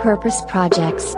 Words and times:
Purpose 0.00 0.46
Projects. 0.46 1.16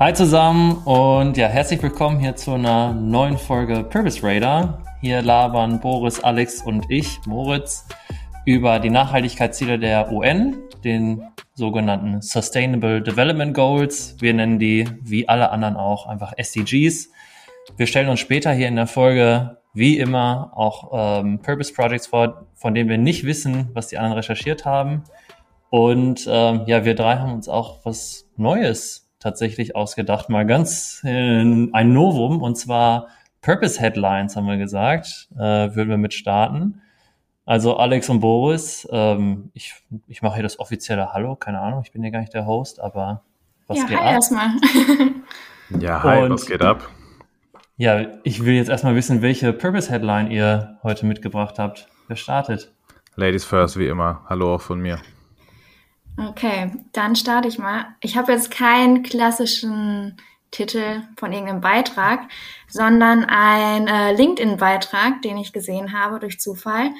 Hi 0.00 0.12
zusammen 0.12 0.72
und 0.84 1.36
ja, 1.36 1.46
herzlich 1.46 1.80
willkommen 1.80 2.18
hier 2.18 2.34
zu 2.34 2.54
einer 2.54 2.92
neuen 2.92 3.38
Folge 3.38 3.84
Purpose 3.84 4.20
Radar. 4.24 4.82
Hier 5.00 5.22
labern 5.22 5.78
Boris, 5.78 6.18
Alex 6.18 6.62
und 6.62 6.90
ich, 6.90 7.20
Moritz, 7.26 7.86
über 8.44 8.80
die 8.80 8.90
Nachhaltigkeitsziele 8.90 9.78
der 9.78 10.10
UN, 10.10 10.56
den 10.82 11.22
sogenannten 11.54 12.22
Sustainable 12.22 13.02
Development 13.02 13.54
Goals. 13.54 14.16
Wir 14.20 14.34
nennen 14.34 14.58
die, 14.58 14.88
wie 15.02 15.28
alle 15.28 15.50
anderen 15.50 15.76
auch, 15.76 16.06
einfach 16.06 16.32
SDGs. 16.36 17.10
Wir 17.76 17.86
stellen 17.86 18.08
uns 18.08 18.20
später 18.20 18.52
hier 18.52 18.68
in 18.68 18.76
der 18.76 18.86
Folge, 18.86 19.58
wie 19.74 19.98
immer, 19.98 20.52
auch 20.54 21.20
ähm, 21.20 21.40
Purpose 21.40 21.72
Projects 21.72 22.06
vor, 22.06 22.46
von 22.54 22.74
denen 22.74 22.90
wir 22.90 22.98
nicht 22.98 23.24
wissen, 23.24 23.70
was 23.72 23.88
die 23.88 23.98
anderen 23.98 24.16
recherchiert 24.16 24.64
haben. 24.64 25.04
Und 25.70 26.26
ähm, 26.30 26.62
ja, 26.66 26.84
wir 26.84 26.94
drei 26.94 27.16
haben 27.16 27.32
uns 27.32 27.48
auch 27.48 27.80
was 27.84 28.28
Neues 28.36 29.10
tatsächlich 29.18 29.76
ausgedacht, 29.76 30.28
mal 30.28 30.44
ganz 30.44 31.00
äh, 31.04 31.08
ein 31.08 31.92
Novum 31.92 32.42
und 32.42 32.56
zwar 32.56 33.08
Purpose 33.40 33.80
Headlines 33.80 34.36
haben 34.36 34.46
wir 34.46 34.56
gesagt, 34.56 35.28
äh, 35.34 35.74
würden 35.74 35.88
wir 35.88 35.96
mit 35.96 36.14
starten. 36.14 36.82
Also 37.44 37.76
Alex 37.76 38.08
und 38.08 38.20
Boris, 38.20 38.86
ähm, 38.92 39.50
ich, 39.52 39.74
ich 40.06 40.22
mache 40.22 40.34
hier 40.34 40.42
das 40.44 40.58
offizielle 40.60 41.12
Hallo, 41.12 41.34
keine 41.34 41.60
Ahnung, 41.60 41.82
ich 41.84 41.90
bin 41.92 42.02
hier 42.02 42.12
gar 42.12 42.20
nicht 42.20 42.32
der 42.34 42.46
Host, 42.46 42.80
aber 42.80 43.22
was 43.66 43.78
ja, 43.78 43.84
geht 43.86 43.98
hi 43.98 44.04
ab? 44.06 44.12
erstmal. 44.12 44.50
Ja, 45.80 46.02
hi, 46.02 46.22
Und- 46.22 46.32
was 46.32 46.46
geht 46.46 46.62
ab? 46.62 46.88
Ja, 47.78 48.06
ich 48.22 48.44
will 48.44 48.54
jetzt 48.54 48.68
erstmal 48.68 48.94
wissen, 48.94 49.22
welche 49.22 49.52
Purpose 49.52 49.90
Headline 49.90 50.30
ihr 50.30 50.78
heute 50.84 51.04
mitgebracht 51.06 51.58
habt. 51.58 51.88
Wer 52.06 52.16
startet? 52.16 52.70
Ladies 53.16 53.44
first, 53.44 53.76
wie 53.78 53.86
immer. 53.88 54.24
Hallo 54.28 54.54
auch 54.54 54.60
von 54.60 54.78
mir. 54.78 55.00
Okay, 56.28 56.70
dann 56.92 57.16
starte 57.16 57.48
ich 57.48 57.58
mal. 57.58 57.86
Ich 58.00 58.16
habe 58.16 58.30
jetzt 58.30 58.50
keinen 58.50 59.02
klassischen 59.02 60.16
Titel 60.50 61.02
von 61.16 61.32
irgendeinem 61.32 61.62
Beitrag, 61.62 62.20
sondern 62.68 63.24
ein 63.24 63.88
äh, 63.88 64.12
LinkedIn-Beitrag, 64.12 65.22
den 65.22 65.38
ich 65.38 65.52
gesehen 65.52 65.98
habe 65.98 66.20
durch 66.20 66.38
Zufall. 66.38 66.90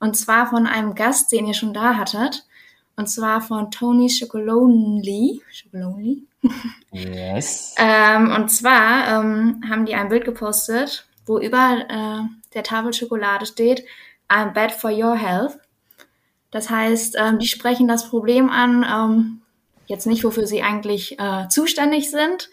Und 0.00 0.16
zwar 0.16 0.48
von 0.48 0.66
einem 0.66 0.94
Gast, 0.94 1.32
den 1.32 1.46
ihr 1.46 1.54
schon 1.54 1.74
da 1.74 1.96
hattet. 1.96 2.44
Und 2.96 3.08
zwar 3.08 3.40
von 3.40 3.70
Tony 3.70 4.08
Chocolonely. 4.08 5.40
Chocolonely? 5.62 6.26
Yes. 6.90 7.74
Ähm, 7.78 8.32
und 8.32 8.48
zwar 8.48 9.06
ähm, 9.08 9.62
haben 9.68 9.86
die 9.86 9.94
ein 9.94 10.08
Bild 10.08 10.24
gepostet, 10.24 11.06
wo 11.26 11.38
über 11.38 11.78
äh, 11.88 12.28
der 12.54 12.64
Tafel 12.64 12.92
Schokolade 12.92 13.46
steht, 13.46 13.84
I'm 14.28 14.52
bad 14.52 14.72
for 14.72 14.90
your 14.90 15.16
health. 15.16 15.58
Das 16.50 16.70
heißt, 16.70 17.16
ähm, 17.18 17.38
die 17.38 17.46
sprechen 17.46 17.86
das 17.86 18.08
Problem 18.08 18.50
an, 18.50 18.84
ähm, 18.88 19.42
jetzt 19.86 20.06
nicht, 20.06 20.24
wofür 20.24 20.46
sie 20.46 20.62
eigentlich 20.62 21.18
äh, 21.18 21.48
zuständig 21.48 22.10
sind. 22.10 22.50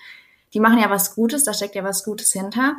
Die 0.53 0.59
machen 0.59 0.79
ja 0.79 0.89
was 0.89 1.15
Gutes, 1.15 1.43
da 1.43 1.53
steckt 1.53 1.75
ja 1.75 1.83
was 1.83 2.03
Gutes 2.03 2.31
hinter. 2.31 2.75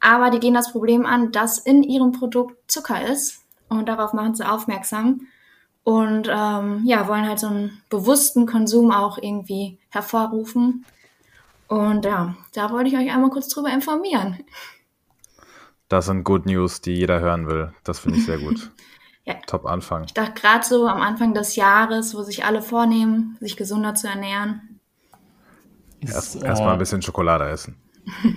Aber 0.00 0.30
die 0.30 0.40
gehen 0.40 0.54
das 0.54 0.72
Problem 0.72 1.06
an, 1.06 1.32
dass 1.32 1.58
in 1.58 1.82
ihrem 1.82 2.12
Produkt 2.12 2.70
Zucker 2.70 3.06
ist. 3.06 3.43
Und 3.68 3.88
darauf 3.88 4.12
machen 4.12 4.34
sie 4.34 4.48
aufmerksam. 4.48 5.26
Und 5.82 6.28
ähm, 6.30 6.82
ja, 6.84 7.08
wollen 7.08 7.28
halt 7.28 7.38
so 7.38 7.48
einen 7.48 7.82
bewussten 7.90 8.46
Konsum 8.46 8.90
auch 8.90 9.18
irgendwie 9.18 9.78
hervorrufen. 9.90 10.84
Und 11.68 12.04
ja, 12.04 12.36
da 12.54 12.70
wollte 12.70 12.88
ich 12.88 12.96
euch 12.96 13.12
einmal 13.12 13.30
kurz 13.30 13.48
drüber 13.48 13.70
informieren. 13.70 14.38
Das 15.88 16.06
sind 16.06 16.24
Good 16.24 16.46
News, 16.46 16.80
die 16.80 16.92
jeder 16.92 17.20
hören 17.20 17.46
will. 17.46 17.72
Das 17.84 17.98
finde 17.98 18.18
ich 18.18 18.24
sehr 18.24 18.38
gut. 18.38 18.70
Ja. 19.26 19.36
Top 19.46 19.64
Anfang. 19.64 20.04
Ich 20.04 20.12
dachte 20.12 20.38
gerade 20.38 20.66
so 20.66 20.86
am 20.86 21.00
Anfang 21.00 21.32
des 21.32 21.56
Jahres, 21.56 22.14
wo 22.14 22.22
sich 22.22 22.44
alle 22.44 22.60
vornehmen, 22.60 23.38
sich 23.40 23.56
gesunder 23.56 23.94
zu 23.94 24.06
ernähren. 24.06 24.80
Erst, 26.00 26.36
Ist, 26.36 26.42
Erstmal 26.42 26.68
äh, 26.68 26.72
ein 26.74 26.78
bisschen 26.78 27.00
Schokolade 27.00 27.48
essen. 27.48 27.80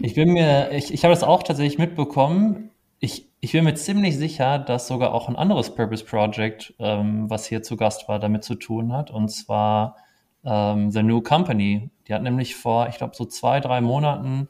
Ich 0.02 0.16
bin 0.16 0.32
mir, 0.32 0.72
ich, 0.72 0.94
ich 0.94 1.04
habe 1.04 1.14
das 1.14 1.24
auch 1.24 1.44
tatsächlich 1.44 1.78
mitbekommen. 1.78 2.72
Ich, 3.00 3.27
ich 3.40 3.52
bin 3.52 3.64
mir 3.64 3.76
ziemlich 3.76 4.18
sicher, 4.18 4.60
dass 4.60 4.88
sogar 4.88 5.14
auch 5.14 5.30
ein 5.30 5.36
anderes 5.36 5.76
Purpose 5.76 6.04
Project, 6.04 6.74
ähm, 6.80 7.30
was 7.30 7.46
hier 7.46 7.62
zu 7.62 7.78
Gast 7.78 8.08
war, 8.08 8.20
damit 8.20 8.44
zu 8.44 8.56
tun 8.56 8.92
hat. 8.94 9.12
Und 9.12 9.30
zwar 9.30 9.96
ähm, 10.44 10.92
The 10.92 11.04
New 11.04 11.22
Company. 11.22 11.90
Die 12.08 12.14
hat 12.14 12.24
nämlich 12.24 12.56
vor, 12.56 12.88
ich 12.88 12.98
glaube, 12.98 13.16
so 13.16 13.26
zwei, 13.26 13.60
drei 13.60 13.82
Monaten 13.82 14.50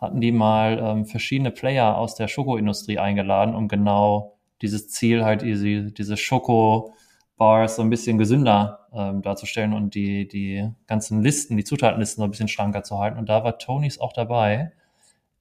hatten 0.00 0.20
die 0.20 0.32
mal 0.32 0.78
ähm, 0.82 1.06
verschiedene 1.06 1.50
Player 1.50 1.96
aus 1.96 2.14
der 2.14 2.28
Schokoindustrie 2.28 2.98
eingeladen, 2.98 3.54
um 3.54 3.68
genau 3.68 4.36
dieses 4.62 4.88
Ziel 4.88 5.24
halt, 5.24 5.42
diese, 5.42 6.16
Schoko-Bars 6.16 7.76
so 7.76 7.82
ein 7.82 7.90
bisschen 7.90 8.18
gesünder 8.18 8.86
ähm, 8.92 9.22
darzustellen 9.22 9.72
und 9.72 9.94
die, 9.94 10.26
die 10.26 10.70
ganzen 10.86 11.22
Listen, 11.22 11.56
die 11.56 11.64
Zutatenlisten 11.64 12.20
so 12.22 12.24
ein 12.24 12.30
bisschen 12.30 12.48
schlanker 12.48 12.82
zu 12.82 12.98
halten. 12.98 13.18
Und 13.18 13.28
da 13.28 13.44
war 13.44 13.58
Tonys 13.58 14.00
auch 14.00 14.12
dabei. 14.12 14.72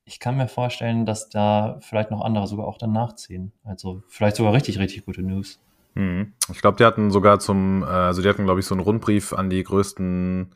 Ich 0.05 0.19
kann 0.19 0.35
mir 0.35 0.47
vorstellen, 0.47 1.05
dass 1.05 1.29
da 1.29 1.77
vielleicht 1.81 2.11
noch 2.11 2.21
andere 2.21 2.47
sogar 2.47 2.67
auch 2.67 2.77
dann 2.77 2.91
nachziehen. 2.91 3.53
Also 3.63 4.03
vielleicht 4.07 4.35
sogar 4.35 4.53
richtig, 4.53 4.79
richtig 4.79 5.05
gute 5.05 5.23
News. 5.23 5.59
Mhm. 5.95 6.33
Ich 6.51 6.61
glaube, 6.61 6.77
die 6.77 6.85
hatten 6.85 7.11
sogar 7.11 7.39
zum, 7.39 7.83
äh, 7.83 7.85
also 7.85 8.21
die 8.21 8.29
hatten, 8.29 8.43
glaube 8.43 8.59
ich, 8.59 8.65
so 8.65 8.75
einen 8.75 8.83
Rundbrief 8.83 9.33
an 9.33 9.49
die 9.49 9.63
größten 9.63 10.53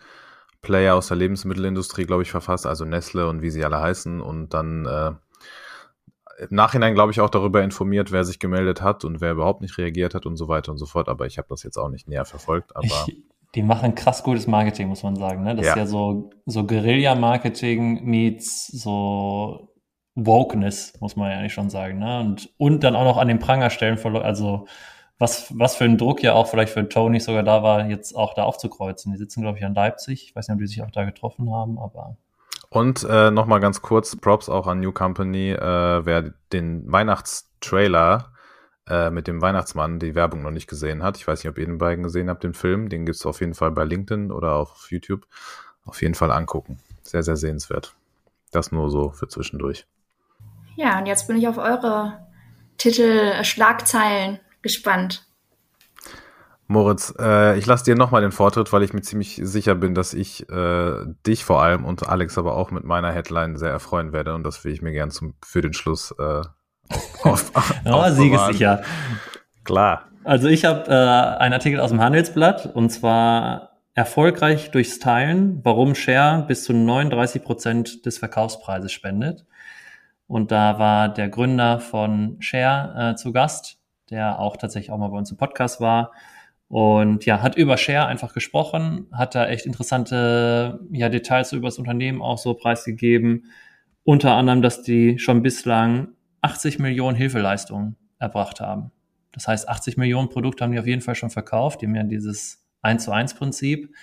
Player 0.62 0.96
aus 0.96 1.07
der 1.07 1.18
Lebensmittelindustrie, 1.18 2.06
glaube 2.06 2.24
ich, 2.24 2.31
verfasst, 2.31 2.66
also 2.66 2.84
Nestle 2.84 3.30
und 3.30 3.41
wie 3.41 3.52
sie 3.52 3.63
alle 3.63 3.80
heißen. 3.80 4.19
Und 4.19 4.53
dann 4.53 4.86
äh, 4.86 5.12
im 6.40 6.47
Nachhinein, 6.50 6.94
glaube 6.94 7.12
ich, 7.12 7.22
auch 7.22 7.30
darüber 7.30 7.63
informiert, 7.63 8.12
wer 8.12 8.24
sich 8.24 8.40
gemeldet 8.40 8.81
hat 8.81 9.06
und 9.06 9.22
wer 9.22 9.31
überhaupt 9.31 9.62
nicht 9.62 9.78
reagiert 9.78 10.13
hat 10.13 10.25
und 10.25 10.38
so 10.38 10.47
weiter 10.47 10.72
und 10.72 10.78
so 10.78 10.86
fort. 10.86 11.07
Aber 11.09 11.25
ich 11.25 11.38
habe 11.38 11.47
das 11.50 11.63
jetzt 11.63 11.78
auch 11.78 11.90
nicht 11.90 12.07
näher 12.07 12.25
verfolgt. 12.25 12.75
Aber 12.75 12.86
Ich, 12.86 13.18
die 13.56 13.63
machen 13.63 13.96
krass 13.96 14.24
gutes 14.24 14.47
Marketing, 14.47 14.88
muss 14.88 15.03
man 15.03 15.16
sagen. 15.16 15.44
Ne? 15.44 15.56
Das 15.56 15.66
Ja. 15.66 15.72
ist 15.74 15.78
ja 15.78 15.85
so, 15.85 16.30
so 16.46 16.66
Guerilla-Marketing 16.66 18.03
meets 18.03 18.68
so 18.68 19.74
Wokeness, 20.16 21.00
muss 21.00 21.16
man 21.16 21.31
ja 21.31 21.38
eigentlich 21.38 21.53
schon 21.53 21.69
sagen. 21.69 22.00
Ne? 22.00 22.19
Und, 22.19 22.50
und 22.57 22.84
dann 22.84 22.96
auch 22.96 23.03
noch 23.06 23.18
an 23.18 23.28
den 23.28 23.40
Pranger 23.40 23.69
stellen, 23.69 24.00
also 24.18 24.68
was, 25.19 25.57
was 25.57 25.75
für 25.75 25.86
ein 25.86 25.97
Druck 25.97 26.22
ja 26.22 26.34
auch 26.34 26.47
vielleicht 26.47 26.74
für 26.74 26.88
Tony 26.88 27.19
sogar 27.19 27.44
da 27.44 27.63
war, 27.63 27.88
jetzt 27.88 28.16
auch 28.16 28.34
da 28.34 28.44
aufzukreuzen. 28.44 29.12
Die 29.12 29.18
sitzen, 29.18 29.41
glaube 29.41 29.57
ich, 29.57 29.63
in 29.63 29.74
Leipzig. 29.74 30.24
Ich 30.25 30.36
weiß 30.36 30.47
nicht, 30.47 30.53
ob 30.56 30.59
die 30.59 30.68
sich 30.68 30.84
auch 30.84 30.91
da 30.91 31.06
getroffen 31.06 31.52
haben, 31.52 31.80
aber 31.80 32.18
Und 32.69 33.03
äh, 33.09 33.31
nochmal 33.31 33.59
ganz 33.59 33.81
kurz, 33.81 34.16
Props 34.16 34.50
auch 34.50 34.68
an 34.68 34.80
New 34.80 34.91
Company, 34.91 35.52
äh, 35.52 36.06
wer 36.06 36.34
den 36.53 36.91
Weihnachtstrailer 36.91 38.31
äh, 38.90 39.09
mit 39.09 39.28
dem 39.28 39.42
Weihnachtsmann, 39.42 40.00
die 40.00 40.16
Werbung 40.16 40.42
noch 40.42 40.52
nicht 40.52 40.68
gesehen 40.68 41.03
hat. 41.03 41.18
Ich 41.18 41.28
weiß 41.28 41.44
nicht, 41.44 41.50
ob 41.50 41.58
ihr 41.58 41.66
den 41.66 41.78
beiden 41.78 42.03
gesehen 42.03 42.30
habt, 42.30 42.44
den 42.44 42.53
Film. 42.53 42.90
Den 42.90 43.06
gibt's 43.06 43.25
auf 43.25 43.40
jeden 43.40 43.53
Fall 43.53 43.72
bei 43.72 43.84
LinkedIn 43.84 44.31
oder 44.31 44.53
auf 44.56 44.88
YouTube. 44.90 45.28
Auf 45.86 46.02
jeden 46.02 46.16
Fall 46.16 46.31
angucken. 46.31 46.80
Sehr, 47.03 47.24
sehr 47.24 47.38
sehenswert. 47.38 47.96
Das 48.52 48.72
nur 48.72 48.90
so 48.90 49.12
für 49.12 49.28
zwischendurch. 49.28 49.88
Ja, 50.75 51.00
und 51.00 51.06
jetzt 51.06 51.28
bin 51.28 51.38
ich 51.38 51.48
auf 51.48 51.58
eure 51.58 52.20
Titel, 52.78 53.44
Schlagzeilen 53.44 54.40
gespannt. 54.62 55.28
Moritz, 56.68 57.14
äh, 57.18 57.58
ich 57.58 57.66
lasse 57.66 57.86
dir 57.86 57.96
nochmal 57.96 58.22
den 58.22 58.34
Vortritt, 58.34 58.74
weil 58.74 58.84
ich 58.84 58.94
mir 58.94 59.02
ziemlich 59.02 59.40
sicher 59.42 59.74
bin, 59.74 59.96
dass 59.96 60.14
ich 60.14 60.50
äh, 60.50 61.06
dich 61.25 61.46
vor 61.46 61.62
allem 61.62 61.86
und 61.86 62.08
Alex 62.08 62.38
aber 62.38 62.56
auch 62.56 62.72
mit 62.72 62.84
meiner 62.84 63.12
Headline 63.12 63.56
sehr 63.56 63.72
erfreuen 63.72 64.12
werde 64.12 64.36
und 64.36 64.44
das 64.44 64.64
will 64.66 64.74
ich 64.74 64.81
mir 64.81 64.92
gern 64.92 65.09
zum, 65.09 65.36
für 65.44 65.62
den 65.62 65.74
Schluss 65.74 66.12
äh, 66.19 66.42
auf, 67.24 67.52
oh, 67.86 68.09
siegessicher. 68.09 68.81
Klar. 69.64 70.06
Also 70.24 70.48
ich 70.48 70.66
habe 70.66 70.92
äh, 70.92 71.42
einen 71.42 71.53
Artikel 71.53 71.80
aus 71.80 71.90
dem 71.90 72.02
Handelsblatt 72.02 72.75
und 72.75 72.90
zwar 72.90 73.78
erfolgreich 73.94 74.72
durchs 74.72 75.00
Teilen, 75.00 75.62
warum 75.64 75.96
Share 75.96 76.45
bis 76.48 76.63
zu 76.63 76.74
39 76.74 77.44
Prozent 77.44 78.06
des 78.06 78.18
Verkaufspreises 78.18 78.92
spendet. 78.92 79.45
Und 80.28 80.51
da 80.51 80.78
war 80.78 81.10
der 81.10 81.30
Gründer 81.30 81.80
von 81.80 82.36
Share 82.39 83.13
äh, 83.13 83.16
zu 83.16 83.31
Gast, 83.31 83.80
der 84.10 84.40
auch 84.40 84.57
tatsächlich 84.57 84.92
auch 84.92 84.98
mal 84.98 85.07
bei 85.07 85.18
uns 85.18 85.31
im 85.31 85.38
Podcast 85.38 85.80
war. 85.81 86.12
Und 86.68 87.25
ja, 87.25 87.42
hat 87.42 87.56
über 87.56 87.78
Share 87.78 88.07
einfach 88.07 88.33
gesprochen, 88.33 89.07
hat 89.13 89.33
da 89.33 89.48
echt 89.48 89.66
interessante 89.66 90.81
ja, 90.92 91.07
Details 91.07 91.54
über 91.54 91.69
das 91.69 91.80
Unternehmen 91.80 92.22
auch 92.22 92.38
so 92.38 92.54
preisgegeben. 92.54 93.45
Unter 94.04 94.33
anderem, 94.36 94.62
dass 94.62 94.83
die 94.83 95.18
schon 95.18 95.42
bislang 95.42 96.10
80 96.47 96.79
Millionen 96.79 97.17
Hilfeleistungen 97.17 97.97
erbracht 98.19 98.61
haben. 98.61 98.91
Das 99.33 99.49
heißt, 99.49 99.67
80 99.67 99.97
Millionen 99.97 100.29
Produkte 100.29 100.63
haben 100.63 100.71
die 100.71 100.79
auf 100.79 100.88
jeden 100.88 101.01
Fall 101.01 101.15
schon 101.15 101.29
verkauft. 101.29 101.81
Die 101.81 101.88
haben 101.88 101.95
ja 101.95 102.03
dieses 102.03 102.65
1 102.83 103.03
zu 103.03 103.11
1 103.11 103.33
Prinzip. 103.33 103.94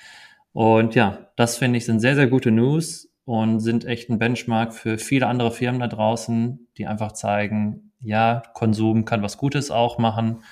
Und 0.52 0.94
ja, 0.94 1.30
das 1.36 1.56
finde 1.56 1.78
ich 1.78 1.86
sind 1.86 2.00
sehr, 2.00 2.14
sehr 2.14 2.26
gute 2.26 2.50
News 2.50 3.10
und 3.24 3.60
sind 3.60 3.86
echt 3.86 4.10
ein 4.10 4.18
Benchmark 4.18 4.74
für 4.74 4.98
viele 4.98 5.26
andere 5.26 5.50
Firmen 5.50 5.80
da 5.80 5.88
draußen, 5.88 6.68
die 6.76 6.86
einfach 6.86 7.12
zeigen, 7.12 7.92
ja, 8.00 8.42
Konsum 8.52 9.06
kann 9.06 9.22
was 9.22 9.38
Gutes 9.38 9.70
auch 9.70 9.96
machen. 9.96 10.42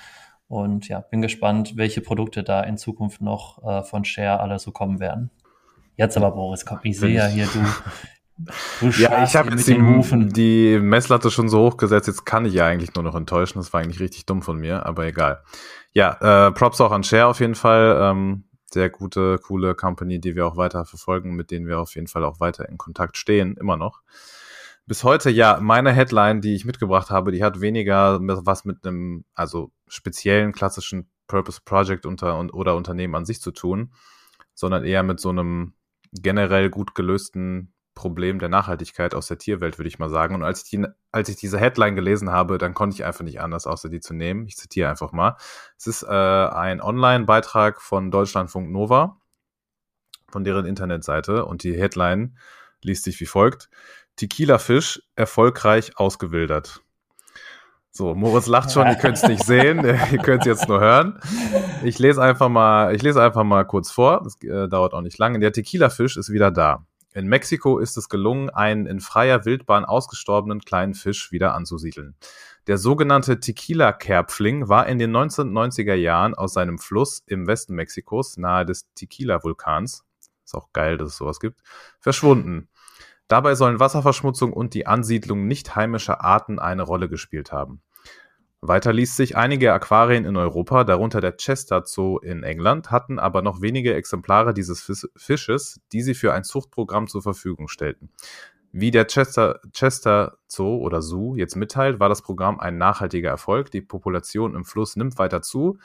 Und 0.47 0.87
ja, 0.87 1.01
bin 1.01 1.21
gespannt, 1.21 1.77
welche 1.77 2.01
Produkte 2.01 2.43
da 2.43 2.61
in 2.61 2.77
Zukunft 2.77 3.21
noch 3.21 3.63
äh, 3.63 3.83
von 3.83 4.03
Share 4.03 4.39
alle 4.39 4.57
so 4.57 4.71
kommen 4.71 4.99
werden. 4.99 5.29
Jetzt 5.95 6.17
aber, 6.17 6.31
Boris, 6.31 6.65
komm, 6.65 6.79
ich 6.81 6.99
sehe 6.99 7.13
ja 7.13 7.27
hier, 7.27 7.45
du, 7.45 7.59
du 8.79 8.89
Ja, 8.89 9.23
ich 9.23 9.35
habe 9.35 9.51
jetzt 9.51 9.67
die, 9.67 9.77
die 10.29 10.79
Messlatte 10.79 11.31
schon 11.31 11.49
so 11.49 11.59
hoch 11.59 11.77
gesetzt, 11.77 12.07
jetzt 12.07 12.25
kann 12.25 12.45
ich 12.45 12.53
ja 12.53 12.65
eigentlich 12.65 12.93
nur 12.95 13.03
noch 13.03 13.15
enttäuschen. 13.15 13.59
Das 13.59 13.73
war 13.73 13.81
eigentlich 13.81 13.99
richtig 13.99 14.25
dumm 14.25 14.41
von 14.41 14.57
mir, 14.57 14.85
aber 14.85 15.05
egal. 15.05 15.43
Ja, 15.91 16.47
äh, 16.47 16.51
Props 16.51 16.81
auch 16.81 16.91
an 16.91 17.03
Share 17.03 17.27
auf 17.27 17.39
jeden 17.39 17.55
Fall. 17.55 17.97
Ähm, 18.01 18.45
sehr 18.73 18.89
gute, 18.89 19.37
coole 19.37 19.75
Company, 19.75 20.19
die 20.19 20.35
wir 20.35 20.47
auch 20.47 20.57
weiter 20.57 20.85
verfolgen, 20.85 21.35
mit 21.35 21.51
denen 21.51 21.67
wir 21.67 21.79
auf 21.79 21.95
jeden 21.95 22.07
Fall 22.07 22.23
auch 22.23 22.39
weiter 22.39 22.67
in 22.67 22.77
Kontakt 22.77 23.17
stehen, 23.17 23.55
immer 23.57 23.77
noch. 23.77 24.01
Bis 24.85 25.03
heute, 25.03 25.29
ja, 25.29 25.59
meine 25.61 25.93
Headline, 25.93 26.41
die 26.41 26.55
ich 26.55 26.65
mitgebracht 26.65 27.09
habe, 27.09 27.31
die 27.31 27.43
hat 27.43 27.61
weniger 27.61 28.19
was 28.21 28.65
mit 28.65 28.85
einem, 28.85 29.23
also 29.33 29.71
speziellen 29.87 30.51
klassischen 30.51 31.07
Purpose 31.27 31.61
Project 31.63 32.05
unter 32.05 32.37
und, 32.37 32.53
oder 32.53 32.75
Unternehmen 32.75 33.15
an 33.15 33.25
sich 33.25 33.39
zu 33.39 33.51
tun, 33.51 33.93
sondern 34.53 34.83
eher 34.83 35.03
mit 35.03 35.19
so 35.21 35.29
einem 35.29 35.73
generell 36.11 36.69
gut 36.69 36.95
gelösten 36.95 37.73
Problem 37.95 38.39
der 38.39 38.49
Nachhaltigkeit 38.49 39.13
aus 39.13 39.27
der 39.27 39.37
Tierwelt, 39.37 39.77
würde 39.77 39.87
ich 39.87 39.99
mal 39.99 40.09
sagen. 40.09 40.35
Und 40.35 40.43
als 40.43 40.63
ich, 40.63 40.69
die, 40.69 40.85
als 41.11 41.29
ich 41.29 41.35
diese 41.35 41.59
Headline 41.59 41.95
gelesen 41.95 42.31
habe, 42.31 42.57
dann 42.57 42.73
konnte 42.73 42.95
ich 42.95 43.05
einfach 43.05 43.23
nicht 43.23 43.41
anders, 43.41 43.67
außer 43.67 43.89
die 43.89 43.99
zu 43.99 44.13
nehmen. 44.13 44.47
Ich 44.47 44.57
zitiere 44.57 44.89
einfach 44.89 45.11
mal. 45.11 45.37
Es 45.77 45.87
ist 45.87 46.03
äh, 46.03 46.07
ein 46.07 46.81
Online-Beitrag 46.81 47.81
von 47.81 48.11
Deutschlandfunk 48.11 48.71
Nova, 48.71 49.17
von 50.29 50.43
deren 50.43 50.65
Internetseite. 50.65 51.45
Und 51.45 51.63
die 51.63 51.79
Headline 51.79 52.37
liest 52.81 53.03
sich 53.03 53.19
wie 53.19 53.25
folgt. 53.25 53.69
Tequila-Fisch 54.15 55.01
erfolgreich 55.15 55.97
ausgewildert. 55.97 56.81
So, 57.95 58.15
Moritz 58.15 58.47
lacht 58.47 58.71
schon, 58.71 58.87
ihr 58.87 58.95
könnt 58.95 59.17
es 59.17 59.23
nicht 59.23 59.43
sehen, 59.43 59.85
ihr 60.11 60.17
könnt 60.17 60.41
es 60.41 60.47
jetzt 60.47 60.67
nur 60.67 60.79
hören. 60.79 61.19
Ich 61.83 61.99
lese 61.99 62.23
einfach 62.23 62.49
mal, 62.49 62.95
ich 62.95 63.03
lese 63.03 63.21
einfach 63.21 63.43
mal 63.43 63.65
kurz 63.65 63.91
vor, 63.91 64.21
das 64.23 64.41
äh, 64.41 64.67
dauert 64.67 64.95
auch 64.95 65.01
nicht 65.01 65.19
lange. 65.19 65.37
Der 65.37 65.51
Tequila-Fisch 65.51 66.17
ist 66.17 66.31
wieder 66.31 66.49
da. 66.49 66.87
In 67.15 67.27
Mexiko 67.27 67.77
ist 67.77 67.95
es 67.95 68.09
gelungen, 68.09 68.49
einen 68.49 68.87
in 68.87 68.99
freier 68.99 69.45
Wildbahn 69.45 69.85
ausgestorbenen 69.85 70.61
kleinen 70.61 70.95
Fisch 70.95 71.31
wieder 71.31 71.53
anzusiedeln. 71.53 72.15
Der 72.65 72.79
sogenannte 72.79 73.39
Tequila-Kerpfling 73.39 74.67
war 74.67 74.87
in 74.87 74.97
den 74.97 75.15
1990er 75.15 75.93
Jahren 75.93 76.33
aus 76.33 76.53
seinem 76.53 76.79
Fluss 76.79 77.21
im 77.27 77.45
Westen 77.45 77.75
Mexikos 77.75 78.37
nahe 78.37 78.65
des 78.65 78.91
Tequila-Vulkans, 78.95 80.05
ist 80.43 80.55
auch 80.55 80.73
geil, 80.73 80.97
dass 80.97 81.09
es 81.09 81.17
sowas 81.17 81.39
gibt, 81.39 81.61
verschwunden. 81.99 82.67
Dabei 83.27 83.53
sollen 83.53 83.79
Wasserverschmutzung 83.79 84.51
und 84.51 84.73
die 84.73 84.87
Ansiedlung 84.87 85.45
nicht 85.45 85.75
heimischer 85.75 86.21
Arten 86.21 86.57
eine 86.57 86.81
Rolle 86.81 87.09
gespielt 87.09 87.51
haben. 87.51 87.81
Weiter 88.65 88.93
liest 88.93 89.17
sich, 89.17 89.35
einige 89.35 89.73
Aquarien 89.73 90.23
in 90.23 90.37
Europa, 90.37 90.85
darunter 90.85 91.19
der 91.19 91.35
Chester 91.35 91.83
Zoo 91.85 92.19
in 92.19 92.43
England, 92.43 92.91
hatten 92.91 93.19
aber 93.19 93.41
noch 93.41 93.61
wenige 93.61 93.93
Exemplare 93.93 94.53
dieses 94.53 95.09
Fisches, 95.17 95.81
die 95.91 96.01
sie 96.01 96.13
für 96.13 96.33
ein 96.33 96.45
Zuchtprogramm 96.45 97.07
zur 97.07 97.21
Verfügung 97.21 97.67
stellten. 97.67 98.09
Wie 98.71 98.89
der 98.89 99.05
Chester, 99.05 99.59
Chester 99.73 100.37
Zoo 100.47 100.77
oder 100.77 101.01
Zoo 101.01 101.35
jetzt 101.35 101.57
mitteilt, 101.57 101.99
war 101.99 102.07
das 102.07 102.21
Programm 102.21 102.57
ein 102.61 102.77
nachhaltiger 102.77 103.29
Erfolg. 103.29 103.69
Die 103.69 103.81
Population 103.81 104.55
im 104.55 104.63
Fluss 104.63 104.95
nimmt 104.95 105.17
weiter 105.17 105.41
zu. 105.41 105.77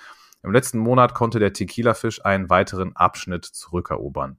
Im 0.45 0.53
letzten 0.53 0.79
Monat 0.79 1.15
konnte 1.15 1.41
der 1.41 1.53
Tequila-Fisch 1.53 2.25
einen 2.25 2.49
weiteren 2.49 2.95
Abschnitt 2.95 3.45
zurückerobern. 3.45 4.39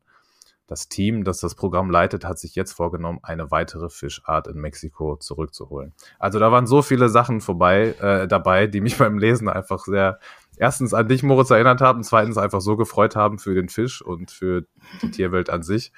Das 0.69 0.87
Team, 0.87 1.23
das 1.23 1.39
das 1.39 1.55
Programm 1.55 1.89
leitet, 1.89 2.25
hat 2.25 2.37
sich 2.37 2.53
jetzt 2.53 2.73
vorgenommen, 2.73 3.19
eine 3.23 3.49
weitere 3.49 3.89
Fischart 3.89 4.45
in 4.45 4.61
Mexiko 4.61 5.15
zurückzuholen. 5.15 5.93
Also 6.19 6.37
da 6.37 6.51
waren 6.51 6.67
so 6.67 6.83
viele 6.83 7.09
Sachen 7.09 7.41
vorbei 7.41 7.95
äh, 7.99 8.27
dabei, 8.27 8.67
die 8.67 8.79
mich 8.79 8.95
beim 8.99 9.17
Lesen 9.17 9.49
einfach 9.49 9.85
sehr 9.85 10.19
erstens 10.57 10.93
an 10.93 11.07
dich, 11.07 11.23
Moritz, 11.23 11.49
erinnert 11.49 11.81
haben, 11.81 12.03
zweitens 12.03 12.37
einfach 12.37 12.61
so 12.61 12.77
gefreut 12.77 13.15
haben 13.15 13.39
für 13.39 13.55
den 13.55 13.67
Fisch 13.67 14.03
und 14.03 14.29
für 14.29 14.67
die 15.01 15.09
Tierwelt 15.11 15.49
an 15.49 15.63
sich, 15.63 15.91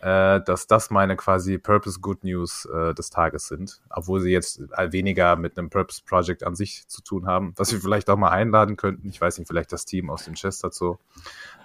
äh, 0.00 0.40
dass 0.40 0.66
das 0.66 0.90
meine 0.90 1.14
quasi 1.14 1.58
Purpose 1.58 2.00
Good 2.00 2.24
News 2.24 2.64
äh, 2.64 2.94
des 2.94 3.10
Tages 3.10 3.46
sind, 3.46 3.80
obwohl 3.90 4.20
sie 4.20 4.32
jetzt 4.32 4.60
weniger 4.90 5.36
mit 5.36 5.56
einem 5.56 5.70
Purpose 5.70 6.02
Project 6.04 6.42
an 6.42 6.56
sich 6.56 6.88
zu 6.88 7.00
tun 7.00 7.28
haben, 7.28 7.52
was 7.54 7.70
wir 7.70 7.80
vielleicht 7.80 8.10
auch 8.10 8.16
mal 8.16 8.30
einladen 8.30 8.76
könnten. 8.76 9.08
Ich 9.08 9.20
weiß 9.20 9.38
nicht, 9.38 9.46
vielleicht 9.46 9.72
das 9.72 9.84
Team 9.84 10.10
aus 10.10 10.24
dem 10.24 10.34
Chester 10.34 10.72
Zoo. 10.72 10.96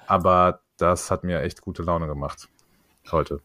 Aber 0.05 0.59
das 0.77 1.11
hat 1.11 1.23
mir 1.23 1.41
echt 1.41 1.61
gute 1.61 1.83
Laune 1.83 2.07
gemacht. 2.07 2.47
Heute. 3.11 3.41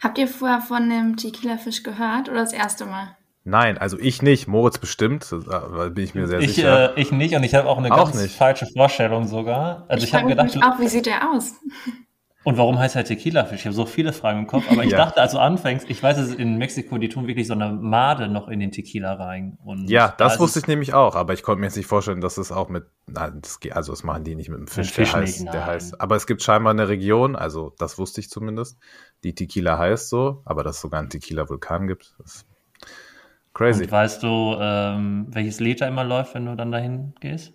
Habt 0.00 0.18
ihr 0.18 0.26
vorher 0.26 0.60
von 0.60 0.88
dem 0.88 1.16
Tequila-Fisch 1.16 1.82
gehört 1.82 2.28
oder 2.28 2.40
das 2.40 2.52
erste 2.52 2.86
Mal? 2.86 3.16
Nein, 3.44 3.76
also 3.78 3.98
ich 3.98 4.22
nicht. 4.22 4.46
Moritz 4.46 4.78
bestimmt, 4.78 5.30
da 5.30 5.88
bin 5.88 6.04
ich 6.04 6.14
mir 6.14 6.26
sehr 6.26 6.40
ich, 6.40 6.54
sicher. 6.54 6.96
Äh, 6.96 7.00
ich 7.00 7.10
nicht 7.10 7.34
und 7.34 7.42
ich 7.42 7.54
habe 7.54 7.68
auch 7.68 7.78
eine 7.78 7.92
auch 7.92 8.06
ganz 8.06 8.20
nicht. 8.20 8.36
falsche 8.36 8.66
Vorstellung 8.66 9.26
sogar. 9.26 9.84
Also 9.88 10.04
ich, 10.04 10.10
ich 10.10 10.14
habe 10.14 10.28
gedacht, 10.28 10.54
mich 10.54 10.64
auch, 10.64 10.78
wie 10.78 10.88
sieht 10.88 11.06
der 11.06 11.30
aus? 11.32 11.54
Und 12.44 12.58
warum 12.58 12.78
heißt 12.78 12.96
er 12.96 13.04
Tequila-Fisch? 13.04 13.60
Ich 13.60 13.66
habe 13.66 13.74
so 13.74 13.86
viele 13.86 14.12
Fragen 14.12 14.40
im 14.40 14.46
Kopf, 14.48 14.64
aber 14.68 14.82
ich 14.82 14.90
ja. 14.90 14.98
dachte, 14.98 15.20
als 15.20 15.32
du 15.32 15.38
anfängst, 15.38 15.88
ich 15.88 16.02
weiß 16.02 16.18
es 16.18 16.34
in 16.34 16.58
Mexiko, 16.58 16.98
die 16.98 17.08
tun 17.08 17.28
wirklich 17.28 17.46
so 17.46 17.54
eine 17.54 17.72
Made 17.72 18.28
noch 18.28 18.48
in 18.48 18.58
den 18.58 18.72
Tequila 18.72 19.14
rein. 19.14 19.58
Und 19.64 19.88
ja, 19.88 20.12
das 20.18 20.34
da 20.34 20.40
wusste 20.40 20.58
ich 20.58 20.66
nämlich 20.66 20.92
auch, 20.92 21.14
aber 21.14 21.34
ich 21.34 21.44
konnte 21.44 21.60
mir 21.60 21.66
jetzt 21.66 21.76
nicht 21.76 21.86
vorstellen, 21.86 22.20
dass 22.20 22.38
es 22.38 22.50
auch 22.50 22.68
mit, 22.68 22.86
nein, 23.06 23.40
das, 23.40 23.60
also 23.70 23.92
das 23.92 24.02
machen 24.02 24.24
die 24.24 24.34
nicht 24.34 24.48
mit 24.48 24.58
einem 24.58 24.66
Fisch, 24.66 24.90
Fisch 24.90 25.12
der, 25.12 25.20
heißt, 25.20 25.44
der 25.44 25.66
heißt. 25.66 26.00
Aber 26.00 26.16
es 26.16 26.26
gibt 26.26 26.42
scheinbar 26.42 26.72
eine 26.72 26.88
Region, 26.88 27.36
also 27.36 27.74
das 27.78 27.96
wusste 27.98 28.20
ich 28.20 28.28
zumindest, 28.28 28.76
die 29.22 29.34
Tequila 29.36 29.78
heißt 29.78 30.08
so, 30.08 30.42
aber 30.44 30.64
dass 30.64 30.76
es 30.76 30.82
sogar 30.82 30.98
einen 30.98 31.10
Tequila-Vulkan 31.10 31.86
gibt, 31.86 32.16
ist 32.24 32.46
crazy. 33.54 33.84
Und 33.84 33.92
weißt 33.92 34.20
du, 34.20 34.56
ähm, 34.58 35.26
welches 35.28 35.60
Lied 35.60 35.80
da 35.80 35.86
immer 35.86 36.02
läuft, 36.02 36.34
wenn 36.34 36.46
du 36.46 36.56
dann 36.56 36.72
dahin 36.72 37.14
gehst? 37.20 37.52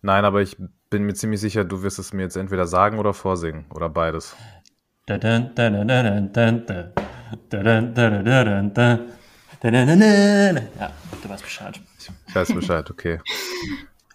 Nein, 0.00 0.24
aber 0.24 0.42
ich 0.42 0.56
bin 0.92 1.04
mir 1.04 1.14
ziemlich 1.14 1.40
sicher, 1.40 1.64
du 1.64 1.82
wirst 1.82 1.98
es 1.98 2.12
mir 2.12 2.22
jetzt 2.22 2.36
entweder 2.36 2.66
sagen 2.66 2.98
oder 2.98 3.14
vorsingen 3.14 3.64
oder 3.70 3.88
beides. 3.88 4.36
Ja, 10.78 10.90
du 11.22 11.28
weißt 11.28 11.42
Bescheid. 11.42 11.80
Ich 12.28 12.34
weiß 12.34 12.52
Bescheid, 12.52 12.90
okay. 12.90 13.20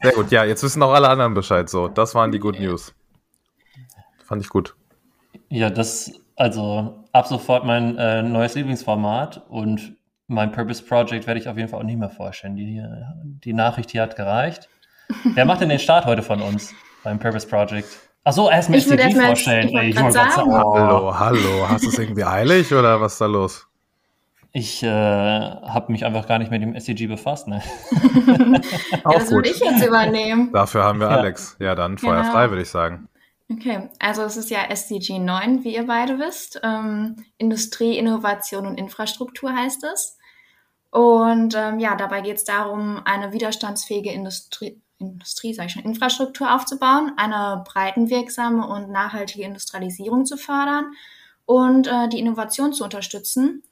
Sehr 0.03 0.11
gut, 0.11 0.29
ja, 0.29 0.43
jetzt 0.43 0.61
wissen 0.61 0.83
auch 0.83 0.93
alle 0.93 1.09
anderen 1.09 1.33
Bescheid. 1.33 1.67
So, 1.67 1.87
das 1.87 2.13
waren 2.13 2.31
die 2.31 2.39
Good 2.39 2.59
News. 2.59 2.93
Fand 4.23 4.43
ich 4.43 4.49
gut. 4.49 4.75
Ja, 5.49 5.71
das, 5.71 6.11
also 6.35 7.05
ab 7.11 7.25
sofort 7.27 7.65
mein 7.65 7.97
äh, 7.97 8.21
neues 8.21 8.53
Lieblingsformat 8.53 9.49
und 9.49 9.95
mein 10.27 10.51
Purpose 10.51 10.83
Project 10.83 11.25
werde 11.25 11.39
ich 11.39 11.49
auf 11.49 11.57
jeden 11.57 11.69
Fall 11.69 11.79
auch 11.79 11.85
nicht 11.85 11.97
mehr 11.97 12.11
vorstellen. 12.11 12.55
Die, 12.55 12.83
die 13.43 13.53
Nachricht 13.53 13.89
hier 13.89 14.03
hat 14.03 14.15
gereicht. 14.15 14.69
Wer 15.23 15.45
macht 15.45 15.61
denn 15.61 15.69
den 15.69 15.79
Start 15.79 16.05
heute 16.05 16.23
von 16.23 16.41
uns 16.41 16.73
beim 17.03 17.19
Purpose 17.19 17.47
Project? 17.47 17.87
Achso, 18.23 18.49
erst 18.49 18.69
mit 18.69 18.79
SDG 18.79 19.15
vorstellen. 19.15 19.69
Ich, 19.69 19.95
ich 19.95 20.01
wollte 20.01 20.11
sagen. 20.11 20.51
Oh. 20.51 20.73
Hallo, 20.73 21.19
hallo. 21.19 21.69
Hast 21.69 21.85
du 21.85 21.89
es 21.89 21.97
irgendwie 21.97 22.25
eilig 22.25 22.73
oder 22.73 22.99
was 22.99 23.13
ist 23.13 23.21
da 23.21 23.25
los? 23.25 23.67
Ich 24.51 24.81
äh, 24.83 24.87
habe 24.89 25.91
mich 25.91 26.03
einfach 26.03 26.27
gar 26.27 26.39
nicht 26.39 26.51
mit 26.51 26.61
dem 26.61 26.73
SDG 26.73 27.07
befasst. 27.07 27.47
Ne? 27.47 27.61
ja, 27.91 29.11
das 29.13 29.31
würde 29.31 29.49
ich 29.49 29.59
jetzt 29.59 29.85
übernehmen. 29.85 30.51
Dafür 30.51 30.83
haben 30.83 30.99
wir 30.99 31.09
Alex. 31.09 31.55
Ja, 31.59 31.75
dann 31.75 31.97
Feuer 31.97 32.21
genau. 32.21 32.31
frei, 32.31 32.49
würde 32.49 32.63
ich 32.63 32.69
sagen. 32.69 33.07
Okay, 33.49 33.89
also 33.99 34.23
es 34.23 34.35
ist 34.35 34.49
ja 34.49 34.65
SDG 34.69 35.19
9, 35.19 35.63
wie 35.63 35.75
ihr 35.75 35.85
beide 35.85 36.19
wisst. 36.19 36.59
Ähm, 36.63 37.17
Industrie, 37.37 37.97
Innovation 37.97 38.67
und 38.67 38.77
Infrastruktur 38.77 39.53
heißt 39.53 39.85
es. 39.85 40.17
Und 40.89 41.55
ähm, 41.55 41.79
ja, 41.79 41.95
dabei 41.95 42.21
geht 42.21 42.37
es 42.37 42.43
darum, 42.43 43.01
eine 43.05 43.31
widerstandsfähige 43.31 44.11
Industrie, 44.11 44.81
Industrie, 44.99 45.53
sage 45.53 45.67
ich 45.67 45.73
schon, 45.73 45.83
Infrastruktur 45.83 46.53
aufzubauen, 46.53 47.13
eine 47.17 47.63
breitenwirksame 47.65 48.67
und 48.67 48.89
nachhaltige 48.89 49.43
Industrialisierung 49.43 50.25
zu 50.25 50.37
fördern 50.37 50.93
und 51.45 51.87
äh, 51.87 52.09
die 52.09 52.19
Innovation 52.19 52.73
zu 52.73 52.83
unterstützen. 52.83 53.63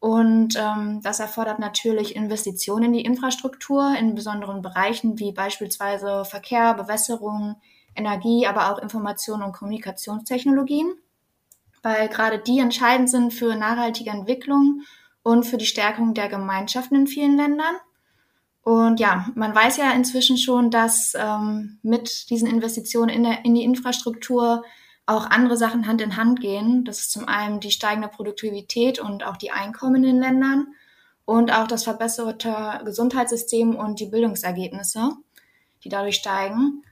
Und 0.00 0.54
ähm, 0.56 1.00
das 1.02 1.18
erfordert 1.18 1.58
natürlich 1.58 2.14
Investitionen 2.14 2.84
in 2.84 2.92
die 2.92 3.00
Infrastruktur 3.00 3.96
in 3.98 4.14
besonderen 4.14 4.62
Bereichen 4.62 5.18
wie 5.18 5.32
beispielsweise 5.32 6.24
Verkehr, 6.24 6.74
Bewässerung, 6.74 7.56
Energie, 7.96 8.46
aber 8.46 8.72
auch 8.72 8.78
Information- 8.78 9.42
und 9.42 9.52
Kommunikationstechnologien, 9.52 10.94
weil 11.82 12.08
gerade 12.08 12.38
die 12.38 12.60
entscheidend 12.60 13.10
sind 13.10 13.34
für 13.34 13.56
nachhaltige 13.56 14.10
Entwicklung 14.10 14.82
und 15.24 15.44
für 15.44 15.56
die 15.56 15.66
Stärkung 15.66 16.14
der 16.14 16.28
Gemeinschaften 16.28 16.94
in 16.94 17.06
vielen 17.08 17.36
Ländern. 17.36 17.74
Und 18.62 19.00
ja, 19.00 19.28
man 19.34 19.54
weiß 19.54 19.78
ja 19.78 19.92
inzwischen 19.92 20.36
schon, 20.36 20.70
dass 20.70 21.14
ähm, 21.14 21.78
mit 21.82 22.28
diesen 22.30 22.48
Investitionen 22.48 23.08
in, 23.08 23.22
der, 23.22 23.44
in 23.44 23.54
die 23.54 23.64
Infrastruktur 23.64 24.62
auch 25.06 25.30
andere 25.30 25.56
Sachen 25.56 25.86
Hand 25.86 26.02
in 26.02 26.16
Hand 26.16 26.40
gehen. 26.40 26.84
Das 26.84 27.00
ist 27.00 27.12
zum 27.12 27.26
einen 27.26 27.60
die 27.60 27.70
steigende 27.70 28.08
Produktivität 28.08 28.98
und 28.98 29.24
auch 29.24 29.38
die 29.38 29.50
Einkommen 29.50 29.96
in 29.96 30.02
den 30.02 30.20
Ländern 30.20 30.66
und 31.24 31.50
auch 31.50 31.66
das 31.66 31.84
verbesserte 31.84 32.80
Gesundheitssystem 32.84 33.74
und 33.74 34.00
die 34.00 34.06
Bildungsergebnisse, 34.06 35.12
die 35.82 35.88
dadurch 35.88 36.16
steigen. 36.16 36.82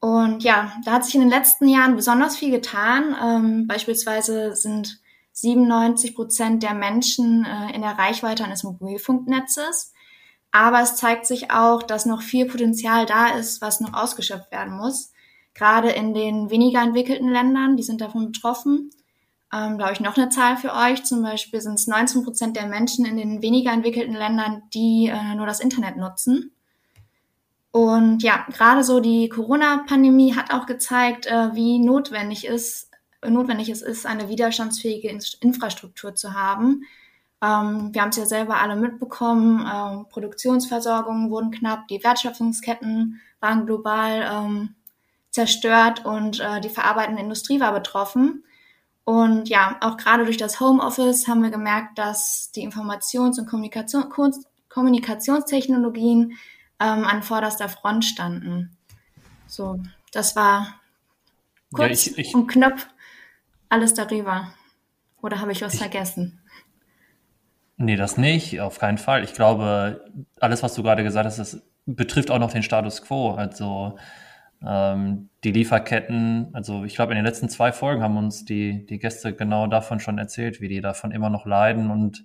Und 0.00 0.42
ja, 0.42 0.72
da 0.84 0.92
hat 0.92 1.04
sich 1.04 1.14
in 1.14 1.20
den 1.20 1.30
letzten 1.30 1.68
Jahren 1.68 1.96
besonders 1.96 2.36
viel 2.36 2.50
getan. 2.50 3.16
Ähm, 3.22 3.66
beispielsweise 3.66 4.56
sind 4.56 4.98
97 5.32 6.14
Prozent 6.14 6.62
der 6.62 6.74
Menschen 6.74 7.46
äh, 7.46 7.74
in 7.74 7.82
der 7.82 7.98
Reichweite 7.98 8.44
eines 8.44 8.64
Mobilfunknetzes. 8.64 9.92
Aber 10.52 10.82
es 10.82 10.96
zeigt 10.96 11.26
sich 11.26 11.50
auch, 11.50 11.82
dass 11.82 12.06
noch 12.06 12.20
viel 12.22 12.46
Potenzial 12.46 13.06
da 13.06 13.28
ist, 13.28 13.62
was 13.62 13.80
noch 13.80 13.94
ausgeschöpft 13.94 14.52
werden 14.52 14.76
muss. 14.76 15.12
Gerade 15.54 15.90
in 15.90 16.14
den 16.14 16.50
weniger 16.50 16.82
entwickelten 16.82 17.28
Ländern, 17.28 17.76
die 17.76 17.82
sind 17.82 18.00
davon 18.00 18.26
betroffen. 18.32 18.90
ähm, 19.54 19.76
glaube 19.76 19.92
ich, 19.92 20.00
noch 20.00 20.16
eine 20.16 20.30
Zahl 20.30 20.56
für 20.56 20.72
euch. 20.74 21.04
Zum 21.04 21.22
Beispiel 21.22 21.60
sind 21.60 21.74
es 21.74 21.86
19 21.86 22.22
Prozent 22.24 22.56
der 22.56 22.66
Menschen 22.66 23.04
in 23.04 23.16
den 23.16 23.42
weniger 23.42 23.72
entwickelten 23.72 24.14
Ländern, 24.14 24.62
die 24.72 25.08
äh, 25.12 25.34
nur 25.34 25.46
das 25.46 25.60
Internet 25.60 25.96
nutzen. 25.96 26.52
Und 27.70 28.22
ja, 28.22 28.46
gerade 28.50 28.84
so 28.84 29.00
die 29.00 29.28
Corona-Pandemie 29.30 30.34
hat 30.34 30.52
auch 30.52 30.66
gezeigt, 30.66 31.26
äh, 31.26 31.54
wie 31.54 31.78
notwendig 31.78 32.46
ist, 32.46 32.90
notwendig 33.26 33.70
es 33.70 33.82
ist, 33.82 34.06
eine 34.06 34.28
widerstandsfähige 34.28 35.08
Infrastruktur 35.40 36.14
zu 36.14 36.34
haben. 36.34 36.84
Ähm, 37.42 37.92
wir 37.92 38.00
haben 38.00 38.10
es 38.10 38.16
ja 38.16 38.26
selber 38.26 38.60
alle 38.60 38.76
mitbekommen. 38.76 39.68
Ähm, 39.70 40.06
Produktionsversorgungen 40.08 41.30
wurden 41.30 41.50
knapp, 41.50 41.88
die 41.88 42.02
Wertschöpfungsketten 42.02 43.20
waren 43.40 43.66
global 43.66 44.22
ähm, 44.32 44.74
zerstört 45.30 46.04
und 46.04 46.38
äh, 46.38 46.60
die 46.60 46.68
verarbeitende 46.68 47.20
Industrie 47.20 47.58
war 47.58 47.72
betroffen. 47.72 48.44
Und 49.04 49.48
ja, 49.48 49.76
auch 49.80 49.96
gerade 49.96 50.24
durch 50.24 50.36
das 50.36 50.60
Homeoffice 50.60 51.26
haben 51.26 51.42
wir 51.42 51.50
gemerkt, 51.50 51.98
dass 51.98 52.52
die 52.52 52.62
Informations- 52.62 53.40
und 53.40 53.48
Kommunikation, 53.48 54.04
Kommunikationstechnologien 54.68 56.38
ähm, 56.78 57.04
an 57.04 57.22
vorderster 57.24 57.68
Front 57.68 58.04
standen. 58.04 58.76
So, 59.48 59.80
das 60.12 60.36
war 60.36 60.80
kurz 61.72 62.06
ja, 62.06 62.12
ich, 62.12 62.18
ich, 62.18 62.34
und 62.34 62.46
knapp 62.46 62.86
alles 63.68 63.94
darüber. 63.94 64.52
Oder 65.20 65.40
habe 65.40 65.52
ich 65.52 65.62
was 65.62 65.74
ich, 65.74 65.80
vergessen? 65.80 66.41
Nee, 67.76 67.96
das 67.96 68.16
nicht, 68.16 68.60
auf 68.60 68.78
keinen 68.78 68.98
Fall. 68.98 69.24
Ich 69.24 69.32
glaube, 69.34 70.04
alles, 70.40 70.62
was 70.62 70.74
du 70.74 70.82
gerade 70.82 71.02
gesagt 71.02 71.26
hast, 71.26 71.38
das 71.38 71.62
betrifft 71.86 72.30
auch 72.30 72.38
noch 72.38 72.52
den 72.52 72.62
Status 72.62 73.02
quo. 73.02 73.32
Also 73.32 73.98
ähm, 74.64 75.30
die 75.42 75.52
Lieferketten, 75.52 76.50
also 76.52 76.84
ich 76.84 76.94
glaube, 76.94 77.12
in 77.12 77.16
den 77.16 77.24
letzten 77.24 77.48
zwei 77.48 77.72
Folgen 77.72 78.02
haben 78.02 78.16
uns 78.16 78.44
die, 78.44 78.86
die 78.86 78.98
Gäste 78.98 79.34
genau 79.34 79.66
davon 79.66 80.00
schon 80.00 80.18
erzählt, 80.18 80.60
wie 80.60 80.68
die 80.68 80.80
davon 80.80 81.10
immer 81.10 81.30
noch 81.30 81.46
leiden 81.46 81.90
und 81.90 82.24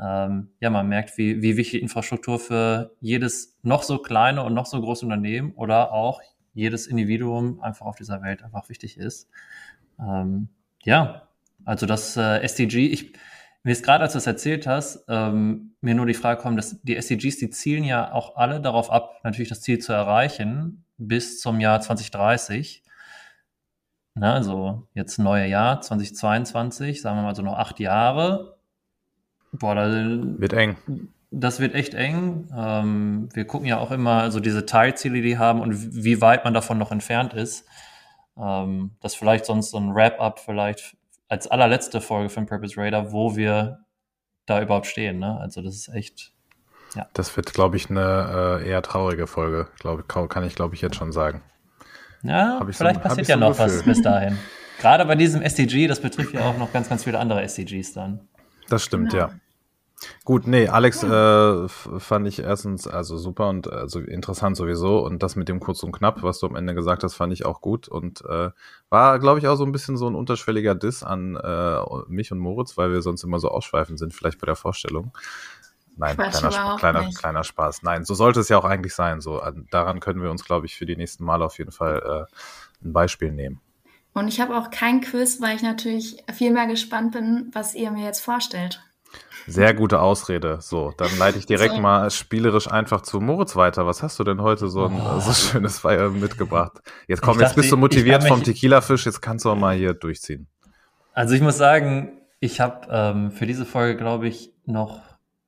ähm, 0.00 0.48
ja, 0.60 0.70
man 0.70 0.88
merkt, 0.88 1.18
wie, 1.18 1.42
wie 1.42 1.56
wichtig 1.56 1.82
Infrastruktur 1.82 2.38
für 2.38 2.92
jedes 3.00 3.58
noch 3.62 3.82
so 3.82 3.98
kleine 3.98 4.42
und 4.42 4.54
noch 4.54 4.66
so 4.66 4.80
große 4.80 5.04
Unternehmen 5.04 5.52
oder 5.52 5.92
auch 5.92 6.20
jedes 6.54 6.86
Individuum 6.86 7.60
einfach 7.60 7.86
auf 7.86 7.96
dieser 7.96 8.22
Welt 8.22 8.42
einfach 8.42 8.68
wichtig 8.68 8.96
ist. 8.96 9.28
Ähm, 9.98 10.48
ja, 10.82 11.28
also 11.64 11.86
das 11.86 12.16
äh, 12.16 12.40
SDG, 12.40 12.86
ich, 12.86 13.12
mir 13.64 13.72
ist 13.72 13.84
gerade, 13.84 14.02
als 14.02 14.12
du 14.12 14.18
es 14.18 14.26
erzählt 14.26 14.66
hast, 14.66 15.04
ähm, 15.08 15.74
mir 15.80 15.94
nur 15.94 16.06
die 16.06 16.14
Frage 16.14 16.40
kommen, 16.40 16.56
dass 16.56 16.80
die 16.82 16.96
SDGs, 16.96 17.38
die 17.38 17.50
zielen 17.50 17.84
ja 17.84 18.12
auch 18.12 18.36
alle 18.36 18.60
darauf 18.60 18.90
ab, 18.90 19.20
natürlich 19.22 19.48
das 19.48 19.60
Ziel 19.60 19.78
zu 19.78 19.92
erreichen 19.92 20.84
bis 20.98 21.40
zum 21.40 21.60
Jahr 21.60 21.80
2030. 21.80 22.82
Na, 24.14 24.34
also 24.34 24.86
jetzt 24.94 25.18
neue 25.18 25.46
Jahr 25.46 25.80
2022, 25.80 27.00
sagen 27.00 27.18
wir 27.18 27.22
mal 27.22 27.34
so 27.34 27.42
noch 27.42 27.56
acht 27.56 27.80
Jahre. 27.80 28.56
Boah, 29.52 29.74
da, 29.74 29.90
wird 29.90 30.52
eng. 30.52 30.76
Das 31.30 31.60
wird 31.60 31.74
echt 31.74 31.94
eng. 31.94 32.48
Ähm, 32.54 33.28
wir 33.32 33.46
gucken 33.46 33.66
ja 33.66 33.78
auch 33.78 33.90
immer 33.90 34.30
so 34.30 34.40
diese 34.40 34.66
Teilziele, 34.66 35.22
die 35.22 35.38
haben 35.38 35.60
und 35.60 36.04
wie 36.04 36.20
weit 36.20 36.44
man 36.44 36.52
davon 36.52 36.78
noch 36.78 36.90
entfernt 36.90 37.32
ist. 37.32 37.66
Ähm, 38.36 38.92
das 39.00 39.14
vielleicht 39.14 39.46
sonst 39.46 39.70
so 39.70 39.78
ein 39.78 39.94
Wrap-up 39.94 40.40
vielleicht 40.40 40.96
als 41.32 41.46
allerletzte 41.48 42.02
Folge 42.02 42.28
von 42.28 42.44
Purpose 42.44 42.76
Radar, 42.76 43.10
wo 43.10 43.36
wir 43.36 43.86
da 44.44 44.60
überhaupt 44.60 44.86
stehen. 44.86 45.18
Ne? 45.18 45.40
Also 45.40 45.62
das 45.62 45.74
ist 45.74 45.88
echt. 45.88 46.34
Ja. 46.94 47.08
Das 47.14 47.34
wird, 47.38 47.54
glaube 47.54 47.78
ich, 47.78 47.88
eine 47.88 48.60
äh, 48.60 48.68
eher 48.68 48.82
traurige 48.82 49.26
Folge, 49.26 49.66
glaube 49.78 50.02
kann 50.02 50.44
ich, 50.44 50.54
glaube 50.54 50.74
ich, 50.74 50.82
jetzt 50.82 50.96
schon 50.96 51.10
sagen. 51.10 51.42
Ja, 52.22 52.60
vielleicht 52.70 52.96
so, 52.96 53.00
passiert 53.00 53.28
ja 53.28 53.36
so 53.36 53.40
noch 53.40 53.56
Gefühl. 53.56 53.64
was 53.64 53.82
bis 53.82 54.02
dahin. 54.02 54.38
Gerade 54.78 55.06
bei 55.06 55.14
diesem 55.14 55.40
SDG, 55.40 55.86
das 55.86 56.00
betrifft 56.00 56.34
ja 56.34 56.42
auch 56.42 56.58
noch 56.58 56.70
ganz, 56.70 56.90
ganz 56.90 57.04
viele 57.04 57.18
andere 57.18 57.40
SDGs 57.40 57.94
dann. 57.94 58.28
Das 58.68 58.84
stimmt, 58.84 59.14
ja. 59.14 59.28
ja. 59.28 59.34
Gut, 60.24 60.46
nee, 60.46 60.68
Alex 60.68 61.02
äh, 61.02 61.68
fand 61.68 62.26
ich 62.26 62.40
erstens 62.40 62.86
also 62.86 63.18
super 63.18 63.48
und 63.48 63.70
also 63.70 64.00
interessant 64.00 64.56
sowieso 64.56 65.04
und 65.04 65.22
das 65.22 65.36
mit 65.36 65.48
dem 65.48 65.60
kurz 65.60 65.82
und 65.82 65.92
knapp, 65.92 66.22
was 66.22 66.38
du 66.38 66.46
am 66.46 66.56
Ende 66.56 66.74
gesagt 66.74 67.04
hast, 67.04 67.14
fand 67.14 67.32
ich 67.32 67.44
auch 67.44 67.60
gut 67.60 67.88
und 67.88 68.22
äh, 68.24 68.50
war, 68.88 69.18
glaube 69.18 69.38
ich, 69.38 69.48
auch 69.48 69.56
so 69.56 69.64
ein 69.64 69.72
bisschen 69.72 69.96
so 69.96 70.08
ein 70.08 70.14
unterschwelliger 70.14 70.74
Diss 70.74 71.02
an 71.02 71.36
äh, 71.36 71.78
mich 72.08 72.32
und 72.32 72.38
Moritz, 72.38 72.76
weil 72.76 72.92
wir 72.92 73.02
sonst 73.02 73.24
immer 73.24 73.38
so 73.38 73.48
ausschweifend 73.48 73.98
sind, 73.98 74.14
vielleicht 74.14 74.38
bei 74.38 74.46
der 74.46 74.56
Vorstellung. 74.56 75.12
Nein, 75.96 76.16
kleiner, 76.16 76.76
kleiner, 76.78 77.10
kleiner 77.10 77.44
Spaß. 77.44 77.82
Nein, 77.82 78.04
so 78.04 78.14
sollte 78.14 78.40
es 78.40 78.48
ja 78.48 78.58
auch 78.58 78.64
eigentlich 78.64 78.94
sein. 78.94 79.20
So 79.20 79.40
an, 79.40 79.66
daran 79.70 80.00
können 80.00 80.22
wir 80.22 80.30
uns, 80.30 80.44
glaube 80.44 80.66
ich, 80.66 80.74
für 80.74 80.86
die 80.86 80.96
nächsten 80.96 81.24
Male 81.24 81.44
auf 81.44 81.58
jeden 81.58 81.72
Fall 81.72 82.28
äh, 82.30 82.86
ein 82.86 82.92
Beispiel 82.92 83.30
nehmen. 83.30 83.60
Und 84.14 84.28
ich 84.28 84.40
habe 84.40 84.56
auch 84.56 84.70
kein 84.70 85.00
Quiz, 85.00 85.40
weil 85.40 85.56
ich 85.56 85.62
natürlich 85.62 86.22
viel 86.32 86.52
mehr 86.52 86.66
gespannt 86.66 87.12
bin, 87.12 87.50
was 87.52 87.74
ihr 87.74 87.90
mir 87.90 88.04
jetzt 88.04 88.20
vorstellt. 88.20 88.82
Sehr 89.46 89.74
gute 89.74 90.00
Ausrede. 90.00 90.58
So, 90.60 90.92
dann 90.96 91.10
leite 91.18 91.38
ich 91.38 91.46
direkt 91.46 91.74
so. 91.74 91.80
mal 91.80 92.10
spielerisch 92.10 92.70
einfach 92.70 93.00
zu 93.02 93.20
Moritz 93.20 93.56
weiter. 93.56 93.86
Was 93.86 94.02
hast 94.02 94.18
du 94.18 94.24
denn 94.24 94.40
heute 94.40 94.68
so 94.68 94.86
ein 94.86 95.00
oh. 95.00 95.20
so 95.20 95.32
schönes 95.32 95.80
Feier 95.80 96.10
mitgebracht? 96.10 96.80
Jetzt 97.08 97.22
komm, 97.22 97.40
jetzt 97.40 97.56
bist 97.56 97.70
du 97.72 97.76
motiviert 97.76 98.24
vom 98.24 98.42
Tequila-Fisch, 98.42 99.06
jetzt 99.06 99.20
kannst 99.20 99.44
du 99.44 99.50
auch 99.50 99.56
mal 99.56 99.76
hier 99.76 99.94
durchziehen. 99.94 100.46
Also 101.12 101.34
ich 101.34 101.40
muss 101.40 101.58
sagen, 101.58 102.12
ich 102.40 102.60
habe 102.60 102.86
ähm, 102.90 103.30
für 103.32 103.46
diese 103.46 103.66
Folge, 103.66 103.96
glaube 103.96 104.28
ich, 104.28 104.52
noch, 104.64 105.00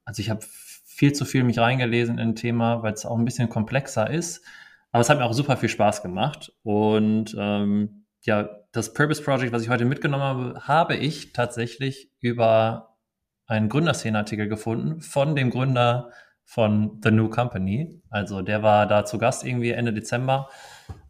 also 0.04 0.20
ich 0.20 0.30
habe 0.30 0.40
viel 0.84 1.12
zu 1.12 1.24
viel 1.24 1.44
mich 1.44 1.58
reingelesen 1.58 2.18
in 2.18 2.30
ein 2.30 2.36
Thema, 2.36 2.82
weil 2.82 2.92
es 2.92 3.06
auch 3.06 3.16
ein 3.16 3.24
bisschen 3.24 3.48
komplexer 3.48 4.10
ist. 4.10 4.44
Aber 4.92 5.00
es 5.00 5.08
hat 5.08 5.18
mir 5.18 5.24
auch 5.24 5.32
super 5.32 5.56
viel 5.56 5.68
Spaß 5.68 6.02
gemacht. 6.02 6.52
Und 6.62 7.34
ähm, 7.38 8.04
ja, 8.22 8.48
das 8.72 8.92
Purpose 8.94 9.22
Project, 9.22 9.52
was 9.52 9.62
ich 9.62 9.68
heute 9.68 9.84
mitgenommen 9.84 10.22
habe, 10.22 10.60
habe 10.66 10.96
ich 10.96 11.32
tatsächlich 11.32 12.10
über 12.20 12.93
einen 13.46 13.68
Gründerszene-Artikel 13.68 14.48
gefunden 14.48 15.00
von 15.00 15.36
dem 15.36 15.50
Gründer 15.50 16.10
von 16.44 17.00
The 17.02 17.10
New 17.10 17.28
Company. 17.28 18.00
Also 18.10 18.42
der 18.42 18.62
war 18.62 18.86
da 18.86 19.04
zu 19.04 19.18
Gast 19.18 19.44
irgendwie 19.44 19.70
Ende 19.70 19.92
Dezember 19.92 20.48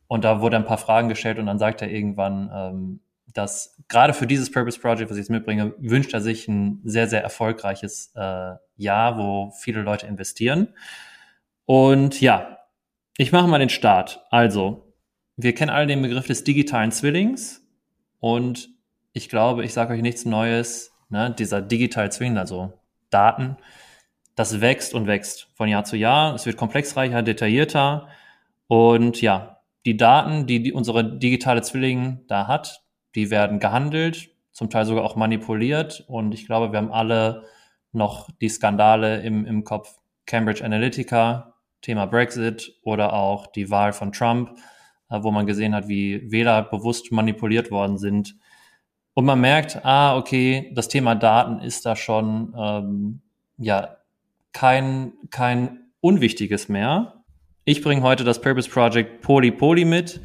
und 0.07 0.25
da 0.25 0.41
wurde 0.41 0.57
ein 0.57 0.64
paar 0.64 0.79
Fragen 0.79 1.09
gestellt 1.09 1.38
und 1.38 1.47
dann 1.47 1.59
sagt 1.59 1.83
er 1.83 1.91
irgendwann, 1.91 2.50
ähm, 2.55 3.00
dass 3.33 3.76
gerade 3.88 4.14
für 4.14 4.26
dieses 4.26 4.50
Purpose 4.50 4.79
Project, 4.79 5.11
was 5.11 5.17
ich 5.17 5.23
jetzt 5.23 5.31
mitbringe, 5.31 5.75
wünscht 5.79 6.14
er 6.14 6.21
sich 6.21 6.47
ein 6.47 6.81
sehr, 6.85 7.09
sehr 7.09 7.23
erfolgreiches 7.23 8.12
äh, 8.14 8.55
Jahr, 8.76 9.19
wo 9.19 9.50
viele 9.59 9.83
Leute 9.83 10.07
investieren. 10.07 10.69
Und 11.67 12.21
ja, 12.21 12.59
ich 13.17 13.33
mache 13.33 13.49
mal 13.49 13.59
den 13.59 13.71
Start. 13.71 14.25
Also, 14.31 14.95
wir 15.37 15.55
kennen 15.55 15.71
alle 15.71 15.87
den 15.87 16.03
Begriff 16.03 16.26
des 16.26 16.45
digitalen 16.45 16.93
Zwillings 16.93 17.67
und 18.21 18.71
ich 19.12 19.29
glaube, 19.29 19.64
ich 19.64 19.73
sage 19.73 19.95
euch 19.95 20.03
nichts 20.03 20.25
Neues 20.25 20.94
ne, 21.14 21.30
dieser 21.30 21.62
digital 21.62 22.12
Zwilling, 22.12 22.37
also 22.37 22.73
Daten, 23.09 23.56
das 24.35 24.61
wächst 24.61 24.94
und 24.94 25.06
wächst 25.06 25.49
von 25.54 25.68
Jahr 25.68 25.85
zu 25.85 25.97
Jahr. 25.97 26.35
Es 26.35 26.44
wird 26.44 26.56
komplexreicher, 26.56 27.23
detaillierter. 27.23 28.09
Und 28.66 29.23
ja, 29.23 29.61
die 29.87 29.97
Daten, 29.97 30.47
die, 30.47 30.62
die 30.62 30.73
unsere 30.73 31.18
digitale 31.18 31.62
Zwilling 31.62 32.21
da 32.26 32.49
hat, 32.49 32.83
die 33.14 33.30
werden 33.30 33.61
gehandelt, 33.61 34.30
zum 34.50 34.71
Teil 34.71 34.87
sogar 34.87 35.04
auch 35.04 35.14
manipuliert. 35.14 36.04
Und 36.09 36.35
ich 36.35 36.47
glaube, 36.47 36.73
wir 36.73 36.78
haben 36.78 36.92
alle 36.92 37.44
noch 37.92 38.28
die 38.40 38.49
Skandale 38.49 39.23
im, 39.23 39.47
im 39.47 39.64
Kopf. 39.64 40.00
Cambridge 40.26 40.64
Analytica, 40.64 41.54
Thema 41.83 42.06
Brexit 42.06 42.75
oder 42.83 43.12
auch 43.12 43.47
die 43.47 43.71
Wahl 43.71 43.92
von 43.92 44.11
Trump, 44.11 44.59
äh, 45.11 45.23
wo 45.23 45.30
man 45.30 45.47
gesehen 45.47 45.75
hat, 45.75 45.87
wie 45.87 46.33
Wähler 46.33 46.62
bewusst 46.62 47.12
manipuliert 47.12 47.71
worden 47.71 47.99
sind 47.99 48.35
und 49.14 49.25
man 49.25 49.40
merkt, 49.40 49.85
ah, 49.85 50.16
okay, 50.16 50.73
das 50.75 50.88
Thema 50.88 51.14
Daten 51.14 51.61
ist 51.61 51.87
da 51.87 51.97
schon 51.97 52.54
ähm, 52.59 53.21
ja 53.56 53.97
kein, 54.52 55.12
kein 55.30 55.90
unwichtiges 56.00 56.68
mehr. 56.68 57.25
Ich 57.64 57.83
bringe 57.83 58.02
heute 58.02 58.25
das 58.25 58.40
Purpose 58.40 58.68
Project 58.68 59.23
Poly 59.23 59.52
Poly 59.52 59.85
mit. 59.85 60.21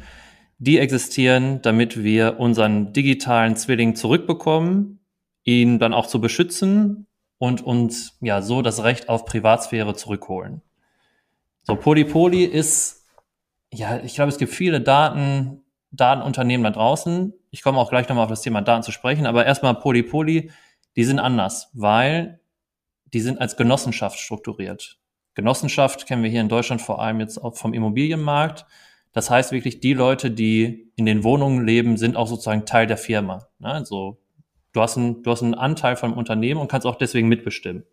Die 0.58 0.78
existieren, 0.78 1.62
damit 1.62 2.02
wir 2.02 2.38
unseren 2.38 2.92
digitalen 2.92 3.56
Zwilling 3.56 3.94
zurückbekommen, 3.94 5.00
ihn 5.44 5.78
dann 5.78 5.94
auch 5.94 6.06
zu 6.06 6.20
beschützen 6.20 7.06
und 7.38 7.64
uns 7.64 8.18
ja 8.20 8.42
so 8.42 8.60
das 8.60 8.82
Recht 8.82 9.08
auf 9.08 9.24
Privatsphäre 9.24 9.94
zurückholen. 9.94 10.60
So, 11.62 11.76
Poly 11.76 12.04
Poly 12.04 12.44
ist, 12.44 13.06
ja, 13.72 14.00
ich 14.00 14.14
glaube, 14.14 14.28
es 14.28 14.36
gibt 14.36 14.52
viele 14.52 14.82
Daten, 14.82 15.62
Datenunternehmen 15.92 16.64
da 16.64 16.70
draußen. 16.70 17.32
Ich 17.50 17.62
komme 17.62 17.78
auch 17.78 17.90
gleich 17.90 18.08
nochmal 18.08 18.24
auf 18.24 18.30
das 18.30 18.42
Thema 18.42 18.62
Daten 18.62 18.82
zu 18.82 18.92
sprechen, 18.92 19.26
aber 19.26 19.46
erstmal 19.46 19.74
Polypoly, 19.74 20.50
die 20.96 21.04
sind 21.04 21.18
anders, 21.18 21.70
weil 21.72 22.40
die 23.12 23.20
sind 23.20 23.40
als 23.40 23.56
Genossenschaft 23.56 24.18
strukturiert. 24.18 24.98
Genossenschaft 25.34 26.06
kennen 26.06 26.22
wir 26.22 26.30
hier 26.30 26.40
in 26.40 26.48
Deutschland 26.48 26.82
vor 26.82 27.00
allem 27.00 27.20
jetzt 27.20 27.38
auch 27.38 27.56
vom 27.56 27.72
Immobilienmarkt. 27.72 28.66
Das 29.12 29.30
heißt 29.30 29.52
wirklich, 29.52 29.80
die 29.80 29.94
Leute, 29.94 30.30
die 30.30 30.92
in 30.96 31.06
den 31.06 31.24
Wohnungen 31.24 31.66
leben, 31.66 31.96
sind 31.96 32.16
auch 32.16 32.26
sozusagen 32.26 32.66
Teil 32.66 32.86
der 32.86 32.96
Firma. 32.96 33.48
Also 33.60 34.18
du 34.72 34.80
hast, 34.80 34.96
einen, 34.96 35.22
du 35.22 35.30
hast 35.30 35.42
einen 35.42 35.54
Anteil 35.54 35.96
vom 35.96 36.12
Unternehmen 36.12 36.60
und 36.60 36.70
kannst 36.70 36.86
auch 36.86 36.96
deswegen 36.96 37.28
mitbestimmen. 37.28 37.84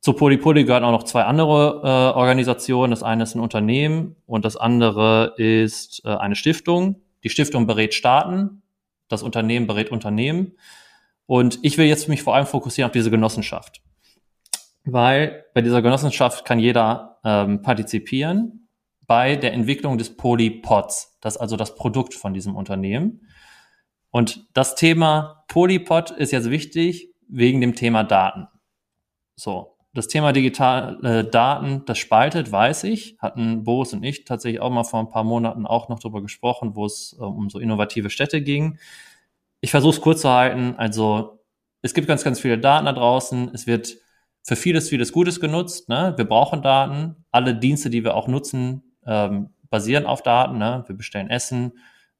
Zu 0.00 0.14
Polypoly 0.14 0.64
gehören 0.64 0.84
auch 0.84 0.92
noch 0.92 1.02
zwei 1.02 1.24
andere 1.24 1.82
äh, 1.84 2.18
Organisationen. 2.18 2.90
Das 2.90 3.02
eine 3.02 3.24
ist 3.24 3.34
ein 3.34 3.40
Unternehmen 3.40 4.16
und 4.26 4.46
das 4.46 4.56
andere 4.56 5.34
ist 5.36 6.02
äh, 6.04 6.08
eine 6.08 6.36
Stiftung. 6.36 7.02
Die 7.22 7.28
Stiftung 7.28 7.66
berät 7.66 7.92
Staaten, 7.92 8.62
das 9.08 9.22
Unternehmen 9.22 9.66
berät 9.66 9.90
Unternehmen. 9.90 10.52
Und 11.26 11.58
ich 11.62 11.76
will 11.76 11.86
jetzt 11.86 12.08
mich 12.08 12.22
vor 12.22 12.34
allem 12.34 12.46
fokussieren 12.46 12.88
auf 12.88 12.92
diese 12.92 13.10
Genossenschaft. 13.10 13.82
Weil 14.84 15.44
bei 15.52 15.60
dieser 15.60 15.82
Genossenschaft 15.82 16.46
kann 16.46 16.58
jeder 16.58 17.18
ähm, 17.22 17.60
partizipieren 17.60 18.68
bei 19.06 19.36
der 19.36 19.52
Entwicklung 19.52 19.98
des 19.98 20.16
Polypods. 20.16 21.18
Das 21.20 21.34
ist 21.34 21.40
also 21.42 21.56
das 21.56 21.74
Produkt 21.74 22.14
von 22.14 22.32
diesem 22.32 22.56
Unternehmen. 22.56 23.28
Und 24.10 24.46
das 24.54 24.76
Thema 24.76 25.44
Polypod 25.48 26.10
ist 26.10 26.32
jetzt 26.32 26.48
wichtig 26.48 27.12
wegen 27.28 27.60
dem 27.60 27.74
Thema 27.74 28.02
Daten. 28.02 28.48
So, 29.36 29.76
das 29.92 30.06
Thema 30.06 30.32
digitale 30.32 31.24
Daten, 31.24 31.84
das 31.84 31.98
spaltet, 31.98 32.52
weiß 32.52 32.84
ich, 32.84 33.16
hatten 33.18 33.64
Boris 33.64 33.92
und 33.92 34.04
ich 34.04 34.24
tatsächlich 34.24 34.60
auch 34.60 34.70
mal 34.70 34.84
vor 34.84 35.00
ein 35.00 35.08
paar 35.08 35.24
Monaten 35.24 35.66
auch 35.66 35.88
noch 35.88 35.98
darüber 35.98 36.22
gesprochen, 36.22 36.76
wo 36.76 36.86
es 36.86 37.16
äh, 37.18 37.22
um 37.22 37.50
so 37.50 37.58
innovative 37.58 38.10
Städte 38.10 38.40
ging. 38.40 38.78
Ich 39.60 39.70
versuche 39.72 39.94
es 39.94 40.00
kurz 40.00 40.20
zu 40.22 40.30
halten. 40.30 40.74
Also 40.76 41.40
es 41.82 41.92
gibt 41.94 42.06
ganz, 42.06 42.22
ganz 42.22 42.40
viele 42.40 42.58
Daten 42.58 42.86
da 42.86 42.92
draußen. 42.92 43.50
Es 43.52 43.66
wird 43.66 43.96
für 44.42 44.56
vieles, 44.56 44.88
vieles 44.88 45.12
Gutes 45.12 45.40
genutzt. 45.40 45.88
Ne? 45.88 46.14
Wir 46.16 46.24
brauchen 46.24 46.62
Daten. 46.62 47.24
Alle 47.30 47.54
Dienste, 47.54 47.90
die 47.90 48.04
wir 48.04 48.14
auch 48.14 48.28
nutzen, 48.28 48.94
ähm, 49.06 49.50
basieren 49.70 50.06
auf 50.06 50.22
Daten. 50.22 50.58
Ne? 50.58 50.84
Wir 50.86 50.96
bestellen 50.96 51.30
Essen, 51.30 51.72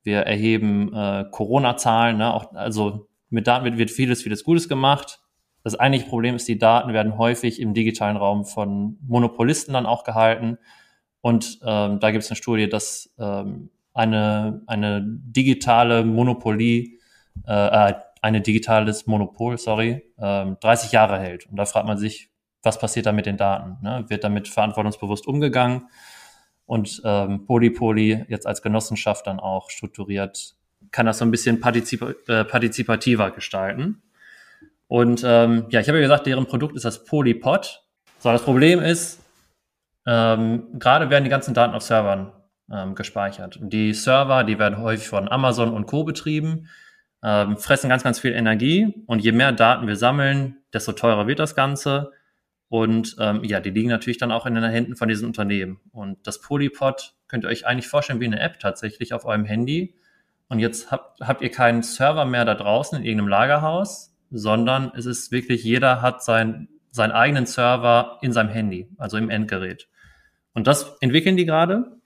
wir 0.02 0.20
erheben 0.20 0.92
äh, 0.92 1.24
Corona-Zahlen. 1.30 2.18
Ne? 2.18 2.56
Also 2.56 3.08
mit 3.28 3.46
Daten 3.46 3.64
wird, 3.64 3.78
wird 3.78 3.90
vieles, 3.90 4.22
vieles 4.22 4.44
Gutes 4.44 4.68
gemacht. 4.68 5.19
Das 5.62 5.78
eigentliche 5.78 6.08
Problem 6.08 6.36
ist, 6.36 6.48
die 6.48 6.58
Daten 6.58 6.92
werden 6.92 7.18
häufig 7.18 7.60
im 7.60 7.74
digitalen 7.74 8.16
Raum 8.16 8.44
von 8.44 8.98
Monopolisten 9.06 9.74
dann 9.74 9.86
auch 9.86 10.04
gehalten. 10.04 10.58
Und 11.20 11.60
ähm, 11.64 12.00
da 12.00 12.10
gibt 12.10 12.24
es 12.24 12.30
eine 12.30 12.36
Studie, 12.36 12.68
dass 12.68 13.12
ähm, 13.18 13.70
eine, 13.92 14.62
eine 14.66 15.02
digitale 15.04 16.04
Monopolie, 16.04 16.98
äh, 17.46 17.90
äh 17.90 17.94
eine 18.22 18.42
digitales 18.42 19.06
Monopol, 19.06 19.56
sorry, 19.56 20.02
ähm, 20.18 20.58
30 20.60 20.92
Jahre 20.92 21.18
hält. 21.18 21.46
Und 21.46 21.56
da 21.56 21.64
fragt 21.64 21.86
man 21.86 21.96
sich, 21.96 22.30
was 22.62 22.78
passiert 22.78 23.06
da 23.06 23.12
mit 23.12 23.26
den 23.26 23.38
Daten? 23.38 23.78
Ne? 23.82 24.04
Wird 24.08 24.24
damit 24.24 24.48
verantwortungsbewusst 24.48 25.26
umgegangen? 25.26 25.88
Und 26.66 27.00
ähm, 27.04 27.46
Polypoly 27.46 28.26
jetzt 28.28 28.46
als 28.46 28.62
Genossenschaft 28.62 29.26
dann 29.26 29.40
auch 29.40 29.70
strukturiert, 29.70 30.54
kann 30.90 31.06
das 31.06 31.18
so 31.18 31.24
ein 31.24 31.30
bisschen 31.30 31.60
partizip 31.60 32.28
äh, 32.28 32.44
partizipativer 32.44 33.30
gestalten. 33.30 34.02
Und 34.90 35.22
ähm, 35.24 35.66
ja, 35.70 35.78
ich 35.78 35.86
habe 35.86 35.98
ja 35.98 36.02
gesagt, 36.02 36.26
deren 36.26 36.46
Produkt 36.46 36.74
ist 36.74 36.84
das 36.84 37.04
Polypod. 37.04 37.80
So, 38.18 38.32
das 38.32 38.42
Problem 38.42 38.80
ist, 38.80 39.20
ähm, 40.04 40.66
gerade 40.80 41.10
werden 41.10 41.22
die 41.22 41.30
ganzen 41.30 41.54
Daten 41.54 41.74
auf 41.74 41.82
Servern 41.82 42.32
ähm, 42.68 42.96
gespeichert. 42.96 43.56
Und 43.56 43.72
die 43.72 43.94
Server, 43.94 44.42
die 44.42 44.58
werden 44.58 44.78
häufig 44.78 45.06
von 45.06 45.30
Amazon 45.30 45.72
und 45.72 45.86
Co. 45.86 46.02
betrieben, 46.02 46.68
ähm, 47.22 47.56
fressen 47.56 47.88
ganz, 47.88 48.02
ganz 48.02 48.18
viel 48.18 48.32
Energie. 48.32 49.04
Und 49.06 49.20
je 49.20 49.30
mehr 49.30 49.52
Daten 49.52 49.86
wir 49.86 49.94
sammeln, 49.94 50.56
desto 50.72 50.90
teurer 50.90 51.28
wird 51.28 51.38
das 51.38 51.54
Ganze. 51.54 52.10
Und 52.68 53.14
ähm, 53.20 53.44
ja, 53.44 53.60
die 53.60 53.70
liegen 53.70 53.90
natürlich 53.90 54.18
dann 54.18 54.32
auch 54.32 54.44
in 54.44 54.56
den 54.56 54.64
Händen 54.64 54.96
von 54.96 55.08
diesen 55.08 55.28
Unternehmen. 55.28 55.78
Und 55.92 56.26
das 56.26 56.40
Polypod 56.40 57.14
könnt 57.28 57.44
ihr 57.44 57.48
euch 57.48 57.64
eigentlich 57.64 57.86
vorstellen 57.86 58.18
wie 58.18 58.26
eine 58.26 58.40
App 58.40 58.58
tatsächlich 58.58 59.14
auf 59.14 59.24
eurem 59.24 59.44
Handy. 59.44 59.94
Und 60.48 60.58
jetzt 60.58 60.90
habt, 60.90 61.20
habt 61.20 61.42
ihr 61.42 61.50
keinen 61.52 61.84
Server 61.84 62.24
mehr 62.24 62.44
da 62.44 62.56
draußen 62.56 62.98
in 62.98 63.04
irgendeinem 63.04 63.28
Lagerhaus, 63.28 64.09
sondern 64.30 64.92
es 64.94 65.06
ist 65.06 65.32
wirklich, 65.32 65.64
jeder 65.64 66.02
hat 66.02 66.22
sein, 66.22 66.68
seinen 66.90 67.12
eigenen 67.12 67.46
Server 67.46 68.18
in 68.22 68.32
seinem 68.32 68.50
Handy, 68.50 68.88
also 68.98 69.16
im 69.16 69.30
Endgerät. 69.30 69.88
Und 70.54 70.66
das 70.66 70.96
entwickeln 71.00 71.36
die 71.36 71.46
gerade. 71.46 71.96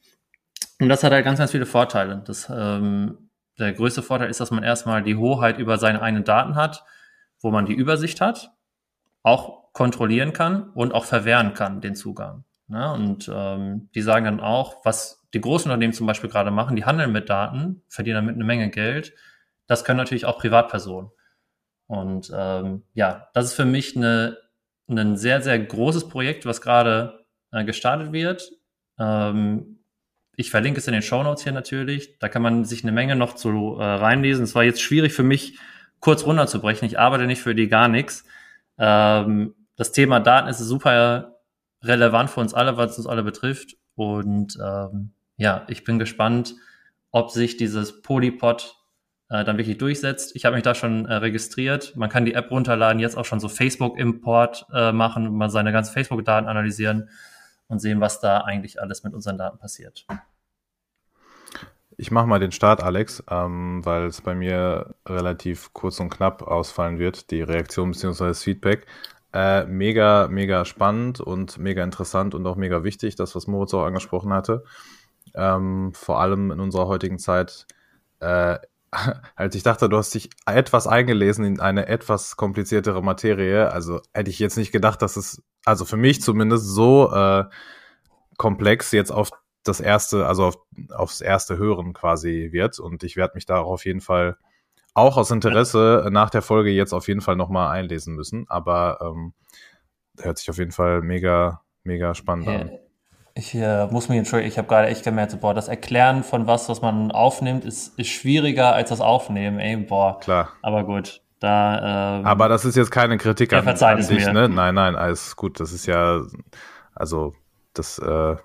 Und 0.80 0.88
das 0.88 1.04
hat 1.04 1.12
halt 1.12 1.24
ganz, 1.24 1.38
ganz 1.38 1.52
viele 1.52 1.66
Vorteile. 1.66 2.22
Das, 2.26 2.50
ähm, 2.50 3.30
der 3.58 3.72
größte 3.72 4.02
Vorteil 4.02 4.30
ist, 4.30 4.40
dass 4.40 4.50
man 4.50 4.64
erstmal 4.64 5.02
die 5.02 5.16
Hoheit 5.16 5.58
über 5.58 5.78
seine 5.78 6.02
eigenen 6.02 6.24
Daten 6.24 6.56
hat, 6.56 6.84
wo 7.40 7.50
man 7.50 7.66
die 7.66 7.74
Übersicht 7.74 8.20
hat, 8.20 8.50
auch 9.22 9.72
kontrollieren 9.72 10.32
kann 10.32 10.70
und 10.70 10.92
auch 10.92 11.04
verwehren 11.04 11.54
kann, 11.54 11.80
den 11.80 11.94
Zugang. 11.94 12.44
Ja, 12.68 12.92
und 12.92 13.30
ähm, 13.32 13.90
die 13.94 14.00
sagen 14.00 14.24
dann 14.24 14.40
auch, 14.40 14.84
was 14.84 15.22
die 15.34 15.40
großen 15.40 15.70
Unternehmen 15.70 15.92
zum 15.92 16.06
Beispiel 16.06 16.30
gerade 16.30 16.50
machen, 16.50 16.76
die 16.76 16.84
handeln 16.84 17.12
mit 17.12 17.28
Daten, 17.28 17.82
verdienen 17.88 18.16
damit 18.16 18.36
eine 18.36 18.44
Menge 18.44 18.70
Geld. 18.70 19.14
Das 19.66 19.84
können 19.84 19.98
natürlich 19.98 20.24
auch 20.24 20.38
Privatpersonen. 20.38 21.10
Und 21.94 22.32
ähm, 22.34 22.82
ja, 22.94 23.28
das 23.34 23.46
ist 23.46 23.54
für 23.54 23.64
mich 23.64 23.96
eine, 23.96 24.36
ein 24.88 25.16
sehr, 25.16 25.40
sehr 25.40 25.58
großes 25.58 26.08
Projekt, 26.08 26.44
was 26.44 26.60
gerade 26.60 27.24
äh, 27.52 27.64
gestartet 27.64 28.12
wird. 28.12 28.50
Ähm, 28.98 29.78
ich 30.36 30.50
verlinke 30.50 30.80
es 30.80 30.88
in 30.88 30.92
den 30.92 31.02
Show 31.02 31.22
Notes 31.22 31.44
hier 31.44 31.52
natürlich. 31.52 32.18
Da 32.18 32.28
kann 32.28 32.42
man 32.42 32.64
sich 32.64 32.82
eine 32.82 32.92
Menge 32.92 33.14
noch 33.14 33.34
zu 33.34 33.76
äh, 33.78 33.84
reinlesen. 33.84 34.44
Es 34.44 34.54
war 34.54 34.64
jetzt 34.64 34.82
schwierig 34.82 35.12
für 35.12 35.22
mich, 35.22 35.58
kurz 36.00 36.26
runterzubrechen. 36.26 36.86
Ich 36.86 36.98
arbeite 36.98 37.26
nicht 37.26 37.40
für 37.40 37.54
die 37.54 37.68
gar 37.68 37.88
nichts. 37.88 38.24
Ähm, 38.76 39.54
das 39.76 39.92
Thema 39.92 40.20
Daten 40.20 40.48
ist 40.48 40.58
super 40.58 41.38
relevant 41.82 42.30
für 42.30 42.40
uns 42.40 42.54
alle, 42.54 42.76
was 42.76 42.98
uns 42.98 43.06
alle 43.06 43.22
betrifft. 43.22 43.76
Und 43.94 44.58
ähm, 44.60 45.12
ja, 45.36 45.64
ich 45.68 45.84
bin 45.84 46.00
gespannt, 46.00 46.56
ob 47.10 47.30
sich 47.30 47.56
dieses 47.56 48.02
Polypod 48.02 48.74
äh, 49.30 49.44
dann 49.44 49.56
wirklich 49.58 49.78
durchsetzt. 49.78 50.36
Ich 50.36 50.44
habe 50.44 50.54
mich 50.54 50.64
da 50.64 50.74
schon 50.74 51.06
äh, 51.06 51.14
registriert. 51.14 51.96
Man 51.96 52.10
kann 52.10 52.24
die 52.24 52.34
App 52.34 52.50
runterladen, 52.50 53.00
jetzt 53.00 53.16
auch 53.16 53.24
schon 53.24 53.40
so 53.40 53.48
Facebook-Import 53.48 54.66
äh, 54.72 54.92
machen, 54.92 55.34
mal 55.36 55.50
seine 55.50 55.72
ganzen 55.72 55.92
Facebook-Daten 55.92 56.48
analysieren 56.48 57.08
und 57.68 57.78
sehen, 57.80 58.00
was 58.00 58.20
da 58.20 58.38
eigentlich 58.38 58.80
alles 58.80 59.02
mit 59.04 59.14
unseren 59.14 59.38
Daten 59.38 59.58
passiert. 59.58 60.06
Ich 61.96 62.10
mache 62.10 62.26
mal 62.26 62.40
den 62.40 62.52
Start, 62.52 62.82
Alex, 62.82 63.22
ähm, 63.30 63.84
weil 63.84 64.06
es 64.06 64.20
bei 64.20 64.34
mir 64.34 64.94
relativ 65.06 65.72
kurz 65.72 66.00
und 66.00 66.10
knapp 66.10 66.42
ausfallen 66.42 66.98
wird, 66.98 67.30
die 67.30 67.42
Reaktion 67.42 67.92
bzw. 67.92 68.26
das 68.26 68.42
Feedback. 68.42 68.86
Äh, 69.32 69.64
mega, 69.66 70.28
mega 70.28 70.64
spannend 70.64 71.20
und 71.20 71.58
mega 71.58 71.82
interessant 71.82 72.34
und 72.34 72.46
auch 72.46 72.56
mega 72.56 72.84
wichtig, 72.84 73.16
das, 73.16 73.34
was 73.34 73.46
Moritz 73.46 73.74
auch 73.74 73.84
angesprochen 73.84 74.32
hatte. 74.32 74.64
Ähm, 75.34 75.92
vor 75.94 76.20
allem 76.20 76.50
in 76.50 76.60
unserer 76.60 76.86
heutigen 76.86 77.18
Zeit 77.18 77.66
äh, 78.20 78.58
als 79.36 79.54
ich 79.54 79.62
dachte, 79.62 79.88
du 79.88 79.96
hast 79.96 80.14
dich 80.14 80.30
etwas 80.46 80.86
eingelesen 80.86 81.44
in 81.44 81.60
eine 81.60 81.86
etwas 81.86 82.36
kompliziertere 82.36 83.02
Materie. 83.02 83.70
Also 83.70 84.00
hätte 84.12 84.30
ich 84.30 84.38
jetzt 84.38 84.56
nicht 84.56 84.72
gedacht, 84.72 85.02
dass 85.02 85.16
es, 85.16 85.42
also 85.64 85.84
für 85.84 85.96
mich 85.96 86.22
zumindest 86.22 86.66
so 86.66 87.12
äh, 87.12 87.44
komplex 88.36 88.92
jetzt 88.92 89.10
auf 89.10 89.30
das 89.64 89.80
erste, 89.80 90.26
also 90.26 90.44
auf, 90.44 90.56
aufs 90.90 91.20
erste 91.20 91.56
Hören 91.56 91.92
quasi 91.92 92.50
wird. 92.52 92.78
Und 92.78 93.02
ich 93.02 93.16
werde 93.16 93.34
mich 93.34 93.46
da 93.46 93.60
auf 93.60 93.84
jeden 93.84 94.00
Fall 94.00 94.36
auch 94.94 95.16
aus 95.16 95.30
Interesse 95.30 96.08
nach 96.10 96.30
der 96.30 96.42
Folge 96.42 96.70
jetzt 96.70 96.92
auf 96.92 97.08
jeden 97.08 97.20
Fall 97.20 97.36
nochmal 97.36 97.70
einlesen 97.70 98.14
müssen. 98.14 98.46
Aber 98.48 98.98
ähm, 99.00 99.32
hört 100.20 100.38
sich 100.38 100.50
auf 100.50 100.58
jeden 100.58 100.72
Fall 100.72 101.02
mega, 101.02 101.62
mega 101.82 102.14
spannend 102.14 102.46
ja. 102.46 102.60
an. 102.60 102.70
Ich 103.36 103.54
äh, 103.54 103.86
muss 103.86 104.08
mich 104.08 104.18
entschuldigen, 104.18 104.48
ich 104.48 104.58
habe 104.58 104.68
gerade 104.68 104.88
echt 104.88 105.02
gemerkt, 105.04 105.38
boah, 105.40 105.54
das 105.54 105.66
Erklären 105.66 106.22
von 106.22 106.46
was, 106.46 106.68
was 106.68 106.82
man 106.82 107.10
aufnimmt, 107.10 107.64
ist, 107.64 107.98
ist 107.98 108.08
schwieriger 108.08 108.74
als 108.74 108.90
das 108.90 109.00
Aufnehmen, 109.00 109.58
ey, 109.58 109.76
boah. 109.76 110.20
Klar. 110.20 110.50
Aber 110.62 110.84
gut, 110.84 111.20
da. 111.40 112.18
Ähm, 112.18 112.26
Aber 112.26 112.48
das 112.48 112.64
ist 112.64 112.76
jetzt 112.76 112.92
keine 112.92 113.18
Kritik 113.18 113.52
an, 113.52 113.66
an 113.66 114.06
dich, 114.06 114.26
ne? 114.28 114.48
Nein, 114.48 114.74
nein, 114.76 114.94
alles 114.94 115.34
gut. 115.34 115.58
Das 115.58 115.72
ist 115.72 115.86
ja, 115.86 116.22
also, 116.94 117.34
das, 117.72 117.98
äh, 117.98 118.36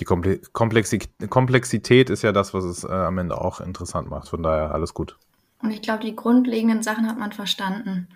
die 0.00 0.04
Komplexität, 0.04 1.30
Komplexität 1.30 2.10
ist 2.10 2.22
ja 2.22 2.32
das, 2.32 2.52
was 2.52 2.64
es 2.64 2.84
äh, 2.84 2.92
am 2.92 3.16
Ende 3.18 3.40
auch 3.40 3.60
interessant 3.60 4.10
macht. 4.10 4.28
Von 4.28 4.42
daher 4.42 4.72
alles 4.72 4.92
gut. 4.92 5.16
Und 5.62 5.70
ich 5.70 5.80
glaube, 5.80 6.04
die 6.04 6.14
grundlegenden 6.14 6.82
Sachen 6.82 7.08
hat 7.08 7.18
man 7.18 7.32
verstanden. 7.32 8.08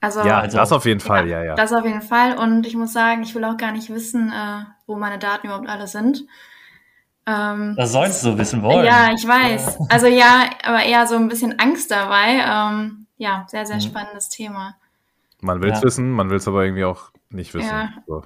Also, 0.00 0.20
ja, 0.20 0.40
also, 0.40 0.56
das 0.58 0.72
auf 0.72 0.84
jeden 0.84 1.00
Fall, 1.00 1.28
ja, 1.28 1.42
ja. 1.42 1.54
Das 1.54 1.72
auf 1.72 1.84
jeden 1.84 2.02
Fall. 2.02 2.38
Und 2.38 2.66
ich 2.66 2.76
muss 2.76 2.92
sagen, 2.92 3.22
ich 3.22 3.34
will 3.34 3.44
auch 3.44 3.56
gar 3.56 3.72
nicht 3.72 3.90
wissen, 3.90 4.30
äh, 4.30 4.64
wo 4.86 4.96
meine 4.96 5.18
Daten 5.18 5.46
überhaupt 5.48 5.68
alle 5.68 5.88
sind. 5.88 6.24
Ähm, 7.26 7.74
das 7.76 7.92
sollst 7.92 8.24
du 8.24 8.38
wissen 8.38 8.62
wollen. 8.62 8.86
Ja, 8.86 9.12
ich 9.12 9.26
weiß. 9.26 9.78
Also 9.90 10.06
ja, 10.06 10.44
aber 10.64 10.84
eher 10.84 11.06
so 11.06 11.16
ein 11.16 11.28
bisschen 11.28 11.58
Angst 11.58 11.90
dabei. 11.90 12.42
Ähm, 12.46 13.06
ja, 13.16 13.44
sehr, 13.48 13.66
sehr 13.66 13.76
mhm. 13.76 13.80
spannendes 13.80 14.28
Thema. 14.28 14.76
Man 15.40 15.60
will 15.60 15.70
es 15.70 15.80
ja. 15.80 15.84
wissen, 15.84 16.12
man 16.12 16.30
will 16.30 16.38
es 16.38 16.48
aber 16.48 16.64
irgendwie 16.64 16.84
auch 16.84 17.10
nicht 17.30 17.52
wissen. 17.54 17.68
Ja. 17.68 17.90
So. 18.06 18.22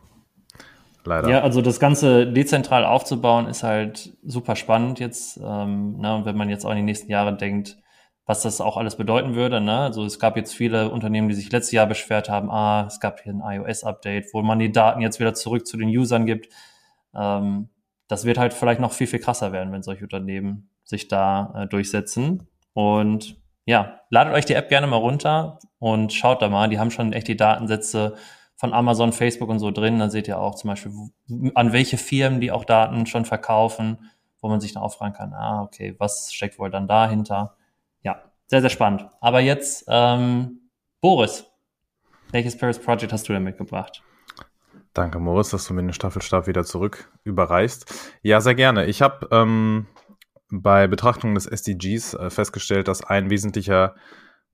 Leider. 1.05 1.29
Ja, 1.29 1.41
also 1.41 1.63
das 1.63 1.81
Ganze 1.81 2.31
dezentral 2.31 2.85
aufzubauen 2.85 3.47
ist 3.47 3.65
halt 3.65 4.17
super 4.23 4.55
spannend 4.55 5.01
jetzt. 5.01 5.37
Ähm, 5.39 5.99
ne, 5.99 6.15
und 6.15 6.25
wenn 6.25 6.37
man 6.37 6.49
jetzt 6.49 6.65
auch 6.65 6.71
in 6.71 6.77
die 6.77 6.83
nächsten 6.83 7.11
Jahre 7.11 7.37
denkt, 7.37 7.79
was 8.25 8.43
das 8.43 8.61
auch 8.61 8.77
alles 8.77 8.97
bedeuten 8.97 9.35
würde. 9.35 9.61
Ne? 9.61 9.77
Also 9.79 10.05
es 10.05 10.19
gab 10.19 10.37
jetzt 10.37 10.55
viele 10.55 10.91
Unternehmen, 10.91 11.29
die 11.29 11.35
sich 11.35 11.51
letztes 11.51 11.73
Jahr 11.73 11.87
beschwert 11.87 12.29
haben, 12.29 12.51
ah, 12.51 12.87
es 12.87 13.01
gab 13.01 13.21
hier 13.21 13.33
ein 13.33 13.43
iOS-Update, 13.45 14.33
wo 14.33 14.43
man 14.43 14.59
die 14.59 14.71
Daten 14.71 15.01
jetzt 15.01 15.19
wieder 15.19 15.35
zurück 15.35 15.67
zu 15.67 15.77
den 15.77 15.89
Usern 15.89 16.27
gibt. 16.27 16.49
Ähm, 17.15 17.69
das 18.09 18.25
wird 18.25 18.39
halt 18.39 18.53
vielleicht 18.53 18.81
noch 18.81 18.93
viel, 18.93 19.07
viel 19.07 19.19
krasser 19.19 19.53
werden, 19.53 19.73
wenn 19.73 19.83
solche 19.83 20.05
Unternehmen 20.05 20.71
sich 20.85 21.09
da 21.09 21.53
äh, 21.57 21.67
durchsetzen. 21.67 22.47
Und 22.75 23.37
ja, 23.65 24.01
ladet 24.11 24.35
euch 24.35 24.45
die 24.45 24.55
App 24.55 24.69
gerne 24.69 24.87
mal 24.87 24.97
runter 24.97 25.59
und 25.79 26.13
schaut 26.13 26.43
da 26.43 26.49
mal. 26.49 26.69
Die 26.69 26.79
haben 26.79 26.91
schon 26.91 27.13
echt 27.13 27.29
die 27.29 27.37
Datensätze 27.37 28.15
von 28.55 28.73
Amazon, 28.73 29.13
Facebook 29.13 29.49
und 29.49 29.59
so 29.59 29.71
drin. 29.71 29.99
Dann 29.99 30.11
seht 30.11 30.29
ihr 30.29 30.39
auch 30.39 30.55
zum 30.55 30.69
Beispiel, 30.69 30.93
an 31.55 31.73
welche 31.73 31.97
Firmen 31.97 32.41
die 32.41 32.53
auch 32.53 32.65
Daten 32.65 33.07
schon 33.07 33.25
verkaufen, 33.25 34.11
wo 34.41 34.49
man 34.49 34.61
sich 34.61 34.75
dann 34.75 34.83
auch 34.83 34.93
fragen 34.93 35.15
kann, 35.15 35.33
ah, 35.33 35.63
okay, 35.63 35.95
was 35.99 36.33
steckt 36.33 36.59
wohl 36.59 36.71
dann 36.71 36.89
dahinter? 36.89 37.57
Sehr, 38.53 38.61
sehr 38.61 38.69
spannend. 38.69 39.09
Aber 39.23 39.41
jetzt, 39.41 39.87
ähm, 39.89 40.69
Boris, 41.01 41.47
welches 42.33 42.59
Paris 42.59 42.79
Project 42.79 43.11
hast 43.11 43.27
du 43.27 43.33
denn 43.33 43.45
mitgebracht? 43.45 44.03
Danke, 44.93 45.19
Moritz, 45.21 45.49
dass 45.49 45.67
du 45.67 45.73
mir 45.73 45.81
den 45.81 45.95
Staffelstab 45.95 46.47
wieder 46.47 46.63
zurück 46.63 47.11
überreichst. 47.25 48.11
Ja, 48.21 48.43
sehr 48.43 48.55
gerne. 48.55 48.85
Ich 48.85 49.01
habe 49.01 49.27
ähm, 49.31 49.87
bei 50.51 50.87
Betrachtung 50.87 51.35
des 51.35 51.47
SDGs 51.47 52.13
äh, 52.13 52.29
festgestellt, 52.29 52.89
dass 52.89 53.03
ein 53.03 53.31
wesentlicher 53.31 53.95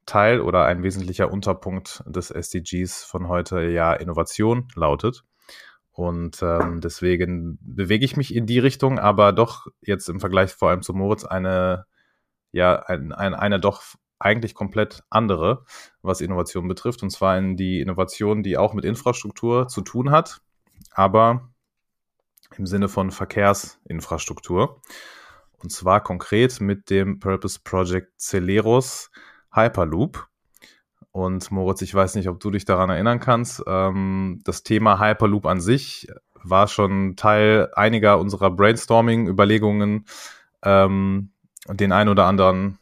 Teil 0.06 0.42
oder 0.42 0.64
ein 0.66 0.84
wesentlicher 0.84 1.32
Unterpunkt 1.32 2.04
des 2.06 2.30
SDGs 2.30 3.02
von 3.02 3.26
heute 3.26 3.62
ja 3.62 3.94
Innovation 3.94 4.68
lautet. 4.76 5.24
Und 5.90 6.40
ähm, 6.40 6.80
deswegen 6.80 7.58
bewege 7.60 8.04
ich 8.04 8.16
mich 8.16 8.32
in 8.32 8.46
die 8.46 8.60
Richtung, 8.60 9.00
aber 9.00 9.32
doch 9.32 9.66
jetzt 9.80 10.08
im 10.08 10.20
Vergleich 10.20 10.52
vor 10.52 10.70
allem 10.70 10.82
zu 10.82 10.94
Moritz 10.94 11.24
eine, 11.24 11.86
ja, 12.52 12.76
ein, 12.86 13.12
ein, 13.12 13.34
eine 13.34 13.60
doch 13.60 13.82
eigentlich 14.18 14.54
komplett 14.54 15.04
andere, 15.10 15.64
was 16.02 16.20
Innovation 16.20 16.68
betrifft. 16.68 17.02
Und 17.02 17.10
zwar 17.10 17.38
in 17.38 17.56
die 17.56 17.80
Innovation, 17.80 18.42
die 18.42 18.56
auch 18.58 18.74
mit 18.74 18.84
Infrastruktur 18.84 19.68
zu 19.68 19.80
tun 19.82 20.10
hat, 20.10 20.40
aber 20.92 21.50
im 22.56 22.66
Sinne 22.66 22.88
von 22.88 23.10
Verkehrsinfrastruktur. 23.10 24.80
Und 25.58 25.70
zwar 25.70 26.02
konkret 26.02 26.60
mit 26.60 26.90
dem 26.90 27.18
Purpose 27.18 27.60
Project 27.62 28.20
Celeros 28.20 29.10
Hyperloop. 29.52 30.28
Und 31.10 31.50
Moritz, 31.50 31.82
ich 31.82 31.94
weiß 31.94 32.14
nicht, 32.14 32.28
ob 32.28 32.38
du 32.38 32.50
dich 32.50 32.64
daran 32.64 32.90
erinnern 32.90 33.18
kannst. 33.18 33.62
Ähm, 33.66 34.40
das 34.44 34.62
Thema 34.62 35.00
Hyperloop 35.00 35.46
an 35.46 35.60
sich 35.60 36.08
war 36.34 36.68
schon 36.68 37.16
Teil 37.16 37.70
einiger 37.74 38.18
unserer 38.18 38.50
Brainstorming-Überlegungen, 38.50 40.06
ähm, 40.62 41.32
den 41.68 41.92
ein 41.92 42.08
oder 42.08 42.26
anderen 42.26 42.78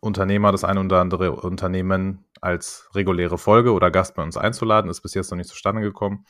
Unternehmer, 0.00 0.52
das 0.52 0.64
ein 0.64 0.78
oder 0.78 1.00
andere 1.00 1.32
Unternehmen 1.32 2.24
als 2.40 2.88
reguläre 2.94 3.38
Folge 3.38 3.72
oder 3.72 3.90
Gast 3.90 4.14
bei 4.14 4.22
uns 4.22 4.36
einzuladen, 4.36 4.90
ist 4.90 5.00
bis 5.00 5.14
jetzt 5.14 5.30
noch 5.30 5.38
nicht 5.38 5.48
zustande 5.48 5.82
gekommen. 5.82 6.26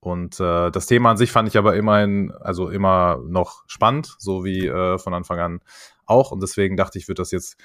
Und 0.00 0.40
äh, 0.40 0.70
das 0.70 0.86
Thema 0.86 1.10
an 1.10 1.18
sich 1.18 1.30
fand 1.30 1.48
ich 1.48 1.58
aber 1.58 1.76
immerhin, 1.76 2.32
also 2.32 2.70
immer 2.70 3.20
noch 3.26 3.64
spannend, 3.66 4.16
so 4.18 4.44
wie 4.44 4.66
äh, 4.66 4.98
von 4.98 5.12
Anfang 5.12 5.38
an 5.38 5.60
auch. 6.06 6.32
Und 6.32 6.42
deswegen 6.42 6.76
dachte 6.76 6.98
ich, 6.98 7.06
würde 7.06 7.20
das 7.20 7.30
jetzt 7.30 7.58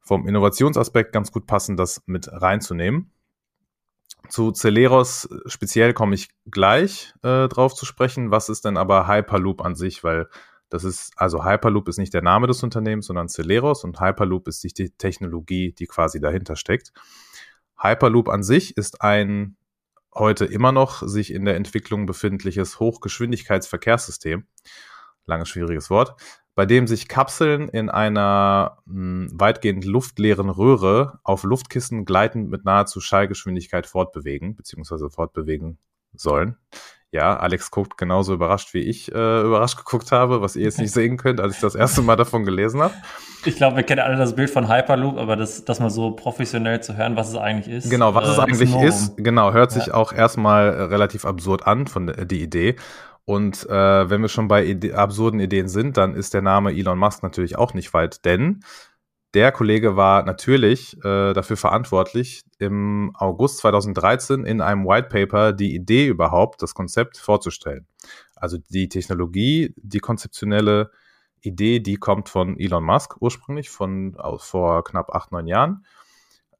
vom 0.00 0.28
Innovationsaspekt 0.28 1.12
ganz 1.12 1.32
gut 1.32 1.46
passen, 1.46 1.76
das 1.76 2.02
mit 2.06 2.30
reinzunehmen. 2.30 3.10
Zu 4.28 4.52
Celeros 4.52 5.28
speziell 5.46 5.92
komme 5.92 6.14
ich 6.14 6.28
gleich 6.50 7.12
äh, 7.22 7.48
drauf 7.48 7.74
zu 7.74 7.84
sprechen. 7.84 8.30
Was 8.30 8.48
ist 8.48 8.64
denn 8.64 8.76
aber 8.76 9.08
Hyperloop 9.08 9.62
an 9.62 9.74
sich? 9.74 10.04
Weil 10.04 10.28
das 10.74 10.84
ist, 10.84 11.12
also 11.16 11.44
Hyperloop 11.44 11.88
ist 11.88 11.98
nicht 11.98 12.12
der 12.12 12.22
Name 12.22 12.46
des 12.46 12.62
Unternehmens, 12.62 13.06
sondern 13.06 13.28
Celeros 13.28 13.84
und 13.84 14.00
Hyperloop 14.00 14.48
ist 14.48 14.64
die 14.64 14.90
Technologie, 14.90 15.72
die 15.72 15.86
quasi 15.86 16.20
dahinter 16.20 16.56
steckt. 16.56 16.92
Hyperloop 17.78 18.28
an 18.28 18.42
sich 18.42 18.76
ist 18.76 19.00
ein 19.00 19.56
heute 20.12 20.44
immer 20.44 20.72
noch 20.72 21.02
sich 21.06 21.32
in 21.32 21.44
der 21.44 21.56
Entwicklung 21.56 22.06
befindliches 22.06 22.80
Hochgeschwindigkeitsverkehrssystem. 22.80 24.46
Langes 25.26 25.48
schwieriges 25.48 25.90
Wort 25.90 26.16
bei 26.54 26.66
dem 26.66 26.86
sich 26.86 27.08
Kapseln 27.08 27.68
in 27.68 27.90
einer 27.90 28.78
mh, 28.86 28.94
hm, 28.94 29.40
weitgehend 29.40 29.84
luftleeren 29.84 30.50
Röhre 30.50 31.18
auf 31.24 31.42
Luftkissen 31.42 32.04
gleitend 32.04 32.48
mit 32.48 32.64
nahezu 32.64 33.00
Schallgeschwindigkeit 33.00 33.86
fortbewegen, 33.86 34.54
beziehungsweise 34.54 35.10
fortbewegen 35.10 35.78
sollen. 36.12 36.56
Ja, 37.14 37.36
Alex 37.36 37.70
guckt 37.70 37.96
genauso 37.96 38.34
überrascht 38.34 38.74
wie 38.74 38.80
ich 38.80 39.12
äh, 39.12 39.42
überrascht 39.42 39.76
geguckt 39.76 40.10
habe, 40.10 40.40
was 40.40 40.56
ihr 40.56 40.64
jetzt 40.64 40.80
nicht 40.80 40.90
sehen 40.90 41.16
könnt, 41.16 41.40
als 41.40 41.54
ich 41.54 41.60
das 41.60 41.76
erste 41.76 42.02
Mal 42.02 42.16
davon 42.16 42.44
gelesen 42.44 42.82
habe. 42.82 42.92
Ich 43.44 43.54
glaube, 43.54 43.76
wir 43.76 43.84
kennen 43.84 44.00
alle 44.00 44.16
das 44.16 44.34
Bild 44.34 44.50
von 44.50 44.68
Hyperloop, 44.68 45.16
aber 45.16 45.36
das, 45.36 45.64
das 45.64 45.78
mal 45.78 45.90
so 45.90 46.10
professionell 46.10 46.82
zu 46.82 46.96
hören, 46.96 47.14
was 47.14 47.28
es 47.28 47.36
eigentlich 47.36 47.72
ist. 47.72 47.88
Genau, 47.88 48.16
was 48.16 48.26
äh, 48.26 48.32
es 48.32 48.38
eigentlich 48.40 48.74
ist, 48.74 49.10
ist, 49.10 49.16
genau, 49.18 49.52
hört 49.52 49.70
sich 49.70 49.86
ja. 49.86 49.94
auch 49.94 50.12
erstmal 50.12 50.74
äh, 50.74 50.82
relativ 50.82 51.24
absurd 51.24 51.68
an 51.68 51.86
von 51.86 52.08
der, 52.08 52.24
die 52.24 52.42
Idee. 52.42 52.74
Und 53.24 53.64
äh, 53.70 54.10
wenn 54.10 54.20
wir 54.20 54.28
schon 54.28 54.48
bei 54.48 54.64
Ide 54.64 54.98
absurden 54.98 55.38
Ideen 55.38 55.68
sind, 55.68 55.96
dann 55.96 56.16
ist 56.16 56.34
der 56.34 56.42
Name 56.42 56.72
Elon 56.72 56.98
Musk 56.98 57.22
natürlich 57.22 57.56
auch 57.56 57.74
nicht 57.74 57.94
weit, 57.94 58.24
denn 58.24 58.64
der 59.34 59.52
Kollege 59.52 59.96
war 59.96 60.22
natürlich 60.24 60.96
äh, 61.04 61.32
dafür 61.32 61.56
verantwortlich, 61.56 62.44
im 62.58 63.12
August 63.16 63.58
2013 63.58 64.44
in 64.44 64.60
einem 64.60 64.86
White 64.86 65.08
Paper 65.08 65.52
die 65.52 65.74
Idee 65.74 66.06
überhaupt, 66.06 66.62
das 66.62 66.74
Konzept 66.74 67.18
vorzustellen. 67.18 67.86
Also 68.36 68.58
die 68.70 68.88
Technologie, 68.88 69.74
die 69.76 69.98
konzeptionelle 69.98 70.90
Idee, 71.40 71.80
die 71.80 71.96
kommt 71.96 72.28
von 72.28 72.58
Elon 72.58 72.84
Musk 72.84 73.16
ursprünglich, 73.20 73.70
von 73.70 74.16
aus 74.16 74.46
vor 74.46 74.84
knapp 74.84 75.14
acht, 75.14 75.32
neun 75.32 75.46
Jahren. 75.46 75.84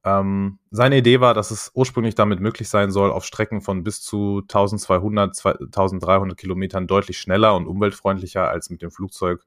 Ähm, 0.05 0.59
seine 0.71 0.99
Idee 0.99 1.21
war, 1.21 1.33
dass 1.33 1.51
es 1.51 1.71
ursprünglich 1.75 2.15
damit 2.15 2.41
möglich 2.41 2.69
sein 2.69 2.91
soll, 2.91 3.11
auf 3.11 3.25
Strecken 3.25 3.63
von 3.63 3.85
bis 3.85 4.03
zu 4.03 4.43
1200, 4.43 5.45
1300 5.45 6.37
Kilometern 6.37 6.87
deutlich 6.87 7.19
schneller 7.19 7.55
und 7.55 7.67
umweltfreundlicher 7.67 8.49
als 8.49 8.69
mit 8.69 8.83
dem 8.83 8.91
Flugzeug 8.91 9.47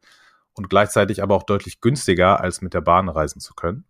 und 0.58 0.70
gleichzeitig 0.70 1.24
aber 1.24 1.36
auch 1.36 1.44
deutlich 1.44 1.82
günstiger 1.82 2.42
als 2.42 2.62
mit 2.62 2.74
der 2.74 2.82
Bahn 2.82 3.10
reisen 3.10 3.40
zu 3.40 3.54
können. 3.54 3.86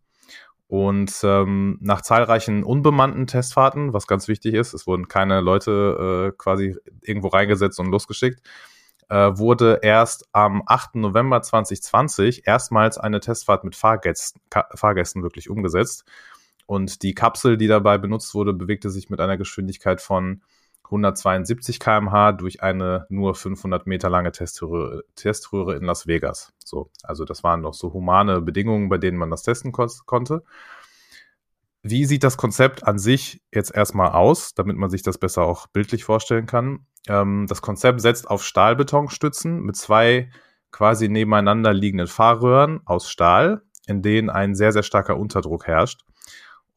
Und 0.67 1.21
ähm, 1.23 1.77
nach 1.80 2.01
zahlreichen 2.01 2.63
unbemannten 2.63 3.25
Testfahrten, 3.25 3.93
was 3.93 4.06
ganz 4.06 4.27
wichtig 4.27 4.53
ist, 4.53 4.73
es 4.73 4.86
wurden 4.86 5.08
keine 5.08 5.39
Leute 5.39 6.34
äh, 6.34 6.38
quasi 6.38 6.75
irgendwo 7.01 7.30
reingesetzt 7.30 7.80
und 7.80 7.89
losgeschickt, 7.89 8.41
äh, 9.10 9.32
wurde 9.38 9.80
erst 9.82 10.27
am 10.34 10.63
8. 10.65 10.95
November 10.95 11.41
2020 11.41 12.45
erstmals 12.45 12.97
eine 12.97 13.21
Testfahrt 13.21 13.63
mit 13.63 13.77
Fahrgästen, 13.77 14.41
Fahrgästen 14.75 15.23
wirklich 15.23 15.49
umgesetzt. 15.49 16.03
Und 16.65 17.01
die 17.01 17.13
Kapsel, 17.13 17.56
die 17.56 17.67
dabei 17.67 17.97
benutzt 17.97 18.34
wurde, 18.36 18.51
bewegte 18.51 18.89
sich 18.89 19.10
mit 19.10 19.21
einer 19.21 19.38
Geschwindigkeit 19.38 20.01
von 20.01 20.41
172 20.88 21.80
kmh 21.80 22.34
durch 22.34 22.63
eine 22.63 23.06
nur 23.10 23.36
500 23.36 23.88
Meter 23.88 24.10
lange 24.10 24.32
Teströhre, 24.32 25.04
Teströhre 25.15 25.76
in 25.76 25.84
Las 25.84 26.08
Vegas. 26.08 26.54
So, 26.63 26.89
also 27.04 27.26
das 27.26 27.43
waren 27.43 27.62
noch 27.62 27.73
so 27.73 27.93
humane 27.93 28.41
Bedingungen, 28.41 28.89
bei 28.89 28.97
denen 28.97 29.17
man 29.17 29.30
das 29.30 29.43
testen 29.43 29.71
ko 29.71 29.88
konnte. 30.06 30.43
Wie 31.84 32.06
sieht 32.06 32.23
das 32.23 32.38
Konzept 32.38 32.86
an 32.86 33.00
sich 33.00 33.41
jetzt 33.54 33.73
erstmal 33.73 34.12
aus, 34.12 34.54
damit 34.54 34.78
man 34.78 34.89
sich 34.89 35.04
das 35.04 35.17
besser 35.17 35.43
auch 35.43 35.67
bildlich 35.67 36.04
vorstellen 36.04 36.45
kann? 36.45 36.86
Ähm, 37.08 37.45
das 37.47 37.62
Konzept 37.62 38.02
setzt 38.02 38.30
auf 38.30 38.43
Stahlbetonstützen 38.43 39.62
mit 39.62 39.76
zwei 39.76 40.30
quasi 40.71 41.08
nebeneinander 41.08 41.73
liegenden 41.73 42.08
Fahrröhren 42.08 42.82
aus 42.86 43.10
Stahl, 43.10 43.62
in 43.88 44.02
denen 44.02 44.30
ein 44.30 44.56
sehr, 44.56 44.73
sehr 44.73 44.84
starker 44.84 45.17
Unterdruck 45.17 45.67
herrscht. 45.67 46.02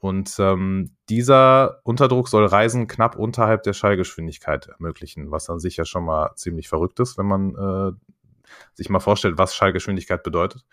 Und 0.00 0.34
ähm, 0.38 0.96
dieser 1.10 1.80
Unterdruck 1.84 2.28
soll 2.28 2.46
Reisen 2.46 2.86
knapp 2.86 3.16
unterhalb 3.16 3.62
der 3.64 3.74
Schallgeschwindigkeit 3.74 4.66
ermöglichen, 4.68 5.30
was 5.30 5.50
an 5.50 5.60
sich 5.60 5.76
ja 5.76 5.84
schon 5.84 6.06
mal 6.06 6.34
ziemlich 6.36 6.68
verrückt 6.68 7.00
ist, 7.00 7.18
wenn 7.18 7.26
man 7.26 7.54
äh, 7.54 7.92
sich 8.72 8.88
mal 8.88 9.00
vorstellt, 9.00 9.36
was 9.36 9.54
Schallgeschwindigkeit 9.54 10.22
bedeutet. 10.22 10.64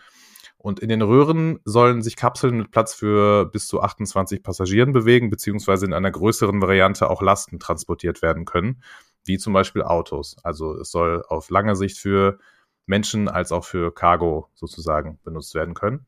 Und 0.58 0.80
in 0.80 0.88
den 0.88 1.02
Röhren 1.02 1.60
sollen 1.66 2.02
sich 2.02 2.16
Kapseln 2.16 2.58
mit 2.58 2.72
Platz 2.72 2.94
für 2.94 3.46
bis 3.46 3.68
zu 3.68 3.82
28 3.82 4.42
Passagieren 4.42 4.94
bewegen, 4.94 5.30
beziehungsweise 5.30 5.86
in 5.86 5.94
einer 5.94 6.10
größeren 6.10 6.62
Variante 6.62 7.10
auch 7.10 7.22
Lasten 7.22 7.60
transportiert 7.60 8.22
werden 8.22 8.46
können, 8.46 8.82
wie 9.26 9.38
zum 9.38 9.52
Beispiel 9.52 9.84
Autos. 9.84 10.38
Also 10.44 10.74
es 10.78 10.90
soll 10.90 11.24
auf 11.28 11.50
lange 11.50 11.76
Sicht 11.76 12.00
für 12.00 12.40
Menschen 12.86 13.28
als 13.28 13.52
auch 13.52 13.66
für 13.66 13.94
Cargo 13.94 14.50
sozusagen 14.56 15.20
benutzt 15.24 15.54
werden 15.54 15.74
können. 15.74 16.06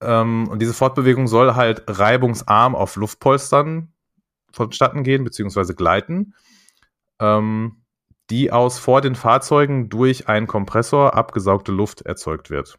Ähm, 0.00 0.48
und 0.48 0.60
diese 0.60 0.74
Fortbewegung 0.74 1.26
soll 1.26 1.54
halt 1.54 1.84
reibungsarm 1.86 2.74
auf 2.74 2.96
Luftpolstern 2.96 3.92
vonstatten 4.52 5.02
gehen, 5.04 5.24
beziehungsweise 5.24 5.74
gleiten, 5.74 6.34
ähm, 7.20 7.82
die 8.30 8.50
aus 8.52 8.78
vor 8.78 9.00
den 9.00 9.14
Fahrzeugen 9.14 9.88
durch 9.88 10.28
einen 10.28 10.46
Kompressor 10.46 11.14
abgesaugte 11.14 11.72
Luft 11.72 12.02
erzeugt 12.02 12.50
wird. 12.50 12.78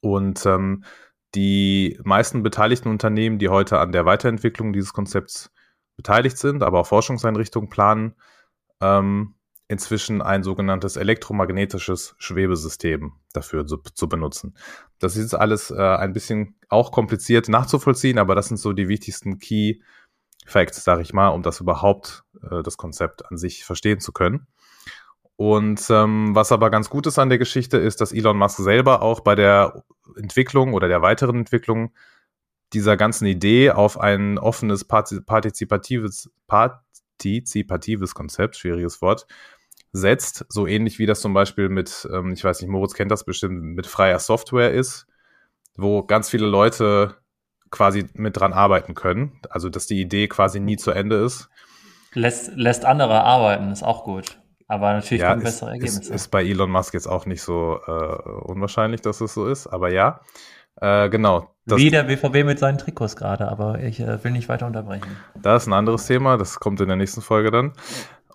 Und 0.00 0.44
ähm, 0.46 0.84
die 1.34 1.98
meisten 2.04 2.42
beteiligten 2.42 2.90
Unternehmen, 2.90 3.38
die 3.38 3.48
heute 3.48 3.78
an 3.78 3.92
der 3.92 4.06
Weiterentwicklung 4.06 4.72
dieses 4.72 4.92
Konzepts 4.92 5.50
beteiligt 5.96 6.38
sind, 6.38 6.62
aber 6.62 6.80
auch 6.80 6.86
Forschungseinrichtungen 6.86 7.68
planen, 7.68 8.14
ähm, 8.80 9.34
inzwischen 9.68 10.22
ein 10.22 10.42
sogenanntes 10.42 10.96
elektromagnetisches 10.96 12.14
Schwebesystem 12.18 13.12
dafür 13.34 13.66
zu, 13.66 13.76
zu 13.76 14.08
benutzen. 14.08 14.56
Das 14.98 15.16
ist 15.16 15.34
alles 15.34 15.70
äh, 15.70 15.76
ein 15.76 16.14
bisschen 16.14 16.56
auch 16.70 16.90
kompliziert 16.90 17.48
nachzuvollziehen, 17.48 18.18
aber 18.18 18.34
das 18.34 18.48
sind 18.48 18.56
so 18.56 18.72
die 18.72 18.88
wichtigsten 18.88 19.38
Key 19.38 19.80
Facts, 20.46 20.82
sage 20.82 21.02
ich 21.02 21.12
mal, 21.12 21.28
um 21.28 21.42
das 21.42 21.60
überhaupt 21.60 22.24
äh, 22.50 22.62
das 22.62 22.78
Konzept 22.78 23.26
an 23.30 23.36
sich 23.36 23.64
verstehen 23.64 24.00
zu 24.00 24.12
können. 24.12 24.46
Und 25.36 25.86
ähm, 25.90 26.34
was 26.34 26.50
aber 26.50 26.70
ganz 26.70 26.90
gut 26.90 27.06
ist 27.06 27.18
an 27.18 27.28
der 27.28 27.38
Geschichte, 27.38 27.76
ist, 27.76 28.00
dass 28.00 28.12
Elon 28.12 28.38
Musk 28.38 28.58
selber 28.58 29.02
auch 29.02 29.20
bei 29.20 29.34
der 29.34 29.84
Entwicklung 30.16 30.72
oder 30.72 30.88
der 30.88 31.02
weiteren 31.02 31.36
Entwicklung 31.36 31.92
dieser 32.72 32.96
ganzen 32.96 33.26
Idee 33.26 33.70
auf 33.70 34.00
ein 34.00 34.38
offenes 34.38 34.84
partizipatives, 34.84 36.30
partizipatives 36.48 38.14
Konzept, 38.14 38.56
schwieriges 38.56 39.00
Wort, 39.00 39.26
setzt, 39.92 40.44
so 40.48 40.66
ähnlich 40.66 40.98
wie 40.98 41.06
das 41.06 41.20
zum 41.20 41.34
Beispiel 41.34 41.68
mit, 41.68 42.08
ähm, 42.12 42.32
ich 42.32 42.44
weiß 42.44 42.60
nicht, 42.60 42.70
Moritz 42.70 42.94
kennt 42.94 43.10
das 43.10 43.24
bestimmt, 43.24 43.62
mit 43.62 43.86
freier 43.86 44.18
Software 44.18 44.72
ist. 44.72 45.06
wo 45.80 46.02
ganz 46.02 46.28
viele 46.28 46.46
Leute 46.46 47.14
quasi 47.70 48.06
mit 48.14 48.36
dran 48.36 48.52
arbeiten 48.52 48.94
können. 48.94 49.40
Also, 49.48 49.68
dass 49.68 49.86
die 49.86 50.00
Idee 50.00 50.26
quasi 50.26 50.58
nie 50.60 50.76
zu 50.76 50.90
Ende 50.90 51.16
ist. 51.16 51.48
Lässt, 52.14 52.52
lässt 52.56 52.84
andere 52.84 53.22
arbeiten, 53.22 53.70
ist 53.70 53.82
auch 53.84 54.04
gut. 54.04 54.40
Aber 54.66 54.92
natürlich 54.92 55.22
ja, 55.22 55.30
kommen 55.30 55.44
bessere 55.44 55.70
Ergebnisse. 55.70 56.00
Ist, 56.00 56.10
ist 56.10 56.28
bei 56.28 56.44
Elon 56.44 56.70
Musk 56.70 56.94
jetzt 56.94 57.06
auch 57.06 57.26
nicht 57.26 57.42
so 57.42 57.80
äh, 57.86 57.90
unwahrscheinlich, 58.42 59.00
dass 59.00 59.20
es 59.20 59.34
so 59.34 59.46
ist, 59.46 59.66
aber 59.66 59.92
ja. 59.92 60.20
Äh, 60.80 61.08
genau. 61.08 61.54
Wie 61.64 61.90
der 61.90 62.04
BVB 62.04 62.44
mit 62.44 62.58
seinen 62.58 62.78
Trikots 62.78 63.16
gerade, 63.16 63.48
aber 63.48 63.80
ich 63.80 64.00
äh, 64.00 64.22
will 64.22 64.32
nicht 64.32 64.48
weiter 64.48 64.66
unterbrechen. 64.66 65.16
Das 65.40 65.62
ist 65.62 65.66
ein 65.68 65.72
anderes 65.72 66.06
Thema, 66.06 66.36
das 66.36 66.60
kommt 66.60 66.80
in 66.80 66.88
der 66.88 66.96
nächsten 66.96 67.20
Folge 67.20 67.50
dann. 67.50 67.72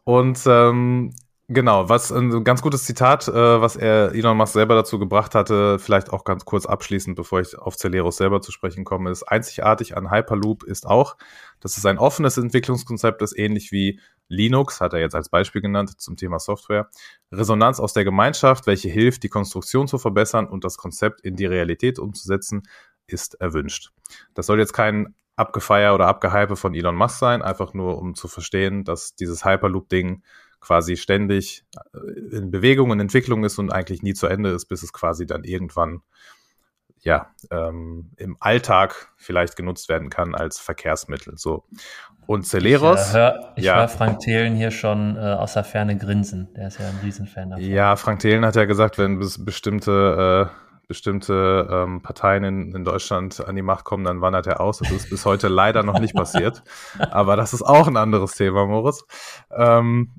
Und 0.03 0.39
ähm, 0.45 1.13
Genau, 1.49 1.89
was 1.89 2.10
ein 2.10 2.45
ganz 2.45 2.62
gutes 2.62 2.86
Zitat, 2.86 3.27
äh, 3.27 3.34
was 3.34 3.75
er 3.75 4.13
Elon 4.13 4.38
Musk 4.38 4.53
selber 4.53 4.75
dazu 4.75 4.97
gebracht 4.97 5.36
hatte, 5.36 5.77
vielleicht 5.77 6.10
auch 6.13 6.23
ganz 6.23 6.45
kurz 6.45 6.65
abschließend, 6.65 7.17
bevor 7.17 7.41
ich 7.41 7.58
auf 7.58 7.75
Celeros 7.75 8.15
selber 8.15 8.41
zu 8.41 8.53
sprechen 8.53 8.86
komme, 8.86 9.12
ist 9.12 9.23
einzigartig 9.23 9.97
an 9.97 10.10
Hyperloop 10.10 10.63
ist 10.63 10.88
auch, 10.88 11.17
dass 11.60 11.75
es 11.75 11.86
ein 11.86 11.97
offenes 11.97 12.38
Entwicklungskonzept 12.38 13.21
ist, 13.21 13.38
ähnlich 13.38 13.73
wie 13.73 13.99
Linux, 14.29 14.79
hat 14.79 14.93
er 14.93 15.01
jetzt 15.01 15.15
als 15.15 15.27
Beispiel 15.27 15.62
genannt 15.62 15.99
zum 15.99 16.15
Thema 16.15 16.39
Software. 16.39 16.89
Resonanz 17.29 17.82
aus 17.82 17.91
der 17.91 18.06
Gemeinschaft, 18.06 18.65
welche 18.65 18.88
hilft, 18.89 19.23
die 19.23 19.29
Konstruktion 19.29 19.89
zu 19.89 19.97
verbessern 19.97 20.47
und 20.47 20.63
das 20.63 20.77
Konzept 20.77 21.19
in 21.21 21.36
die 21.36 21.45
Realität 21.45 21.99
umzusetzen, 21.99 22.63
ist 23.06 23.36
erwünscht. 23.41 23.91
Das 24.34 24.45
soll 24.45 24.60
jetzt 24.60 24.73
kein 24.73 25.13
Abgefeier 25.36 25.93
oder 25.93 26.08
Abgehype 26.08 26.56
von 26.56 26.73
Elon 26.73 26.95
Musk 26.95 27.19
sein, 27.19 27.41
einfach 27.41 27.73
nur 27.73 27.97
um 27.97 28.15
zu 28.15 28.29
verstehen, 28.29 28.86
dass 28.86 29.15
dieses 29.15 29.43
Hyperloop-Ding 29.43 30.23
quasi 30.63 30.97
ständig 30.97 31.65
äh, 31.93 32.36
in 32.36 32.52
Bewegung 32.52 32.89
und 32.89 32.99
Entwicklung 32.99 33.43
ist 33.43 33.60
und 33.60 33.71
eigentlich 33.71 34.02
nie 34.02 34.13
zu 34.13 34.28
Ende 34.28 34.49
ist, 34.49 34.65
bis 34.65 34.82
es 34.82 34.93
quasi 34.93 35.28
dann 35.28 35.43
irgendwann 35.43 36.02
ja 37.02 37.34
ähm, 37.52 38.12
im 38.15 38.38
Alltag 38.39 39.12
vielleicht 39.17 39.58
genutzt 39.58 39.89
werden 39.89 40.10
kann 40.10 40.36
als 40.36 40.60
Verkehrsmittel. 40.60 41.38
So 41.38 41.65
und 42.26 42.47
Celeros. 42.47 43.10
Ich, 43.10 43.15
äh, 43.15 43.17
hör, 43.17 43.54
ich 43.58 43.65
ja. 43.65 43.76
höre 43.76 43.89
Frank 43.89 44.19
Thelen 44.19 44.56
hier 44.56 44.71
schon 44.71 45.17
äh, 45.17 45.19
aus 45.19 45.54
der 45.54 45.65
Ferne 45.65 45.97
grinsen. 45.97 46.54
Der 46.56 46.69
ist 46.69 46.80
ja 46.80 46.88
ein 46.88 46.99
Riesenfan 47.04 47.49
davon. 47.49 47.65
Ja, 47.65 47.97
Frank 47.97 48.19
Thelen 48.19 48.45
hat 48.45 48.56
ja 48.56 48.63
gesagt, 48.65 48.97
wenn 48.97 49.19
bestimmte 49.19 50.49
äh, 50.49 50.63
bestimmte 50.88 51.67
ähm, 51.71 52.02
Parteien 52.02 52.43
in, 52.43 52.76
in, 52.76 52.84
Deutschland 52.84 53.45
an 53.45 53.56
die 53.56 53.62
Macht 53.62 53.86
kommen, 53.86 54.04
dann 54.04 54.21
wandert 54.21 54.47
er 54.47 54.62
aus. 54.62 54.80
Das 54.80 54.91
ist 54.91 55.10
bis 55.10 55.26
heute 55.26 55.47
leider 55.47 55.84
noch 55.84 55.99
nicht 55.99 56.13
passiert. 56.13 56.62
Aber 57.12 57.36
das 57.36 57.54
ist 57.54 57.62
auch 57.62 57.88
ein 57.88 57.97
anderes 57.97 58.34
Thema, 58.34 58.65
Moritz. 58.65 59.04
Ähm, 59.52 60.13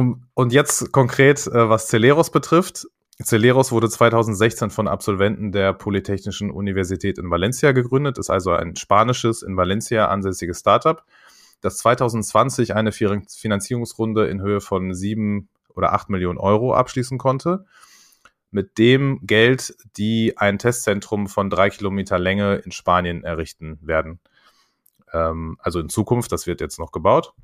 um, 0.00 0.26
und 0.34 0.52
jetzt 0.52 0.92
konkret, 0.92 1.46
äh, 1.46 1.68
was 1.68 1.88
Celeros 1.88 2.30
betrifft. 2.30 2.86
Celeros 3.22 3.70
wurde 3.70 3.90
2016 3.90 4.70
von 4.70 4.88
Absolventen 4.88 5.52
der 5.52 5.74
Polytechnischen 5.74 6.50
Universität 6.50 7.18
in 7.18 7.30
Valencia 7.30 7.72
gegründet, 7.72 8.16
ist 8.16 8.30
also 8.30 8.52
ein 8.52 8.76
spanisches, 8.76 9.42
in 9.42 9.58
Valencia 9.58 10.08
ansässiges 10.08 10.60
Startup, 10.60 11.04
das 11.60 11.76
2020 11.78 12.74
eine 12.74 12.92
Finanzierungsrunde 12.92 14.26
in 14.28 14.40
Höhe 14.40 14.62
von 14.62 14.94
sieben 14.94 15.50
oder 15.74 15.92
acht 15.92 16.08
Millionen 16.08 16.38
Euro 16.38 16.72
abschließen 16.72 17.18
konnte. 17.18 17.66
Mit 18.50 18.78
dem 18.78 19.20
Geld, 19.26 19.76
die 19.98 20.38
ein 20.38 20.58
Testzentrum 20.58 21.28
von 21.28 21.50
drei 21.50 21.68
Kilometer 21.68 22.18
Länge 22.18 22.56
in 22.56 22.72
Spanien 22.72 23.22
errichten 23.22 23.78
werden. 23.82 24.18
Ähm, 25.12 25.58
also 25.60 25.78
in 25.78 25.90
Zukunft, 25.90 26.32
das 26.32 26.46
wird 26.46 26.62
jetzt 26.62 26.78
noch 26.78 26.90
gebaut. 26.90 27.34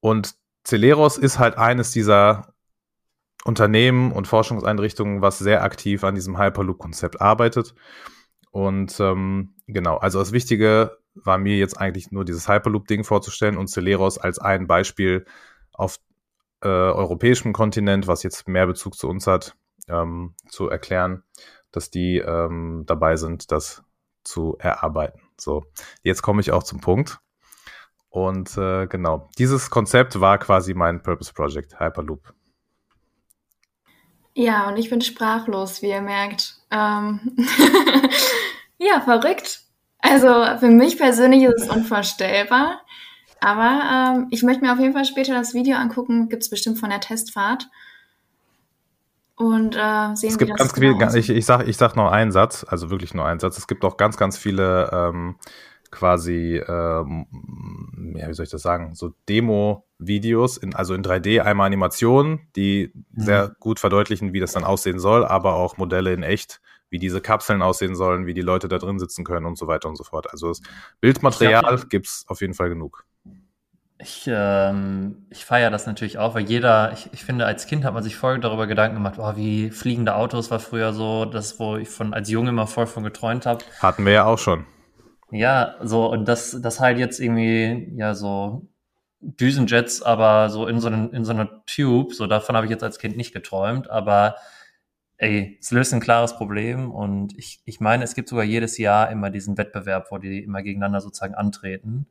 Und 0.00 0.34
Celeros 0.64 1.18
ist 1.18 1.38
halt 1.38 1.56
eines 1.58 1.90
dieser 1.92 2.54
Unternehmen 3.44 4.12
und 4.12 4.28
Forschungseinrichtungen, 4.28 5.22
was 5.22 5.38
sehr 5.38 5.62
aktiv 5.62 6.04
an 6.04 6.14
diesem 6.14 6.38
Hyperloop-Konzept 6.38 7.20
arbeitet. 7.20 7.74
Und 8.50 8.98
ähm, 9.00 9.54
genau, 9.66 9.96
also 9.96 10.18
das 10.18 10.32
Wichtige 10.32 10.98
war 11.14 11.38
mir 11.38 11.56
jetzt 11.56 11.78
eigentlich 11.78 12.10
nur 12.10 12.24
dieses 12.24 12.48
Hyperloop-Ding 12.48 13.04
vorzustellen 13.04 13.56
und 13.56 13.68
Celeros 13.68 14.18
als 14.18 14.38
ein 14.38 14.66
Beispiel 14.66 15.24
auf 15.72 15.98
äh, 16.62 16.68
europäischem 16.68 17.52
Kontinent, 17.52 18.06
was 18.06 18.22
jetzt 18.22 18.46
mehr 18.48 18.66
Bezug 18.66 18.96
zu 18.96 19.08
uns 19.08 19.26
hat, 19.26 19.56
ähm, 19.88 20.34
zu 20.48 20.68
erklären, 20.68 21.22
dass 21.72 21.90
die 21.90 22.18
ähm, 22.18 22.84
dabei 22.86 23.16
sind, 23.16 23.50
das 23.50 23.82
zu 24.24 24.56
erarbeiten. 24.58 25.20
So, 25.38 25.64
jetzt 26.02 26.22
komme 26.22 26.40
ich 26.40 26.52
auch 26.52 26.62
zum 26.62 26.80
Punkt. 26.80 27.20
Und 28.10 28.56
äh, 28.58 28.86
genau, 28.88 29.28
dieses 29.38 29.70
Konzept 29.70 30.20
war 30.20 30.38
quasi 30.38 30.74
mein 30.74 31.00
Purpose 31.00 31.32
Project, 31.32 31.78
Hyperloop. 31.78 32.34
Ja, 34.34 34.68
und 34.68 34.76
ich 34.76 34.90
bin 34.90 35.00
sprachlos, 35.00 35.80
wie 35.82 35.90
ihr 35.90 36.02
merkt. 36.02 36.56
Ähm 36.70 37.20
ja, 38.78 39.00
verrückt. 39.00 39.60
Also 39.98 40.44
für 40.58 40.70
mich 40.70 40.98
persönlich 40.98 41.44
ist 41.44 41.62
es 41.62 41.68
unvorstellbar. 41.68 42.80
Aber 43.40 44.16
ähm, 44.16 44.26
ich 44.30 44.42
möchte 44.42 44.64
mir 44.64 44.72
auf 44.72 44.78
jeden 44.80 44.92
Fall 44.92 45.04
später 45.04 45.34
das 45.34 45.54
Video 45.54 45.76
angucken. 45.76 46.28
Gibt 46.28 46.42
es 46.42 46.50
bestimmt 46.50 46.78
von 46.78 46.90
der 46.90 47.00
Testfahrt. 47.00 47.68
Und 49.36 49.74
äh, 49.74 50.14
sehen, 50.14 50.30
es 50.30 50.38
gibt 50.38 50.54
ganz 50.54 50.74
genau 50.74 50.98
viel, 50.98 51.18
ich, 51.18 51.30
ich, 51.30 51.46
sag, 51.46 51.66
ich 51.66 51.78
sag 51.78 51.96
noch 51.96 52.10
einen 52.10 52.30
Satz, 52.30 52.66
also 52.68 52.90
wirklich 52.90 53.14
nur 53.14 53.24
einen 53.24 53.40
Satz. 53.40 53.56
Es 53.56 53.66
gibt 53.66 53.84
auch 53.86 53.96
ganz, 53.96 54.18
ganz 54.18 54.36
viele 54.36 54.90
ähm, 54.92 55.36
quasi, 55.90 56.62
ähm, 56.66 57.26
ja, 58.16 58.28
wie 58.28 58.34
soll 58.34 58.44
ich 58.44 58.50
das 58.50 58.62
sagen, 58.62 58.94
so 58.94 59.12
Demo-Videos, 59.28 60.56
in, 60.56 60.74
also 60.74 60.94
in 60.94 61.02
3D, 61.02 61.40
einmal 61.40 61.66
Animationen, 61.66 62.40
die 62.56 62.92
mhm. 62.94 63.20
sehr 63.20 63.56
gut 63.60 63.80
verdeutlichen, 63.80 64.32
wie 64.32 64.40
das 64.40 64.52
dann 64.52 64.64
aussehen 64.64 64.98
soll, 64.98 65.24
aber 65.24 65.54
auch 65.54 65.76
Modelle 65.76 66.12
in 66.12 66.22
echt, 66.22 66.60
wie 66.90 66.98
diese 66.98 67.20
Kapseln 67.20 67.62
aussehen 67.62 67.94
sollen, 67.94 68.26
wie 68.26 68.34
die 68.34 68.40
Leute 68.40 68.68
da 68.68 68.78
drin 68.78 68.98
sitzen 68.98 69.24
können 69.24 69.46
und 69.46 69.58
so 69.58 69.66
weiter 69.66 69.88
und 69.88 69.96
so 69.96 70.04
fort. 70.04 70.30
Also 70.32 70.48
das 70.48 70.60
Bildmaterial 71.00 71.84
gibt 71.88 72.06
es 72.06 72.24
auf 72.28 72.40
jeden 72.40 72.54
Fall 72.54 72.68
genug. 72.68 73.04
Ich, 74.02 74.24
ähm, 74.32 75.26
ich 75.28 75.44
feiere 75.44 75.70
das 75.70 75.86
natürlich 75.86 76.16
auch, 76.16 76.34
weil 76.34 76.44
jeder, 76.44 76.92
ich, 76.92 77.10
ich 77.12 77.22
finde, 77.22 77.44
als 77.44 77.66
Kind 77.66 77.84
hat 77.84 77.92
man 77.92 78.02
sich 78.02 78.16
voll 78.16 78.40
darüber 78.40 78.66
Gedanken 78.66 78.94
gemacht, 78.96 79.16
oh, 79.18 79.36
wie 79.36 79.70
fliegende 79.70 80.14
Autos 80.14 80.50
war 80.50 80.58
früher 80.58 80.94
so, 80.94 81.26
das, 81.26 81.60
wo 81.60 81.76
ich 81.76 81.90
von 81.90 82.14
als 82.14 82.30
Junge 82.30 82.48
immer 82.48 82.66
voll 82.66 82.86
von 82.86 83.04
geträumt 83.04 83.44
habe. 83.44 83.62
Hatten 83.80 84.06
wir 84.06 84.12
ja 84.12 84.24
auch 84.24 84.38
schon. 84.38 84.64
Ja, 85.32 85.76
so, 85.82 86.10
und 86.10 86.26
das, 86.26 86.58
das 86.60 86.80
halt 86.80 86.98
jetzt 86.98 87.20
irgendwie, 87.20 87.92
ja, 87.96 88.14
so 88.14 88.66
Düsenjets, 89.20 90.02
aber 90.02 90.50
so 90.50 90.66
in 90.66 90.80
so, 90.80 90.88
einen, 90.88 91.12
in 91.12 91.24
so 91.24 91.32
einer 91.32 91.64
Tube, 91.66 92.14
so 92.14 92.26
davon 92.26 92.56
habe 92.56 92.66
ich 92.66 92.70
jetzt 92.70 92.82
als 92.82 92.98
Kind 92.98 93.16
nicht 93.16 93.32
geträumt, 93.32 93.88
aber 93.90 94.36
ey, 95.18 95.58
es 95.60 95.70
löst 95.70 95.92
ein 95.92 96.00
klares 96.00 96.36
Problem 96.36 96.90
und 96.90 97.36
ich, 97.38 97.60
ich 97.66 97.80
meine, 97.80 98.02
es 98.04 98.14
gibt 98.14 98.28
sogar 98.28 98.44
jedes 98.44 98.78
Jahr 98.78 99.10
immer 99.10 99.30
diesen 99.30 99.58
Wettbewerb, 99.58 100.10
wo 100.10 100.18
die 100.18 100.42
immer 100.42 100.62
gegeneinander 100.62 101.00
sozusagen 101.00 101.34
antreten. 101.34 102.06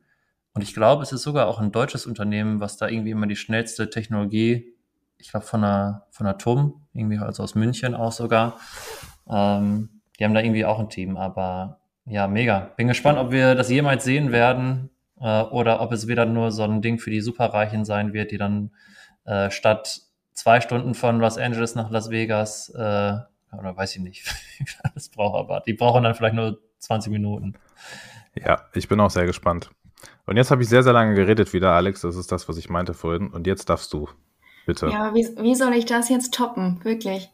Und 0.54 0.62
ich 0.62 0.74
glaube, 0.74 1.02
es 1.02 1.12
ist 1.12 1.22
sogar 1.22 1.48
auch 1.48 1.58
ein 1.60 1.72
deutsches 1.72 2.06
Unternehmen, 2.06 2.60
was 2.60 2.76
da 2.76 2.88
irgendwie 2.88 3.10
immer 3.10 3.26
die 3.26 3.36
schnellste 3.36 3.90
Technologie, 3.90 4.74
ich 5.18 5.30
glaube 5.30 5.46
von 5.46 5.62
der, 5.62 6.06
von 6.10 6.26
der 6.26 6.38
TUM, 6.38 6.86
irgendwie 6.94 7.18
also 7.18 7.42
aus 7.42 7.56
München 7.56 7.94
auch 7.94 8.12
sogar, 8.12 8.58
ähm, 9.28 10.00
die 10.18 10.24
haben 10.24 10.34
da 10.34 10.40
irgendwie 10.40 10.64
auch 10.64 10.78
ein 10.78 10.88
Team, 10.88 11.16
aber 11.16 11.79
ja, 12.10 12.26
mega. 12.26 12.72
Bin 12.76 12.88
gespannt, 12.88 13.18
ob 13.18 13.30
wir 13.30 13.54
das 13.54 13.70
jemals 13.70 14.04
sehen 14.04 14.32
werden 14.32 14.90
äh, 15.20 15.42
oder 15.42 15.80
ob 15.80 15.92
es 15.92 16.08
wieder 16.08 16.26
nur 16.26 16.50
so 16.50 16.64
ein 16.64 16.82
Ding 16.82 16.98
für 16.98 17.10
die 17.10 17.20
Superreichen 17.20 17.84
sein 17.84 18.12
wird, 18.12 18.32
die 18.32 18.38
dann 18.38 18.72
äh, 19.24 19.50
statt 19.50 20.02
zwei 20.34 20.60
Stunden 20.60 20.94
von 20.94 21.20
Los 21.20 21.38
Angeles 21.38 21.74
nach 21.74 21.90
Las 21.90 22.10
Vegas, 22.10 22.70
äh, 22.70 22.78
oder 22.78 23.76
weiß 23.76 23.96
ich 23.96 24.02
nicht, 24.02 24.26
wie 24.58 24.64
das 24.94 25.08
braucht, 25.08 25.38
aber 25.38 25.62
die 25.66 25.74
brauchen 25.74 26.02
dann 26.02 26.14
vielleicht 26.14 26.34
nur 26.34 26.58
20 26.78 27.12
Minuten. 27.12 27.54
Ja, 28.34 28.62
ich 28.74 28.88
bin 28.88 29.00
auch 29.00 29.10
sehr 29.10 29.26
gespannt. 29.26 29.70
Und 30.26 30.36
jetzt 30.36 30.50
habe 30.50 30.62
ich 30.62 30.68
sehr, 30.68 30.82
sehr 30.82 30.92
lange 30.92 31.14
geredet 31.14 31.52
wieder, 31.52 31.72
Alex. 31.72 32.00
Das 32.02 32.16
ist 32.16 32.32
das, 32.32 32.48
was 32.48 32.56
ich 32.56 32.70
meinte 32.70 32.94
vorhin. 32.94 33.28
Und 33.28 33.46
jetzt 33.46 33.68
darfst 33.68 33.92
du, 33.92 34.08
bitte. 34.66 34.88
Ja, 34.88 35.06
aber 35.06 35.16
wie, 35.16 35.26
wie 35.40 35.54
soll 35.54 35.74
ich 35.74 35.84
das 35.84 36.08
jetzt 36.08 36.32
toppen? 36.34 36.80
Wirklich. 36.84 37.30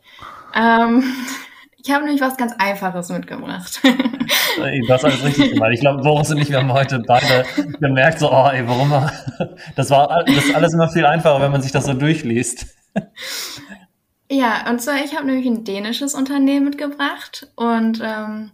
Ähm, 0.54 1.04
ich 1.86 1.92
habe 1.92 2.04
nämlich 2.04 2.20
was 2.20 2.36
ganz 2.36 2.52
Einfaches 2.58 3.10
mitgebracht. 3.10 3.80
Du 3.84 4.92
hast 4.92 5.04
alles 5.04 5.22
richtig 5.22 5.52
gemacht. 5.52 5.70
Ich 5.72 5.80
glaube, 5.80 6.02
Boris 6.02 6.30
und 6.30 6.38
ich, 6.38 6.50
wir 6.50 6.58
haben 6.58 6.72
heute 6.72 6.98
beide 7.06 7.44
gemerkt, 7.78 8.18
so, 8.18 8.32
oh, 8.32 8.48
ey, 8.48 8.66
warum? 8.66 8.90
Das 9.76 9.90
war 9.90 10.24
das 10.24 10.46
ist 10.46 10.54
alles 10.54 10.74
immer 10.74 10.88
viel 10.88 11.06
einfacher, 11.06 11.40
wenn 11.40 11.52
man 11.52 11.62
sich 11.62 11.72
das 11.72 11.86
so 11.86 11.94
durchliest. 11.94 12.66
Ja, 14.28 14.68
und 14.68 14.82
zwar, 14.82 15.04
ich 15.04 15.14
habe 15.14 15.26
nämlich 15.26 15.46
ein 15.46 15.62
dänisches 15.62 16.14
Unternehmen 16.14 16.64
mitgebracht 16.64 17.48
und 17.54 18.02
ähm, 18.02 18.50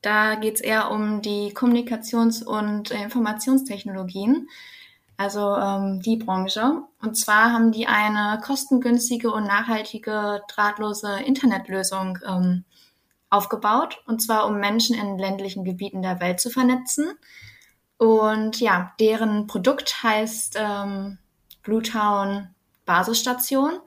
da 0.00 0.36
geht 0.36 0.54
es 0.54 0.60
eher 0.60 0.92
um 0.92 1.22
die 1.22 1.52
Kommunikations- 1.52 2.44
und 2.44 2.92
Informationstechnologien, 2.92 4.48
also 5.16 5.56
ähm, 5.56 6.00
die 6.02 6.18
Branche. 6.18 6.82
Und 7.02 7.16
zwar 7.16 7.52
haben 7.52 7.72
die 7.72 7.88
eine 7.88 8.38
kostengünstige 8.44 9.32
und 9.32 9.42
nachhaltige 9.42 10.42
drahtlose 10.54 11.18
Internetlösung 11.26 12.20
ähm, 12.24 12.64
aufgebaut, 13.30 14.02
und 14.06 14.22
zwar 14.22 14.46
um 14.46 14.58
Menschen 14.58 14.96
in 14.96 15.18
ländlichen 15.18 15.64
Gebieten 15.64 16.02
der 16.02 16.20
Welt 16.20 16.40
zu 16.40 16.50
vernetzen. 16.50 17.06
Und 17.98 18.60
ja, 18.60 18.92
deren 19.00 19.46
Produkt 19.46 20.02
heißt 20.02 20.56
ähm, 20.58 21.18
Bluetown 21.62 22.54
Basisstation. 22.84 23.80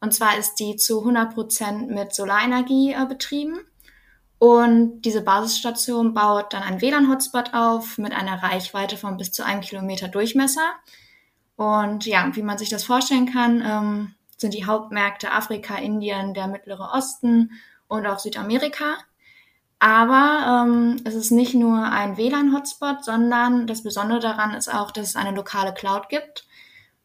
Und 0.00 0.12
zwar 0.12 0.36
ist 0.36 0.56
die 0.56 0.76
zu 0.76 0.98
100 1.00 1.32
Prozent 1.32 1.90
mit 1.90 2.12
Solarenergie 2.12 2.92
äh, 2.92 3.06
betrieben. 3.06 3.60
Und 4.38 5.02
diese 5.02 5.22
Basisstation 5.22 6.14
baut 6.14 6.52
dann 6.52 6.64
einen 6.64 6.80
WLAN-Hotspot 6.80 7.54
auf 7.54 7.98
mit 7.98 8.12
einer 8.12 8.42
Reichweite 8.42 8.96
von 8.96 9.16
bis 9.16 9.30
zu 9.30 9.44
einem 9.44 9.60
Kilometer 9.60 10.08
Durchmesser. 10.08 10.72
Und 11.54 12.06
ja, 12.06 12.28
wie 12.34 12.42
man 12.42 12.58
sich 12.58 12.68
das 12.68 12.82
vorstellen 12.82 13.32
kann, 13.32 13.62
ähm, 13.64 14.14
sind 14.36 14.54
die 14.54 14.66
Hauptmärkte 14.66 15.30
Afrika, 15.30 15.76
Indien, 15.76 16.34
der 16.34 16.48
Mittlere 16.48 16.90
Osten 16.92 17.52
und 17.92 18.06
auch 18.06 18.18
Südamerika. 18.18 18.96
Aber 19.78 20.64
ähm, 20.64 21.00
es 21.04 21.14
ist 21.14 21.30
nicht 21.30 21.54
nur 21.54 21.82
ein 21.84 22.16
WLAN-Hotspot, 22.16 23.04
sondern 23.04 23.66
das 23.66 23.82
Besondere 23.82 24.20
daran 24.20 24.54
ist 24.54 24.72
auch, 24.72 24.90
dass 24.92 25.10
es 25.10 25.16
eine 25.16 25.36
lokale 25.36 25.74
Cloud 25.74 26.08
gibt. 26.08 26.46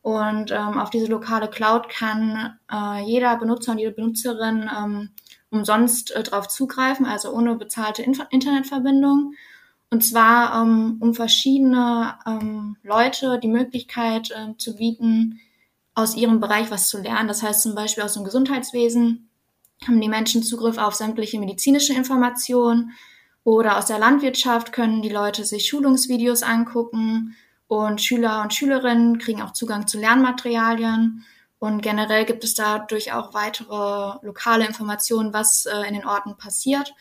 Und 0.01 0.51
ähm, 0.51 0.79
auf 0.79 0.89
diese 0.89 1.07
lokale 1.07 1.49
Cloud 1.49 1.89
kann 1.89 2.57
äh, 2.71 3.03
jeder 3.03 3.35
Benutzer 3.35 3.73
und 3.73 3.79
jede 3.79 3.91
Benutzerin 3.91 4.69
ähm, 4.73 5.09
umsonst 5.49 6.11
äh, 6.11 6.23
darauf 6.23 6.47
zugreifen, 6.47 7.05
also 7.05 7.31
ohne 7.31 7.55
bezahlte 7.55 8.03
Inf 8.03 8.21
Internetverbindung. 8.29 9.33
Und 9.89 10.05
zwar 10.05 10.61
ähm, 10.61 10.97
um 11.01 11.13
verschiedene 11.13 12.13
ähm, 12.25 12.77
Leute 12.83 13.39
die 13.39 13.47
Möglichkeit 13.47 14.31
äh, 14.31 14.55
zu 14.57 14.75
bieten, 14.75 15.39
aus 15.95 16.15
ihrem 16.15 16.39
Bereich 16.39 16.69
was 16.69 16.89
zu 16.89 17.01
lernen. 17.01 17.27
Das 17.27 17.41
heißt 17.41 17.63
zum 17.63 17.73
Beispiel 17.73 18.03
aus 18.03 18.13
dem 18.13 18.23
Gesundheitswesen 18.23 19.26
haben 19.85 20.01
die 20.01 20.09
Menschen 20.09 20.43
Zugriff 20.43 20.77
auf 20.77 20.95
sämtliche 20.95 21.39
medizinische 21.39 21.93
Informationen 21.93 22.93
oder 23.43 23.77
aus 23.77 23.85
der 23.85 23.99
Landwirtschaft 23.99 24.73
können 24.73 25.01
die 25.01 25.09
Leute 25.09 25.45
sich 25.45 25.67
Schulungsvideos 25.67 26.43
angucken 26.43 27.35
und 27.67 28.01
Schüler 28.01 28.41
und 28.41 28.53
Schülerinnen 28.53 29.19
kriegen 29.19 29.41
auch 29.41 29.53
Zugang 29.53 29.87
zu 29.87 29.99
Lernmaterialien. 29.99 31.25
Und 31.59 31.81
generell 31.81 32.25
gibt 32.25 32.43
es 32.43 32.53
dadurch 32.53 33.13
auch 33.13 33.33
weitere 33.33 34.25
lokale 34.25 34.65
Informationen, 34.65 35.33
was 35.33 35.65
äh, 35.65 35.87
in 35.87 35.93
den 35.93 36.05
Orten 36.05 36.37
passiert. 36.37 36.93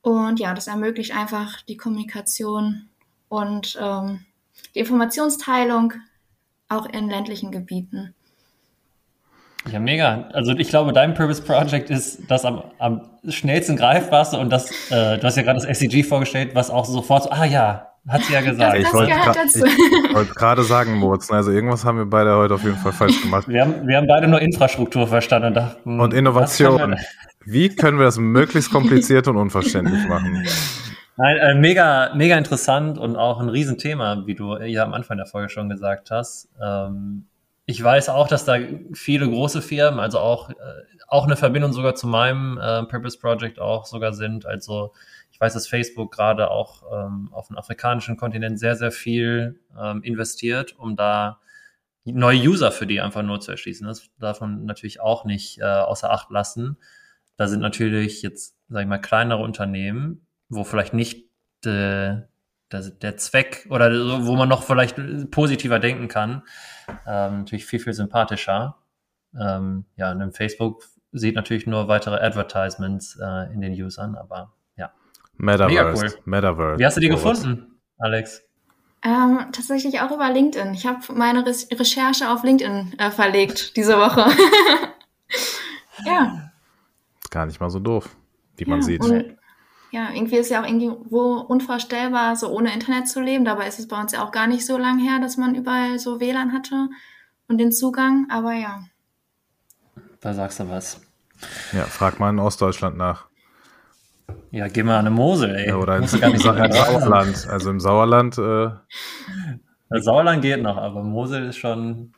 Und 0.00 0.40
ja, 0.40 0.54
das 0.54 0.66
ermöglicht 0.66 1.14
einfach 1.14 1.62
die 1.62 1.76
Kommunikation 1.76 2.88
und 3.28 3.78
ähm, 3.80 4.24
die 4.74 4.80
Informationsteilung 4.80 5.94
auch 6.68 6.86
in 6.86 7.08
ländlichen 7.08 7.50
Gebieten. 7.50 8.14
Ja, 9.70 9.78
mega. 9.78 10.28
Also 10.32 10.52
ich 10.52 10.68
glaube, 10.68 10.92
dein 10.92 11.14
Purpose 11.14 11.42
Project 11.42 11.90
ist 11.90 12.30
das 12.30 12.44
am, 12.44 12.64
am 12.78 13.02
schnellsten 13.28 13.76
greifbarste 13.76 14.38
und 14.38 14.50
das, 14.50 14.70
äh, 14.90 15.18
du 15.18 15.22
hast 15.22 15.36
ja 15.36 15.42
gerade 15.42 15.60
das 15.60 15.78
SCG 15.78 16.02
vorgestellt, 16.02 16.54
was 16.54 16.70
auch 16.70 16.84
sofort 16.84 17.24
so, 17.24 17.30
ah 17.30 17.44
ja, 17.44 17.88
hat 18.08 18.24
sie 18.24 18.32
ja 18.32 18.40
gesagt. 18.40 18.76
ich 18.78 18.92
wollte 18.92 19.12
wollt 20.14 20.34
gerade 20.34 20.64
sagen, 20.64 20.94
Moritz, 20.94 21.30
also 21.30 21.52
irgendwas 21.52 21.84
haben 21.84 21.98
wir 21.98 22.06
beide 22.06 22.34
heute 22.36 22.54
auf 22.54 22.64
jeden 22.64 22.76
Fall 22.76 22.92
falsch 22.92 23.22
gemacht. 23.22 23.46
wir, 23.46 23.62
haben, 23.62 23.86
wir 23.86 23.96
haben 23.96 24.08
beide 24.08 24.26
nur 24.26 24.40
Infrastruktur 24.40 25.06
verstanden 25.06 25.48
und 25.48 25.54
dachten, 25.54 26.00
und 26.00 26.12
Innovation. 26.12 26.96
Wie 27.44 27.68
können 27.74 27.98
wir 27.98 28.04
das 28.04 28.18
möglichst 28.18 28.70
kompliziert 28.70 29.26
und 29.28 29.36
unverständlich 29.36 30.06
machen? 30.08 30.44
Nein, 31.16 31.36
äh, 31.36 31.54
mega, 31.54 32.12
mega 32.14 32.38
interessant 32.38 32.98
und 32.98 33.16
auch 33.16 33.40
ein 33.40 33.48
Riesenthema, 33.48 34.22
wie 34.26 34.34
du 34.34 34.56
ja 34.56 34.84
am 34.84 34.94
Anfang 34.94 35.18
der 35.18 35.26
Folge 35.26 35.48
schon 35.48 35.68
gesagt 35.68 36.10
hast. 36.10 36.48
Ähm, 36.60 37.26
ich 37.66 37.82
weiß 37.82 38.08
auch, 38.08 38.28
dass 38.28 38.44
da 38.44 38.58
viele 38.92 39.28
große 39.28 39.62
Firmen, 39.62 40.00
also 40.00 40.18
auch, 40.18 40.50
äh, 40.50 40.54
auch 41.06 41.26
eine 41.26 41.36
Verbindung 41.36 41.72
sogar 41.72 41.94
zu 41.94 42.06
meinem 42.06 42.58
äh, 42.58 42.84
Purpose 42.84 43.18
Project 43.18 43.58
auch 43.60 43.86
sogar 43.86 44.12
sind. 44.12 44.46
Also 44.46 44.92
ich 45.30 45.40
weiß, 45.40 45.54
dass 45.54 45.68
Facebook 45.68 46.12
gerade 46.12 46.50
auch 46.50 46.82
ähm, 46.92 47.28
auf 47.32 47.48
dem 47.48 47.56
afrikanischen 47.56 48.16
Kontinent 48.16 48.58
sehr, 48.58 48.76
sehr 48.76 48.90
viel 48.90 49.60
ähm, 49.80 50.02
investiert, 50.02 50.76
um 50.78 50.96
da 50.96 51.40
neue 52.04 52.38
User 52.38 52.72
für 52.72 52.86
die 52.86 53.00
einfach 53.00 53.22
nur 53.22 53.40
zu 53.40 53.52
erschließen. 53.52 53.86
Das 53.86 54.10
darf 54.18 54.40
man 54.40 54.64
natürlich 54.64 55.00
auch 55.00 55.24
nicht 55.24 55.58
äh, 55.58 55.64
außer 55.64 56.10
Acht 56.10 56.30
lassen. 56.30 56.76
Da 57.36 57.46
sind 57.46 57.60
natürlich 57.60 58.22
jetzt, 58.22 58.56
sag 58.68 58.82
ich 58.82 58.88
mal, 58.88 58.98
kleinere 58.98 59.42
Unternehmen, 59.42 60.26
wo 60.48 60.64
vielleicht 60.64 60.94
nicht 60.94 61.28
de, 61.64 62.22
der, 62.72 62.80
der 62.90 63.16
Zweck 63.16 63.66
oder 63.70 63.90
wo 64.26 64.34
man 64.36 64.48
noch 64.48 64.62
vielleicht 64.62 64.96
positiver 65.30 65.78
denken 65.78 66.08
kann, 66.08 66.42
ähm, 67.06 67.38
natürlich 67.40 67.66
viel, 67.66 67.80
viel 67.80 67.92
sympathischer. 67.92 68.76
Ähm, 69.38 69.84
ja, 69.96 70.12
und 70.12 70.20
im 70.20 70.32
Facebook 70.32 70.84
sieht 71.12 71.36
natürlich 71.36 71.66
nur 71.66 71.88
weitere 71.88 72.16
Advertisements 72.16 73.18
äh, 73.20 73.52
in 73.52 73.60
den 73.60 73.72
Usern, 73.72 74.14
aber 74.14 74.52
ja. 74.76 74.92
Metaverse. 75.36 75.74
Mega 75.74 75.92
cool. 75.92 76.22
Metaverse. 76.24 76.78
Wie 76.78 76.86
hast 76.86 76.96
du 76.96 77.00
die 77.00 77.08
gefunden, 77.08 77.78
Alex? 77.98 78.42
Ähm, 79.04 79.48
tatsächlich 79.52 80.00
auch 80.00 80.12
über 80.12 80.30
LinkedIn. 80.30 80.74
Ich 80.74 80.86
habe 80.86 81.00
meine 81.12 81.44
Re 81.44 81.52
Recherche 81.72 82.30
auf 82.30 82.44
LinkedIn 82.44 82.94
äh, 82.98 83.10
verlegt 83.10 83.76
diese 83.76 83.98
Woche. 83.98 84.26
ja. 86.06 86.50
Gar 87.30 87.46
nicht 87.46 87.60
mal 87.60 87.70
so 87.70 87.80
doof, 87.80 88.14
wie 88.56 88.64
ja, 88.64 88.70
man 88.70 88.82
sieht. 88.82 89.00
Und 89.02 89.36
ja, 89.92 90.08
irgendwie 90.10 90.36
ist 90.36 90.50
ja 90.50 90.62
auch 90.62 90.66
irgendwo 90.66 91.34
unvorstellbar, 91.34 92.34
so 92.34 92.48
ohne 92.48 92.72
Internet 92.72 93.08
zu 93.08 93.20
leben. 93.20 93.44
Dabei 93.44 93.68
ist 93.68 93.78
es 93.78 93.88
bei 93.88 94.00
uns 94.00 94.12
ja 94.12 94.24
auch 94.24 94.32
gar 94.32 94.46
nicht 94.46 94.64
so 94.64 94.78
lang 94.78 94.98
her, 94.98 95.20
dass 95.20 95.36
man 95.36 95.54
überall 95.54 95.98
so 95.98 96.18
WLAN 96.18 96.54
hatte 96.54 96.88
und 97.46 97.58
den 97.58 97.72
Zugang. 97.72 98.26
Aber 98.30 98.54
ja. 98.54 98.84
Da 100.22 100.32
sagst 100.32 100.60
du 100.60 100.70
was. 100.70 101.02
Ja, 101.72 101.84
frag 101.84 102.18
mal 102.18 102.30
in 102.30 102.38
Ostdeutschland 102.38 102.96
nach. 102.96 103.26
Ja, 104.50 104.68
geh 104.68 104.82
mal 104.82 104.98
an 104.98 105.06
eine 105.06 105.14
Mosel, 105.14 105.54
ey. 105.54 105.68
Ja, 105.68 105.76
oder 105.76 105.98
im, 105.98 106.04
im 106.04 106.08
Sauerland. 106.38 107.46
Also 107.48 107.68
im 107.68 107.80
Sauerland. 107.80 108.38
Äh, 108.38 108.70
das 109.90 110.04
Sauerland 110.04 110.40
geht 110.40 110.62
noch, 110.62 110.78
aber 110.78 111.02
Mosel 111.02 111.48
ist 111.48 111.56
schon 111.56 112.14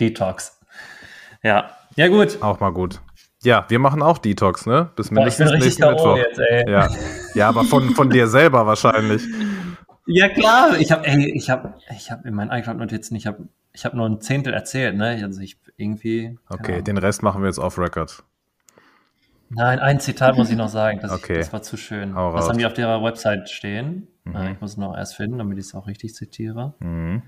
Detox. 0.00 0.58
Ja, 1.42 1.70
ja 1.96 2.08
gut. 2.08 2.40
Auch 2.40 2.60
mal 2.60 2.72
gut. 2.72 3.02
Ja, 3.42 3.66
wir 3.68 3.78
machen 3.78 4.02
auch 4.02 4.18
Detox, 4.18 4.66
ne? 4.66 4.90
Bis 4.96 5.10
mindestens 5.10 5.50
Boah, 5.50 5.58
nächsten 5.58 5.88
Mittwoch. 5.88 6.16
Jetzt, 6.16 6.40
ja. 6.66 6.88
ja, 7.34 7.48
aber 7.48 7.64
von, 7.64 7.90
von 7.90 8.10
dir 8.10 8.26
selber 8.26 8.66
wahrscheinlich. 8.66 9.22
Ja, 10.06 10.28
klar. 10.28 10.78
Ich 10.78 10.90
habe 10.90 11.06
ich 11.06 11.50
habe 11.50 11.74
ich 11.94 12.10
habe 12.10 12.26
in 12.26 12.34
meinen 12.34 12.50
iCloud-Notizen, 12.50 13.14
ich 13.14 13.26
habe 13.26 13.48
ich 13.72 13.84
habe 13.84 13.96
nur 13.96 14.08
ein 14.08 14.20
Zehntel 14.20 14.54
erzählt, 14.54 14.96
ne? 14.96 15.20
Also 15.22 15.40
ich 15.40 15.58
irgendwie. 15.76 16.36
Okay, 16.48 16.72
Ahnung. 16.72 16.84
den 16.84 16.98
Rest 16.98 17.22
machen 17.22 17.42
wir 17.42 17.46
jetzt 17.46 17.58
off 17.58 17.78
Record. 17.78 18.24
Nein, 19.50 19.78
ein 19.78 20.00
Zitat 20.00 20.36
muss 20.36 20.50
ich 20.50 20.56
noch 20.56 20.68
sagen. 20.68 20.98
Das, 21.00 21.12
okay. 21.12 21.36
das 21.36 21.52
war 21.52 21.62
zu 21.62 21.76
schön. 21.76 22.14
Hau 22.14 22.32
das 22.32 22.42
raus. 22.42 22.50
haben 22.50 22.58
die 22.58 22.66
auf 22.66 22.74
der 22.74 23.02
Website 23.02 23.48
stehen. 23.48 24.08
Mhm. 24.24 24.52
Ich 24.52 24.60
muss 24.60 24.72
es 24.72 24.76
noch 24.76 24.96
erst 24.96 25.14
finden, 25.16 25.38
damit 25.38 25.58
ich 25.58 25.66
es 25.66 25.74
auch 25.74 25.86
richtig 25.86 26.14
zitiere. 26.14 26.74
Mhm. 26.80 27.22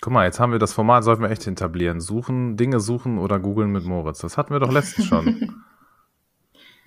Guck 0.00 0.12
mal, 0.12 0.24
jetzt 0.24 0.40
haben 0.40 0.52
wir 0.52 0.58
das 0.58 0.72
Format, 0.72 1.04
sollten 1.04 1.22
wir 1.22 1.30
echt 1.30 1.46
etablieren. 1.46 2.00
Suchen, 2.00 2.56
Dinge 2.56 2.80
suchen 2.80 3.18
oder 3.18 3.38
googeln 3.38 3.70
mit 3.70 3.84
Moritz. 3.84 4.18
Das 4.18 4.36
hatten 4.36 4.52
wir 4.52 4.60
doch 4.60 4.72
letztens 4.72 5.06
schon. 5.06 5.54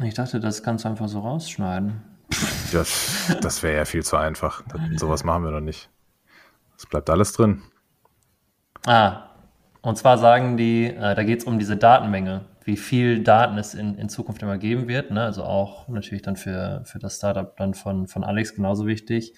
Ich 0.01 0.13
dachte, 0.13 0.39
das 0.39 0.63
kannst 0.63 0.85
du 0.85 0.89
einfach 0.89 1.09
so 1.09 1.19
rausschneiden. 1.19 2.01
Das, 2.71 3.35
das 3.41 3.63
wäre 3.63 3.75
ja 3.75 3.83
viel 3.83 4.03
zu 4.03 4.15
einfach. 4.15 4.63
Das, 4.69 4.79
sowas 4.97 5.25
machen 5.25 5.43
wir 5.43 5.51
doch 5.51 5.59
nicht. 5.59 5.89
Es 6.77 6.85
bleibt 6.85 7.09
alles 7.09 7.33
drin. 7.33 7.61
Ah, 8.85 9.29
und 9.81 9.97
zwar 9.97 10.17
sagen 10.17 10.55
die, 10.55 10.85
äh, 10.85 11.15
da 11.15 11.23
geht 11.23 11.39
es 11.39 11.45
um 11.45 11.59
diese 11.59 11.75
Datenmenge, 11.75 12.45
wie 12.63 12.77
viel 12.77 13.23
Daten 13.23 13.57
es 13.57 13.73
in, 13.73 13.95
in 13.95 14.09
Zukunft 14.09 14.41
immer 14.41 14.57
geben 14.57 14.87
wird. 14.87 15.11
Ne? 15.11 15.23
Also 15.23 15.43
auch 15.43 15.87
natürlich 15.89 16.21
dann 16.21 16.37
für, 16.37 16.83
für 16.85 16.99
das 16.99 17.17
Startup 17.17 17.55
dann 17.57 17.73
von, 17.73 18.07
von 18.07 18.23
Alex 18.23 18.55
genauso 18.55 18.85
wichtig. 18.85 19.33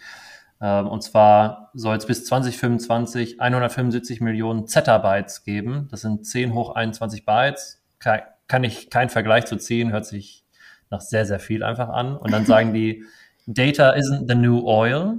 Ähm, 0.62 0.88
und 0.88 1.02
zwar 1.02 1.72
soll 1.74 1.98
es 1.98 2.06
bis 2.06 2.26
2025 2.26 3.42
175 3.42 4.22
Millionen 4.22 4.68
Zettabytes 4.68 5.44
geben. 5.44 5.88
Das 5.90 6.02
sind 6.02 6.26
10 6.26 6.54
hoch 6.54 6.76
21 6.76 7.26
Bytes. 7.26 7.82
Kann, 8.00 8.22
kann 8.48 8.64
ich 8.64 8.90
keinen 8.90 9.10
Vergleich 9.10 9.46
zu 9.46 9.58
ziehen, 9.58 9.92
hört 9.92 10.06
sich 10.06 10.46
nach 10.90 11.02
sehr, 11.02 11.26
sehr 11.26 11.40
viel 11.40 11.64
einfach 11.64 11.90
an. 11.90 12.16
Und 12.16 12.32
dann 12.32 12.46
sagen 12.46 12.74
die, 12.74 13.04
Data 13.48 13.92
isn't 13.94 14.28
the 14.28 14.36
new 14.36 14.62
oil, 14.66 15.18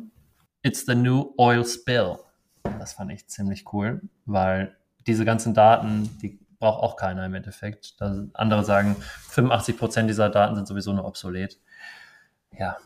it's 0.63 0.87
the 0.87 0.95
new 0.95 1.35
oil 1.39 1.65
spill. 1.65 2.19
Das 2.79 2.93
fand 2.93 3.11
ich 3.11 3.27
ziemlich 3.27 3.73
cool, 3.73 4.01
weil 4.27 4.77
diese 5.07 5.25
ganzen 5.25 5.55
Daten, 5.55 6.17
die 6.23 6.39
braucht 6.61 6.83
auch 6.83 6.97
keiner 6.97 7.27
im 7.27 7.35
Endeffekt. 7.35 8.01
Da 8.01 8.25
andere 8.35 8.65
sagen, 8.65 8.95
85 9.31 9.77
Prozent 9.77 10.09
dieser 10.09 10.31
Daten 10.31 10.55
sind 10.55 10.69
sowieso 10.69 10.93
nur 10.93 11.05
obsolet. 11.05 11.59
Ja, 12.57 12.77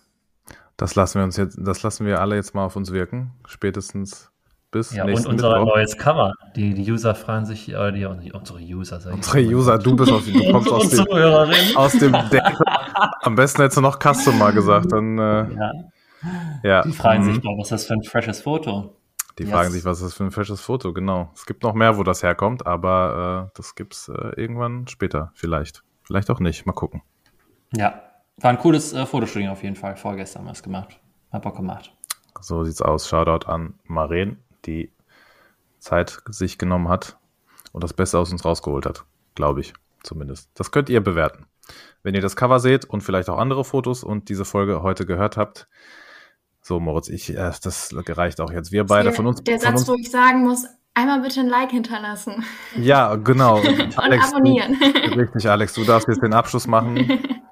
das 0.76 0.94
lassen 0.94 1.18
wir 1.18 1.24
uns 1.24 1.36
jetzt, 1.36 1.58
das 1.60 1.82
lassen 1.82 2.06
wir 2.06 2.20
alle 2.20 2.36
jetzt 2.36 2.54
mal 2.54 2.64
auf 2.64 2.76
uns 2.76 2.92
wirken. 2.92 3.32
Spätestens 3.46 4.30
bis 4.70 4.94
ja, 4.94 5.04
nächsten 5.04 5.28
und 5.28 5.34
unser 5.34 5.58
Mittwoch. 5.58 5.74
neues 5.74 5.96
Cover. 5.96 6.34
Die, 6.54 6.74
die 6.74 6.90
User 6.90 7.14
fragen 7.14 7.46
sich, 7.46 7.72
äh, 7.72 7.92
die, 7.92 8.04
unsere 8.04 8.58
User, 8.58 9.00
Unsere 9.10 9.40
User, 9.40 9.78
du 9.78 9.96
bist 9.96 10.12
aus, 10.12 10.26
du 10.26 10.32
kommst 10.52 10.70
aus 10.70 10.88
dem, 10.90 11.76
aus 11.76 11.92
dem 11.92 12.12
Data. 12.12 13.12
Am 13.22 13.34
besten 13.34 13.62
hättest 13.62 13.78
du 13.78 13.80
noch 13.80 13.98
Customer 13.98 14.52
gesagt, 14.52 14.92
dann, 14.92 15.18
äh, 15.18 15.54
ja. 15.54 15.72
ja. 16.62 16.82
Die 16.82 16.92
fragen 16.92 17.24
mhm. 17.24 17.34
sich 17.34 17.42
doch, 17.42 17.56
was 17.58 17.66
ist 17.66 17.72
das 17.72 17.86
für 17.86 17.94
ein 17.94 18.02
freshes 18.02 18.42
Foto? 18.42 18.96
Die 19.38 19.44
yes. 19.44 19.52
fragen 19.52 19.70
sich, 19.70 19.84
was 19.84 19.98
ist 19.98 20.06
das 20.06 20.14
für 20.14 20.24
ein 20.24 20.30
freshes 20.30 20.60
Foto, 20.60 20.92
genau. 20.92 21.30
Es 21.34 21.46
gibt 21.46 21.62
noch 21.62 21.74
mehr, 21.74 21.96
wo 21.96 22.02
das 22.02 22.22
herkommt, 22.22 22.66
aber 22.66 23.48
äh, 23.48 23.50
das 23.56 23.74
gibt's 23.74 24.08
äh, 24.08 24.40
irgendwann 24.40 24.88
später, 24.88 25.30
vielleicht. 25.34 25.82
Vielleicht 26.02 26.30
auch 26.30 26.40
nicht, 26.40 26.66
mal 26.66 26.72
gucken. 26.72 27.02
Ja, 27.72 28.05
war 28.39 28.51
ein 28.51 28.59
cooles 28.59 28.93
äh, 28.93 29.07
Fotoshooting 29.07 29.49
auf 29.49 29.62
jeden 29.62 29.76
Fall. 29.76 29.97
Vorgestern 29.97 30.41
haben 30.41 30.49
wir 30.49 30.53
es 30.53 30.62
gemacht. 30.62 31.01
Hat 31.32 31.43
Bock 31.43 31.57
gemacht. 31.57 31.93
So 32.41 32.64
sieht's 32.64 32.82
aus. 32.82 33.09
Shoutout 33.09 33.47
an 33.47 33.74
Maren, 33.84 34.39
die 34.66 34.93
Zeit 35.78 36.20
sich 36.28 36.59
genommen 36.59 36.89
hat 36.89 37.16
und 37.72 37.82
das 37.82 37.93
Beste 37.93 38.18
aus 38.18 38.32
uns 38.32 38.45
rausgeholt 38.45 38.87
hat. 38.87 39.05
Glaube 39.34 39.61
ich 39.61 39.72
zumindest. 40.03 40.51
Das 40.55 40.70
könnt 40.70 40.89
ihr 40.89 41.03
bewerten. 41.03 41.47
wenn 42.03 42.14
ihr 42.14 42.20
das 42.20 42.37
Cover 42.37 42.61
seht 42.61 42.84
und 42.84 43.01
vielleicht 43.01 43.28
auch 43.28 43.39
andere 43.39 43.64
Fotos 43.64 44.05
und 44.05 44.28
diese 44.28 44.45
Folge 44.45 44.82
heute 44.82 45.05
gehört 45.07 45.37
habt. 45.37 45.66
So, 46.62 46.78
Moritz, 46.78 47.09
ich, 47.09 47.30
äh, 47.30 47.53
das 47.61 47.95
gereicht 48.05 48.41
auch 48.41 48.53
jetzt. 48.53 48.70
Wir 48.70 48.84
beide 48.84 49.05
der, 49.05 49.12
von 49.12 49.26
uns. 49.26 49.43
Der 49.43 49.59
von 49.59 49.76
Satz, 49.76 49.80
uns, 49.80 49.89
wo 49.89 49.95
ich 49.95 50.11
sagen 50.11 50.45
muss, 50.45 50.64
einmal 50.95 51.20
bitte 51.20 51.41
ein 51.41 51.49
Like 51.49 51.72
hinterlassen. 51.72 52.45
Ja, 52.76 53.16
genau. 53.16 53.57
Und 53.61 53.99
Alex, 53.99 54.32
abonnieren. 54.32 54.78
Du, 54.78 55.14
richtig, 55.18 55.49
Alex, 55.51 55.74
du 55.74 55.84
darfst 55.84 56.07
jetzt 56.07 56.22
den 56.22 56.34
Abschluss 56.34 56.68
machen. 56.68 57.20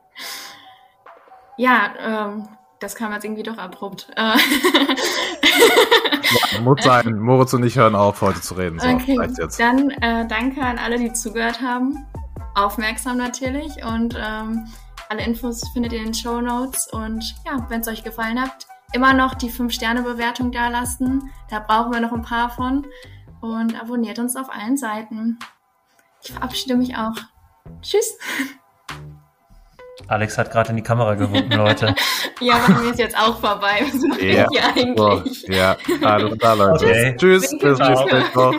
Ja, 1.56 1.94
ähm, 1.98 2.48
das 2.80 2.94
kam 2.94 3.12
jetzt 3.12 3.24
irgendwie 3.24 3.42
doch 3.42 3.58
abrupt. 3.58 4.08
Äh, 4.16 4.36
Ja, 6.52 6.60
muss 6.60 6.82
sein. 6.82 7.18
Moritz 7.18 7.52
und 7.52 7.64
ich 7.64 7.76
hören 7.76 7.94
auf, 7.94 8.20
heute 8.20 8.40
zu 8.40 8.54
reden. 8.54 8.78
So, 8.78 8.88
okay, 8.88 9.18
dann 9.58 9.90
äh, 9.90 10.26
danke 10.26 10.62
an 10.62 10.78
alle, 10.78 10.98
die 10.98 11.12
zugehört 11.12 11.60
haben. 11.60 12.06
Aufmerksam 12.54 13.16
natürlich. 13.16 13.84
Und 13.84 14.16
ähm, 14.18 14.66
alle 15.08 15.24
Infos 15.24 15.62
findet 15.72 15.92
ihr 15.92 15.98
in 15.98 16.06
den 16.06 16.14
Show 16.14 16.40
Notes. 16.40 16.88
Und 16.92 17.34
ja, 17.44 17.64
wenn 17.68 17.80
es 17.80 17.88
euch 17.88 18.04
gefallen 18.04 18.40
hat, 18.40 18.66
immer 18.92 19.12
noch 19.12 19.34
die 19.34 19.50
5-Sterne-Bewertung 19.50 20.52
da 20.52 20.68
lassen. 20.68 21.30
Da 21.50 21.60
brauchen 21.60 21.92
wir 21.92 22.00
noch 22.00 22.12
ein 22.12 22.22
paar 22.22 22.50
von. 22.50 22.86
Und 23.40 23.80
abonniert 23.80 24.18
uns 24.18 24.36
auf 24.36 24.50
allen 24.50 24.76
Seiten. 24.76 25.38
Ich 26.22 26.32
verabschiede 26.32 26.76
mich 26.76 26.96
auch. 26.96 27.16
Tschüss. 27.82 28.18
Alex 30.08 30.36
hat 30.38 30.50
gerade 30.50 30.70
in 30.70 30.76
die 30.76 30.82
Kamera 30.82 31.14
gewunken, 31.14 31.52
Leute. 31.56 31.94
Ja, 32.40 32.58
bei 32.66 32.74
mir 32.74 32.90
ist 32.90 32.98
jetzt 32.98 33.16
auch 33.16 33.38
vorbei. 33.38 33.80
Was 33.80 34.02
mache 34.08 34.24
Ja, 34.26 34.46
ich 34.52 34.60
hier 34.74 34.94
So, 34.96 35.06
eigentlich? 35.08 35.42
ja, 35.48 35.76
alles 36.02 36.38
klar, 36.38 36.56
Leute. 36.56 36.84
Okay. 36.86 37.16
Tschüss, 37.16 37.50
bis 37.58 37.78
nächste 37.78 38.34
Woche. 38.34 38.54